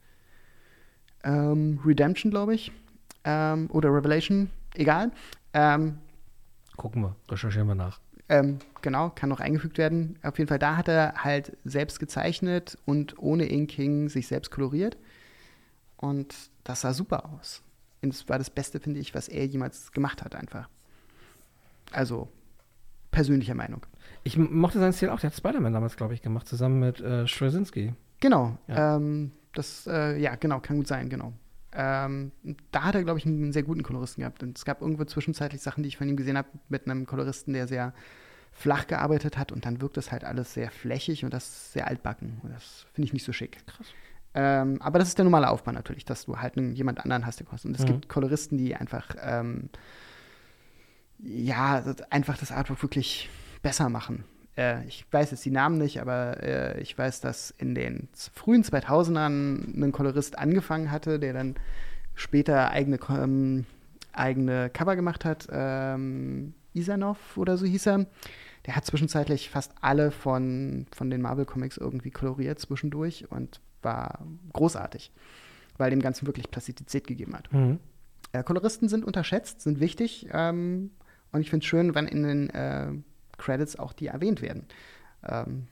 Ähm, 1.24 1.80
Redemption, 1.84 2.30
glaube 2.30 2.54
ich. 2.54 2.72
Ähm, 3.24 3.68
oder 3.70 3.90
Revelation, 3.94 4.50
egal. 4.74 5.12
Ähm, 5.52 5.98
Gucken 6.76 7.02
wir, 7.02 7.16
recherchieren 7.30 7.68
wir 7.68 7.74
nach. 7.74 8.00
ähm, 8.28 8.58
genau, 8.80 9.10
kann 9.10 9.28
noch 9.28 9.40
eingefügt 9.40 9.78
werden. 9.78 10.18
Auf 10.22 10.38
jeden 10.38 10.48
Fall, 10.48 10.58
da 10.58 10.76
hat 10.76 10.88
er 10.88 11.14
halt 11.22 11.56
selbst 11.64 12.00
gezeichnet 12.00 12.78
und 12.86 13.18
ohne 13.18 13.44
Inking 13.46 14.08
sich 14.08 14.26
selbst 14.26 14.50
koloriert. 14.50 14.96
Und 16.02 16.34
das 16.64 16.80
sah 16.82 16.92
super 16.92 17.24
aus. 17.30 17.62
Und 18.02 18.12
das 18.12 18.28
war 18.28 18.36
das 18.36 18.50
Beste, 18.50 18.80
finde 18.80 18.98
ich, 18.98 19.14
was 19.14 19.28
er 19.28 19.46
jemals 19.46 19.92
gemacht 19.92 20.22
hat, 20.24 20.34
einfach. 20.34 20.68
Also, 21.92 22.28
persönlicher 23.12 23.54
Meinung. 23.54 23.86
Ich 24.24 24.36
mochte 24.36 24.80
seinen 24.80 24.92
Stil 24.92 25.10
auch. 25.10 25.20
Der 25.20 25.30
hat 25.30 25.36
Spider-Man 25.36 25.72
damals, 25.72 25.96
glaube 25.96 26.14
ich, 26.14 26.20
gemacht, 26.20 26.48
zusammen 26.48 26.80
mit 26.80 27.00
äh, 27.00 27.26
Straczynski. 27.28 27.94
Genau, 28.20 28.58
Ja. 28.66 28.96
ähm, 28.96 29.30
das, 29.54 29.86
äh, 29.86 30.18
ja, 30.18 30.34
genau, 30.34 30.60
kann 30.60 30.76
gut 30.76 30.88
sein, 30.88 31.08
genau. 31.08 31.32
Ähm, 31.74 32.32
da 32.72 32.82
hat 32.84 32.94
er, 32.96 33.04
glaube 33.04 33.18
ich, 33.18 33.26
einen 33.26 33.52
sehr 33.52 33.62
guten 33.62 33.82
Koloristen 33.82 34.22
gehabt. 34.22 34.42
Und 34.42 34.58
es 34.58 34.64
gab 34.64 34.80
irgendwo 34.82 35.04
zwischenzeitlich 35.04 35.62
Sachen, 35.62 35.82
die 35.82 35.88
ich 35.88 35.96
von 35.96 36.08
ihm 36.08 36.16
gesehen 36.16 36.36
habe, 36.36 36.48
mit 36.68 36.86
einem 36.86 37.06
Koloristen, 37.06 37.52
der 37.54 37.66
sehr 37.68 37.94
flach 38.50 38.86
gearbeitet 38.86 39.38
hat 39.38 39.50
und 39.52 39.64
dann 39.64 39.80
wirkt 39.80 39.96
das 39.96 40.12
halt 40.12 40.24
alles 40.24 40.52
sehr 40.52 40.70
flächig 40.70 41.24
und 41.24 41.32
das 41.32 41.72
sehr 41.72 41.86
altbacken. 41.86 42.38
Und 42.42 42.52
das 42.52 42.86
finde 42.92 43.06
ich 43.06 43.12
nicht 43.14 43.24
so 43.24 43.32
schick. 43.32 43.64
Krass. 43.66 43.86
Ähm, 44.34 44.80
aber 44.80 44.98
das 44.98 45.08
ist 45.08 45.18
der 45.18 45.24
normale 45.24 45.50
Aufbau 45.50 45.72
natürlich, 45.72 46.04
dass 46.04 46.24
du 46.24 46.38
halt 46.38 46.56
einen, 46.56 46.74
jemand 46.74 47.00
anderen 47.00 47.26
hast, 47.26 47.38
der 47.40 47.46
kostet. 47.46 47.68
Und 47.70 47.74
es 47.76 47.82
Mhm. 47.82 47.86
gibt 47.86 48.08
Koloristen, 48.08 48.56
die 48.58 48.74
einfach, 48.74 49.08
ähm, 49.22 49.68
ja, 51.18 51.82
einfach 52.10 52.38
das 52.38 52.50
Artwork 52.50 52.82
wirklich 52.82 53.28
besser 53.62 53.88
machen. 53.88 54.24
Äh, 54.56 54.84
ich 54.86 55.06
weiß 55.10 55.30
jetzt 55.30 55.44
die 55.44 55.50
Namen 55.50 55.78
nicht, 55.78 56.00
aber 56.00 56.42
äh, 56.42 56.80
ich 56.80 56.96
weiß, 56.96 57.20
dass 57.20 57.50
in 57.58 57.74
den 57.74 58.08
frühen 58.34 58.64
2000ern 58.64 59.84
ein 59.84 59.92
Kolorist 59.92 60.38
angefangen 60.38 60.90
hatte, 60.90 61.18
der 61.18 61.32
dann 61.32 61.54
später 62.14 62.70
eigene, 62.70 62.98
ähm, 63.10 63.64
eigene 64.12 64.68
Cover 64.70 64.96
gemacht 64.96 65.24
hat. 65.24 65.48
Ähm, 65.50 66.54
Isanov 66.74 67.36
oder 67.36 67.56
so 67.56 67.66
hieß 67.66 67.86
er. 67.86 68.06
Der 68.66 68.76
hat 68.76 68.84
zwischenzeitlich 68.86 69.50
fast 69.50 69.72
alle 69.80 70.10
von, 70.10 70.86
von 70.94 71.10
den 71.10 71.20
Marvel-Comics 71.20 71.76
irgendwie 71.76 72.10
koloriert 72.10 72.58
zwischendurch 72.60 73.30
und 73.30 73.60
war 73.82 74.24
großartig, 74.52 75.12
weil 75.78 75.90
dem 75.90 76.00
Ganzen 76.00 76.26
wirklich 76.26 76.50
Plastizität 76.50 77.06
gegeben 77.06 77.34
hat. 77.34 77.52
Mhm. 77.52 77.78
Äh, 78.32 78.42
Koloristen 78.42 78.88
sind 78.88 79.04
unterschätzt, 79.04 79.60
sind 79.60 79.80
wichtig 79.80 80.28
ähm, 80.32 80.90
und 81.32 81.40
ich 81.40 81.50
finde 81.50 81.64
es 81.64 81.68
schön, 81.68 81.94
wenn 81.94 82.06
in 82.06 82.22
den 82.22 82.50
äh, 82.50 82.92
Credits 83.38 83.78
auch 83.78 83.92
die 83.92 84.06
erwähnt 84.06 84.42
werden. 84.42 84.66
Ähm, 85.26 85.68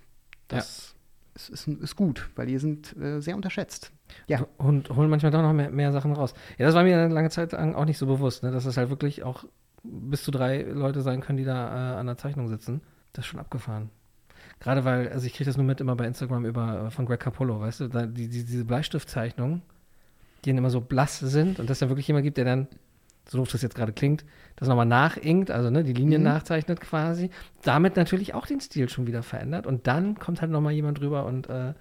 das 0.49 0.95
ist, 1.35 1.51
ist, 1.51 1.69
ist 1.69 1.97
gut, 1.97 2.31
weil 2.35 2.47
die 2.47 2.59
sind 2.59 2.97
äh, 2.97 3.21
sehr 3.21 3.37
unterschätzt. 3.37 3.93
Ja. 4.27 4.47
Und 4.59 4.91
holen 4.91 5.11
manchmal 5.11 5.33
doch 5.33 5.43
noch 5.43 5.53
mehr, 5.53 5.71
mehr 5.71 5.93
Sachen 5.93 6.13
raus. 6.13 6.35
Ja, 6.59 6.67
das 6.67 6.75
war 6.75 6.83
mir 6.83 6.99
eine 6.99 7.13
lange 7.13 7.31
Zeit 7.31 7.53
lang 7.53 7.75
auch 7.75 7.85
nicht 7.85 7.99
so 7.99 8.07
bewusst, 8.07 8.43
ne? 8.43 8.51
dass 8.51 8.65
es 8.65 8.77
halt 8.77 8.91
wirklich 8.91 9.23
auch 9.23 9.45
bis 9.83 10.25
zu 10.25 10.31
drei 10.31 10.63
Leute 10.63 11.03
sein 11.03 11.21
können, 11.21 11.39
die 11.39 11.45
da 11.45 11.95
äh, 11.95 11.99
an 11.99 12.07
der 12.07 12.17
Zeichnung 12.17 12.49
sitzen. 12.49 12.83
Das 13.13 13.25
ist 13.25 13.29
schon 13.29 13.41
abgefahren. 13.41 13.91
Gerade 14.61 14.85
weil, 14.85 15.09
also 15.09 15.27
ich 15.27 15.33
kriege 15.33 15.47
das 15.49 15.57
nur 15.57 15.67
mit 15.67 15.81
immer 15.81 15.97
bei 15.97 16.05
Instagram 16.07 16.45
über 16.45 16.87
äh, 16.87 16.91
von 16.91 17.07
Greg 17.07 17.21
Capullo, 17.21 17.61
weißt 17.61 17.81
du, 17.81 17.89
da, 17.89 18.07
die, 18.07 18.29
die, 18.29 18.45
diese 18.45 18.65
Bleistiftzeichnungen, 18.65 19.63
die 20.45 20.51
dann 20.51 20.59
immer 20.59 20.71
so 20.71 20.81
blass 20.81 21.19
sind 21.19 21.59
und 21.59 21.69
dass 21.71 21.79
da 21.79 21.89
wirklich 21.89 22.07
jemand 22.07 22.25
gibt, 22.25 22.37
der 22.37 22.45
dann, 22.45 22.69
so 23.29 23.39
doof 23.39 23.51
das 23.51 23.63
jetzt 23.63 23.75
gerade 23.75 23.93
klingt, 23.93 24.25
das 24.57 24.69
nochmal 24.69 24.87
nachinkt, 24.87 25.51
also 25.51 25.71
ne, 25.71 25.83
die 25.83 25.93
Linien 25.93 26.23
Mhm. 26.23 26.29
nachzeichnet 26.29 26.81
quasi, 26.81 27.31
damit 27.63 27.97
natürlich 27.97 28.35
auch 28.35 28.47
den 28.47 28.61
Stil 28.61 28.89
schon 28.89 29.07
wieder 29.07 29.23
verändert 29.23 29.67
und 29.67 29.87
dann 29.87 30.19
kommt 30.19 30.41
halt 30.43 30.51
nochmal 30.51 30.73
jemand 30.73 31.01
drüber 31.01 31.25
und, 31.25 31.49
äh, 31.49 31.73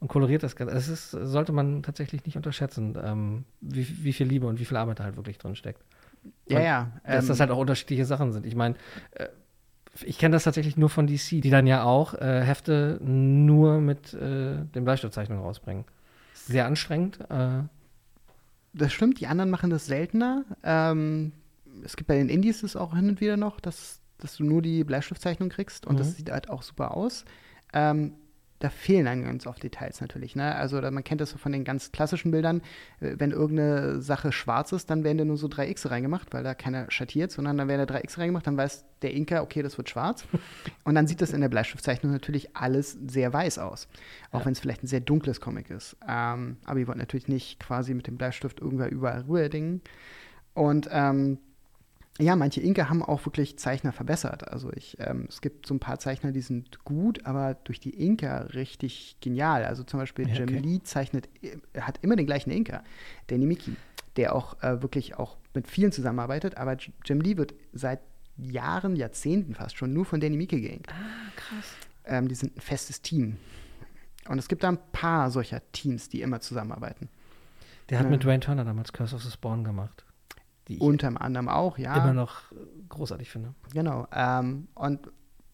und 0.00 0.08
koloriert 0.08 0.42
das 0.42 0.56
Ganze. 0.56 0.74
Das 0.74 0.88
ist, 0.88 1.12
sollte 1.12 1.52
man 1.52 1.82
tatsächlich 1.82 2.26
nicht 2.26 2.36
unterschätzen, 2.36 2.98
ähm, 3.02 3.44
wie, 3.62 4.04
wie 4.04 4.12
viel 4.12 4.26
Liebe 4.26 4.46
und 4.46 4.58
wie 4.60 4.66
viel 4.66 4.76
Arbeit 4.76 5.00
da 5.00 5.04
halt 5.04 5.16
wirklich 5.16 5.38
drin 5.38 5.56
steckt. 5.56 5.80
Ja, 6.48 6.60
ja. 6.60 6.92
Dass 7.04 7.24
ähm, 7.24 7.28
das 7.28 7.40
halt 7.40 7.50
auch 7.50 7.58
unterschiedliche 7.58 8.04
Sachen 8.04 8.32
sind. 8.32 8.44
Ich 8.44 8.56
meine, 8.56 8.74
äh, 9.12 9.28
ich 10.04 10.18
kenne 10.18 10.34
das 10.34 10.44
tatsächlich 10.44 10.76
nur 10.76 10.88
von 10.88 11.06
DC, 11.06 11.40
die 11.42 11.50
dann 11.50 11.66
ja 11.66 11.84
auch 11.84 12.14
äh, 12.14 12.42
Hefte 12.42 12.98
nur 13.02 13.80
mit 13.80 14.12
äh, 14.14 14.64
den 14.74 14.84
Bleistiftzeichnungen 14.84 15.42
rausbringen. 15.44 15.84
Sehr 16.34 16.66
anstrengend. 16.66 17.20
Äh, 17.30 17.62
das 18.72 18.92
stimmt, 18.92 19.20
die 19.20 19.26
anderen 19.26 19.50
machen 19.50 19.70
das 19.70 19.86
seltener. 19.86 20.44
Ähm, 20.62 21.32
es 21.84 21.96
gibt 21.96 22.08
bei 22.08 22.16
den 22.16 22.28
Indies 22.28 22.60
das 22.60 22.76
auch 22.76 22.94
hin 22.94 23.08
und 23.08 23.20
wieder 23.20 23.36
noch, 23.36 23.60
dass, 23.60 24.00
dass 24.18 24.36
du 24.36 24.44
nur 24.44 24.62
die 24.62 24.84
Bleistiftzeichnung 24.84 25.48
kriegst 25.48 25.86
und 25.86 25.94
Mhm. 25.94 25.98
das 25.98 26.16
sieht 26.16 26.30
halt 26.30 26.50
auch 26.50 26.62
super 26.62 26.94
aus. 26.96 27.24
Ähm, 27.72 28.12
da 28.58 28.70
fehlen 28.70 29.04
dann 29.04 29.22
ganz 29.22 29.46
oft 29.46 29.62
Details 29.62 30.00
natürlich. 30.00 30.34
Ne? 30.34 30.54
Also 30.54 30.80
man 30.80 31.04
kennt 31.04 31.20
das 31.20 31.30
so 31.30 31.38
von 31.38 31.52
den 31.52 31.64
ganz 31.64 31.92
klassischen 31.92 32.30
Bildern. 32.30 32.62
Äh, 33.00 33.16
Wenn 33.18 33.30
irgendeine 33.30 34.00
Sache 34.00 34.32
schwarz 34.32 34.72
ist, 34.72 34.88
dann 34.90 35.04
werden 35.04 35.18
da 35.18 35.24
nur 35.24 35.36
so 35.36 35.48
drei 35.48 35.68
X 35.68 35.90
reingemacht, 35.90 36.32
weil 36.32 36.42
da 36.42 36.54
keiner 36.54 36.90
schattiert, 36.90 37.30
sondern 37.30 37.58
dann 37.58 37.68
werden 37.68 37.80
da 37.80 37.86
drei 37.86 38.00
X 38.00 38.18
reingemacht, 38.18 38.46
dann 38.46 38.56
weiß 38.56 38.84
der 39.02 39.12
Inka, 39.12 39.42
okay, 39.42 39.62
das 39.62 39.76
wird 39.76 39.90
schwarz. 39.90 40.24
Und 40.84 40.94
dann 40.94 41.06
sieht 41.06 41.20
das 41.20 41.32
in 41.32 41.42
der 41.42 41.50
Bleistiftzeichnung 41.50 42.12
natürlich 42.12 42.56
alles 42.56 42.96
sehr 43.06 43.32
weiß 43.32 43.58
aus. 43.58 43.88
Auch 44.30 44.40
Ja. 44.40 44.46
wenn 44.46 44.52
es 44.52 44.60
vielleicht 44.60 44.82
ein 44.82 44.86
sehr 44.88 45.00
dunkles 45.00 45.40
Comic 45.40 45.68
ist. 45.70 45.96
Ähm, 46.08 46.56
aber 46.64 46.78
ihr 46.78 46.88
wollt 46.88 46.98
natürlich 46.98 47.28
nicht 47.28 47.60
quasi 47.60 47.92
mit 47.92 48.06
dem 48.06 48.16
Bleistift 48.16 48.60
irgendwann 48.60 48.88
überall 48.88 49.20
rüberdingen. 49.22 49.82
Und 50.54 50.88
ähm, 50.90 51.38
ja, 52.18 52.34
manche 52.36 52.60
Inka 52.60 52.88
haben 52.88 53.02
auch 53.02 53.24
wirklich 53.26 53.58
Zeichner 53.58 53.92
verbessert. 53.92 54.48
Also 54.48 54.72
ich, 54.72 54.96
ähm, 55.00 55.26
es 55.28 55.40
gibt 55.40 55.66
so 55.66 55.74
ein 55.74 55.80
paar 55.80 55.98
Zeichner, 55.98 56.32
die 56.32 56.40
sind 56.40 56.82
gut, 56.84 57.24
aber 57.26 57.54
durch 57.64 57.78
die 57.80 57.90
Inka 57.90 58.38
richtig 58.54 59.16
genial. 59.20 59.64
Also 59.64 59.82
zum 59.82 60.00
Beispiel 60.00 60.26
Ja, 60.28 60.34
Jim 60.34 60.44
okay. 60.44 60.58
Lee 60.58 60.80
zeichnet, 60.82 61.28
äh, 61.42 61.80
hat 61.80 61.98
immer 62.02 62.16
den 62.16 62.26
gleichen 62.26 62.50
Inka, 62.50 62.82
Danny 63.26 63.44
Miki, 63.46 63.76
der 64.16 64.34
auch 64.34 64.62
äh, 64.62 64.80
wirklich 64.82 65.16
auch 65.16 65.36
mit 65.54 65.68
vielen 65.68 65.92
zusammenarbeitet. 65.92 66.56
Aber 66.56 66.76
Jim 67.04 67.20
Lee 67.20 67.36
wird 67.36 67.54
seit 67.72 68.00
Jahren, 68.38 68.96
Jahrzehnten 68.96 69.54
fast 69.54 69.76
schon 69.76 69.92
nur 69.92 70.04
von 70.04 70.20
Danny 70.20 70.36
Miki 70.36 70.60
geinkt. 70.60 70.90
ah, 70.90 71.30
krass. 71.36 71.66
Ähm, 72.06 72.28
die 72.28 72.34
sind 72.34 72.56
ein 72.56 72.60
festes 72.60 73.02
Team. 73.02 73.36
Und 74.28 74.38
es 74.38 74.48
gibt 74.48 74.62
da 74.64 74.68
ein 74.68 74.78
paar 74.92 75.30
solcher 75.30 75.60
Teams, 75.72 76.08
die 76.08 76.22
immer 76.22 76.40
zusammenarbeiten. 76.40 77.08
Der 77.90 77.98
hat 77.98 78.06
Ja. 78.06 78.10
mit 78.10 78.24
Dwayne 78.24 78.40
Turner 78.40 78.64
damals 78.64 78.92
Curse 78.92 79.14
of 79.16 79.22
the 79.22 79.30
Spawn 79.30 79.64
gemacht. 79.64 80.04
Die 80.68 80.74
ich 80.74 80.80
Unter 80.80 81.20
anderem 81.20 81.48
auch, 81.48 81.78
ja. 81.78 81.94
immer 81.96 82.12
noch 82.12 82.52
großartig 82.88 83.30
finde. 83.30 83.54
Genau. 83.72 84.06
Ähm, 84.12 84.68
und 84.74 85.10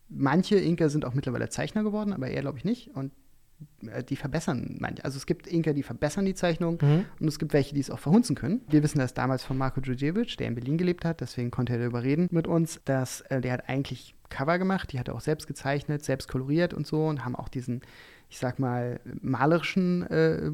manche 0.09 0.57
Inker 0.57 0.89
sind 0.89 1.05
auch 1.05 1.15
mittlerweile 1.15 1.49
Zeichner 1.49 1.83
geworden, 1.83 2.13
aber 2.13 2.29
er 2.29 2.41
glaube 2.41 2.59
ich 2.59 2.65
nicht. 2.65 2.95
Und 2.95 3.13
äh, 3.87 4.03
die 4.03 4.17
verbessern 4.17 4.77
manche. 4.81 5.05
Also 5.05 5.17
es 5.19 5.27
gibt 5.27 5.47
Inker, 5.47 5.75
die 5.75 5.83
verbessern 5.83 6.25
die 6.25 6.35
Zeichnung 6.35 6.79
Mhm. 6.81 7.05
und 7.21 7.29
es 7.29 7.39
gibt 7.39 7.53
welche, 7.53 7.75
die 7.75 7.81
es 7.81 7.91
auch 7.91 7.99
verhunzen 7.99 8.35
können. 8.37 8.63
Wir 8.69 8.83
wissen 8.83 8.99
das 8.99 9.15
damals 9.15 9.45
von 9.45 9.57
Marco 9.59 9.81
Djurdjevic, 9.81 10.37
der 10.39 10.49
in 10.49 10.55
Berlin 10.55 10.79
gelebt 10.79 11.05
hat, 11.05 11.21
deswegen 11.21 11.51
konnte 11.51 11.75
er 11.75 11.79
darüber 11.79 12.03
reden 12.03 12.29
mit 12.31 12.47
uns, 12.47 12.81
dass 12.85 13.21
äh, 13.23 13.41
der 13.41 13.53
hat 13.53 13.69
eigentlich 13.69 14.15
Cover 14.31 14.59
gemacht, 14.59 14.93
die 14.93 14.99
hat 14.99 15.09
er 15.09 15.15
auch 15.15 15.21
selbst 15.21 15.47
gezeichnet, 15.47 16.03
selbst 16.05 16.27
koloriert 16.29 16.73
und 16.73 16.87
so 16.87 17.07
und 17.07 17.25
haben 17.25 17.37
auch 17.37 17.49
diesen, 17.49 17.83
ich 18.31 18.39
sag 18.39 18.59
mal, 18.59 18.99
malerischen 19.21 20.03
äh, 20.11 20.51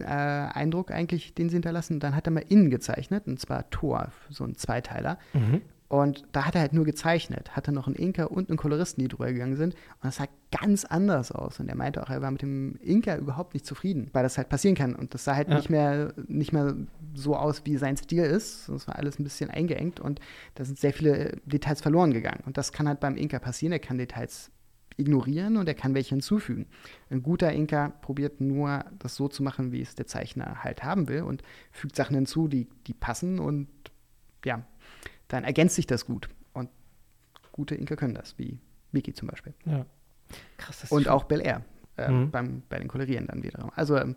äh, 0.00 0.04
Eindruck 0.04 0.90
eigentlich, 0.90 1.34
den 1.34 1.48
sie 1.48 1.56
hinterlassen. 1.56 2.00
Dann 2.00 2.14
hat 2.16 2.26
er 2.26 2.32
mal 2.32 2.44
innen 2.48 2.70
gezeichnet, 2.70 3.26
und 3.26 3.38
zwar 3.40 3.68
Tor, 3.70 4.12
so 4.28 4.44
ein 4.44 4.54
Zweiteiler. 4.56 5.18
Mhm. 5.32 5.62
Und 5.88 6.24
da 6.30 6.46
hat 6.46 6.54
er 6.54 6.60
halt 6.60 6.72
nur 6.72 6.84
gezeichnet, 6.84 7.56
hatte 7.56 7.72
noch 7.72 7.88
einen 7.88 7.96
Inker 7.96 8.30
und 8.30 8.48
einen 8.48 8.56
Koloristen, 8.56 9.02
die 9.02 9.08
drüber 9.08 9.32
gegangen 9.32 9.56
sind. 9.56 9.74
Und 9.74 10.04
das 10.04 10.16
sah 10.16 10.26
ganz 10.56 10.84
anders 10.84 11.32
aus. 11.32 11.58
Und 11.58 11.68
er 11.68 11.74
meinte 11.74 12.00
auch, 12.00 12.10
er 12.10 12.22
war 12.22 12.30
mit 12.30 12.42
dem 12.42 12.76
Inker 12.80 13.18
überhaupt 13.18 13.54
nicht 13.54 13.66
zufrieden, 13.66 14.08
weil 14.12 14.22
das 14.22 14.38
halt 14.38 14.48
passieren 14.48 14.76
kann. 14.76 14.94
Und 14.94 15.14
das 15.14 15.24
sah 15.24 15.34
halt 15.34 15.48
Ja. 15.48 15.56
nicht, 15.56 15.68
mehr, 15.68 16.12
nicht 16.28 16.52
mehr 16.52 16.76
so 17.14 17.34
aus, 17.34 17.62
wie 17.64 17.76
sein 17.76 17.96
Stil 17.96 18.22
ist. 18.22 18.68
Das 18.68 18.86
war 18.86 18.96
alles 19.00 19.18
ein 19.18 19.24
bisschen 19.24 19.50
eingeengt 19.50 19.98
und 19.98 20.20
da 20.54 20.64
sind 20.64 20.78
sehr 20.78 20.92
viele 20.92 21.38
Details 21.44 21.80
verloren 21.80 22.12
gegangen. 22.12 22.44
Und 22.46 22.56
das 22.56 22.70
kann 22.70 22.86
halt 22.86 23.00
beim 23.00 23.16
Inker 23.16 23.40
passieren. 23.40 23.72
Er 23.72 23.80
kann 23.80 23.98
Details 23.98 24.52
ignorieren 25.00 25.56
und 25.56 25.66
er 25.68 25.74
kann 25.74 25.94
welche 25.94 26.10
hinzufügen. 26.10 26.66
Ein 27.10 27.22
guter 27.22 27.52
Inker 27.52 27.90
probiert 28.02 28.40
nur, 28.40 28.84
das 28.98 29.16
so 29.16 29.28
zu 29.28 29.42
machen, 29.42 29.72
wie 29.72 29.80
es 29.82 29.94
der 29.94 30.06
Zeichner 30.06 30.62
halt 30.62 30.84
haben 30.84 31.08
will 31.08 31.22
und 31.22 31.42
fügt 31.72 31.96
Sachen 31.96 32.14
hinzu, 32.14 32.48
die, 32.48 32.68
die 32.86 32.94
passen 32.94 33.38
und 33.38 33.68
ja, 34.44 34.62
dann 35.28 35.44
ergänzt 35.44 35.76
sich 35.76 35.86
das 35.86 36.06
gut. 36.06 36.28
Und 36.52 36.68
gute 37.52 37.74
Inker 37.74 37.96
können 37.96 38.14
das, 38.14 38.38
wie 38.38 38.58
Miki 38.92 39.12
zum 39.12 39.28
Beispiel. 39.28 39.54
Ja. 39.64 39.86
Krass, 40.56 40.76
das 40.80 40.84
ist 40.84 40.92
Und 40.92 41.08
auch 41.08 41.24
Bel 41.24 41.40
Air. 41.40 41.62
äh, 41.96 42.10
Mhm. 42.10 42.30
beim, 42.30 42.62
bei 42.70 42.78
den 42.78 42.88
Kolorieren 42.88 43.26
dann 43.26 43.42
wiederum. 43.42 43.70
Also 43.76 43.96
äh, 43.96 44.14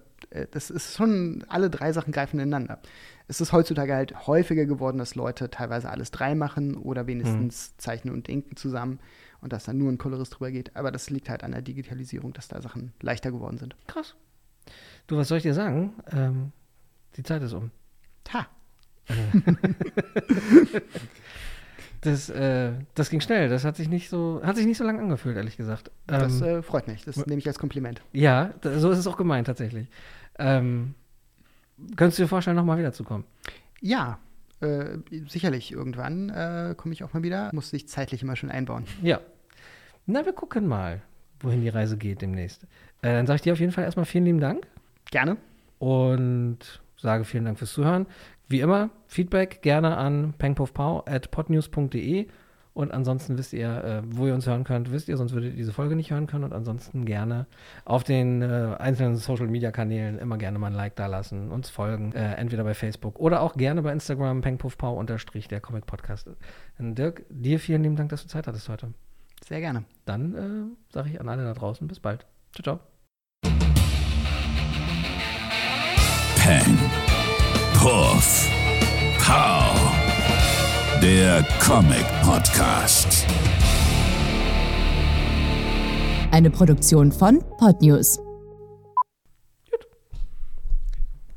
das 0.52 0.70
ist 0.70 0.96
schon, 0.96 1.44
alle 1.50 1.70
drei 1.70 1.92
Sachen 1.92 2.14
greifen 2.14 2.40
ineinander. 2.40 2.80
Es 3.28 3.42
ist 3.42 3.52
heutzutage 3.52 3.94
halt 3.94 4.26
häufiger 4.28 4.66
geworden, 4.66 4.98
dass 5.00 5.16
Leute 5.16 5.50
teilweise 5.50 5.90
alles 5.90 6.12
drei 6.12 6.34
machen 6.36 6.76
oder 6.78 7.08
wenigstens 7.08 7.76
zeichnen 7.78 8.14
und 8.14 8.30
inken 8.30 8.56
zusammen 8.56 9.00
und 9.44 9.54
dass 9.54 9.66
dann 9.66 9.78
nur 9.78 9.92
ein 9.92 9.98
Kolorist 9.98 10.34
drüber 10.36 10.52
geht. 10.52 10.76
Aber 10.76 10.92
das 10.92 11.10
liegt 11.10 11.30
halt 11.30 11.44
an 11.44 11.52
der 11.52 11.62
Digitalisierung, 11.62 12.34
dass 12.34 12.48
da 12.48 12.62
Sachen 12.62 12.94
leichter 13.02 13.32
geworden 13.32 13.58
sind. 13.58 13.76
Krass. 13.88 14.16
Du, 15.08 15.18
was 15.18 15.28
soll 15.28 15.38
ich 15.38 15.44
dir 15.44 15.54
sagen? 15.54 15.94
Ähm, 16.12 16.52
die 17.18 17.24
Zeit 17.24 17.42
ist 17.44 17.54
um. 17.54 17.72
Ha, 18.34 18.48
Das, 22.02 22.30
äh, 22.30 22.74
das 22.96 23.10
ging 23.10 23.22
schnell. 23.22 23.48
Das 23.48 23.64
hat 23.64 23.78
sich 23.78 23.88
nicht 23.88 24.10
so, 24.10 24.42
hat 24.44 24.58
sich 24.58 24.66
nicht 24.66 24.78
so 24.78 24.84
lange 24.84 25.00
angefühlt, 25.00 25.38
ehrlich 25.38 25.56
gesagt. 25.56 25.90
das 26.06 26.42
Ähm, 26.42 26.48
äh, 26.48 26.62
freut 26.62 26.88
mich. 26.88 27.06
Das 27.06 27.26
nehme 27.26 27.40
ich 27.40 27.48
als 27.48 27.58
Kompliment. 27.60 28.02
ja, 28.12 28.54
da, 28.60 28.78
so 28.78 28.90
ist 28.92 28.98
es 28.98 29.08
auch 29.08 29.16
gemeint 29.16 29.48
tatsächlich. 29.48 29.88
Ähm, 30.38 30.96
könntest 31.96 32.20
du 32.20 32.24
dir 32.24 32.28
vorstellen, 32.28 32.58
nochmal 32.58 32.78
wiederzukommen? 32.78 33.26
Ja, 33.80 34.20
äh, 34.60 34.98
sicherlich 35.30 35.72
irgendwann 35.72 36.30
äh, 36.30 36.76
komme 36.76 36.94
ich 36.94 37.06
auch 37.06 37.14
mal 37.14 37.24
wieder. 37.24 37.52
Muss 37.54 37.70
sich 37.70 37.88
zeitlich 37.88 38.22
immer 38.22 38.36
schon 38.36 38.52
einbauen. 38.52 38.84
Ja. 39.02 39.22
Na, 40.06 40.26
wir 40.26 40.34
gucken 40.34 40.68
mal, 40.68 41.02
wohin 41.40 41.62
die 41.62 41.70
Reise 41.70 41.98
geht 41.98 42.22
demnächst. 42.22 42.64
Äh, 43.02 43.14
dann 43.14 43.28
sage 43.28 43.36
ich 43.38 43.42
dir 43.42 43.54
auf 43.54 43.60
jeden 43.60 43.72
Fall 43.72 43.84
erstmal 43.84 44.06
vielen 44.06 44.26
lieben 44.26 44.40
Dank 44.40 44.68
Gerne. 45.12 45.38
und 45.80 46.60
sage 46.98 47.24
vielen 47.24 47.46
Dank 47.46 47.58
fürs 47.58 47.74
Zuhören. 47.74 48.08
Wie 48.48 48.60
immer, 48.60 48.90
Feedback 49.08 49.62
gerne 49.62 49.98
an 49.98 50.34
pengpuffpau 50.38 51.04
at 51.06 51.32
podnews.de 51.32 52.28
und 52.74 52.92
ansonsten 52.92 53.38
wisst 53.38 53.54
ihr, 53.54 53.84
äh, 53.84 54.02
wo 54.06 54.26
ihr 54.28 54.34
uns 54.34 54.48
hören 54.48 54.64
könnt, 54.64 54.92
wisst 54.92 55.08
ihr, 55.08 55.16
sonst 55.16 55.34
würdet 55.34 55.52
ihr 55.52 55.58
diese 55.58 55.74
Folge 55.74 55.96
nicht 55.96 56.12
hören 56.12 56.28
können 56.28 56.44
und 56.44 56.54
ansonsten 56.54 57.06
gerne 57.06 57.46
auf 57.86 58.04
den 58.04 58.42
äh, 58.42 58.76
einzelnen 58.80 59.16
Social 59.16 59.48
Media 59.48 59.72
Kanälen 59.72 60.18
immer 60.18 60.38
gerne 60.38 60.58
mal 60.58 60.68
ein 60.68 60.74
Like 60.74 60.96
da 60.96 61.06
lassen, 61.06 61.52
uns 61.52 61.70
folgen, 61.70 62.14
äh, 62.14 62.34
entweder 62.34 62.64
bei 62.64 62.74
Facebook 62.74 63.20
oder 63.20 63.42
auch 63.42 63.56
gerne 63.56 63.84
bei 63.84 63.92
Instagram 63.92 64.42
pengpuffpau 64.42 64.96
unterstrich 64.98 65.48
der 65.48 65.62
Comic 65.62 65.86
Podcast. 65.86 66.30
Und 66.80 66.96
Dirk, 66.98 67.24
dir 67.30 67.60
vielen 67.60 67.84
lieben 67.84 67.96
Dank, 67.96 68.10
dass 68.10 68.24
du 68.24 68.28
Zeit 68.28 68.48
hattest 68.48 68.68
heute. 68.70 68.94
Sehr 69.48 69.60
gerne. 69.60 69.84
Dann 70.06 70.36
äh, 70.36 70.94
sage 70.94 71.10
ich 71.10 71.20
an 71.20 71.28
alle 71.28 71.44
da 71.44 71.54
draußen, 71.54 71.88
bis 71.88 72.00
bald. 72.00 72.26
Ciao, 72.54 72.64
ciao. 72.64 72.80
Pen, 76.38 76.78
Puff, 77.74 78.50
Pow. 79.20 79.94
Der 81.02 81.44
Comic 81.60 82.06
Podcast. 82.24 83.26
Eine 86.32 86.50
Produktion 86.50 87.12
von 87.12 87.44
Podnews. 87.58 88.20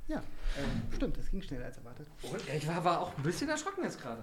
Ja, 0.07 0.19
äh, 0.19 0.95
stimmt. 0.95 1.19
Das 1.19 1.29
ging 1.31 1.43
schneller 1.43 1.67
als 1.67 1.77
erwartet. 1.79 2.07
Ich 2.57 2.69
war, 2.69 2.85
war 2.85 3.01
auch 3.01 3.17
ein 3.17 3.23
bisschen 3.23 3.49
erschrocken 3.49 3.83
jetzt 3.83 4.01
gerade. 4.01 4.23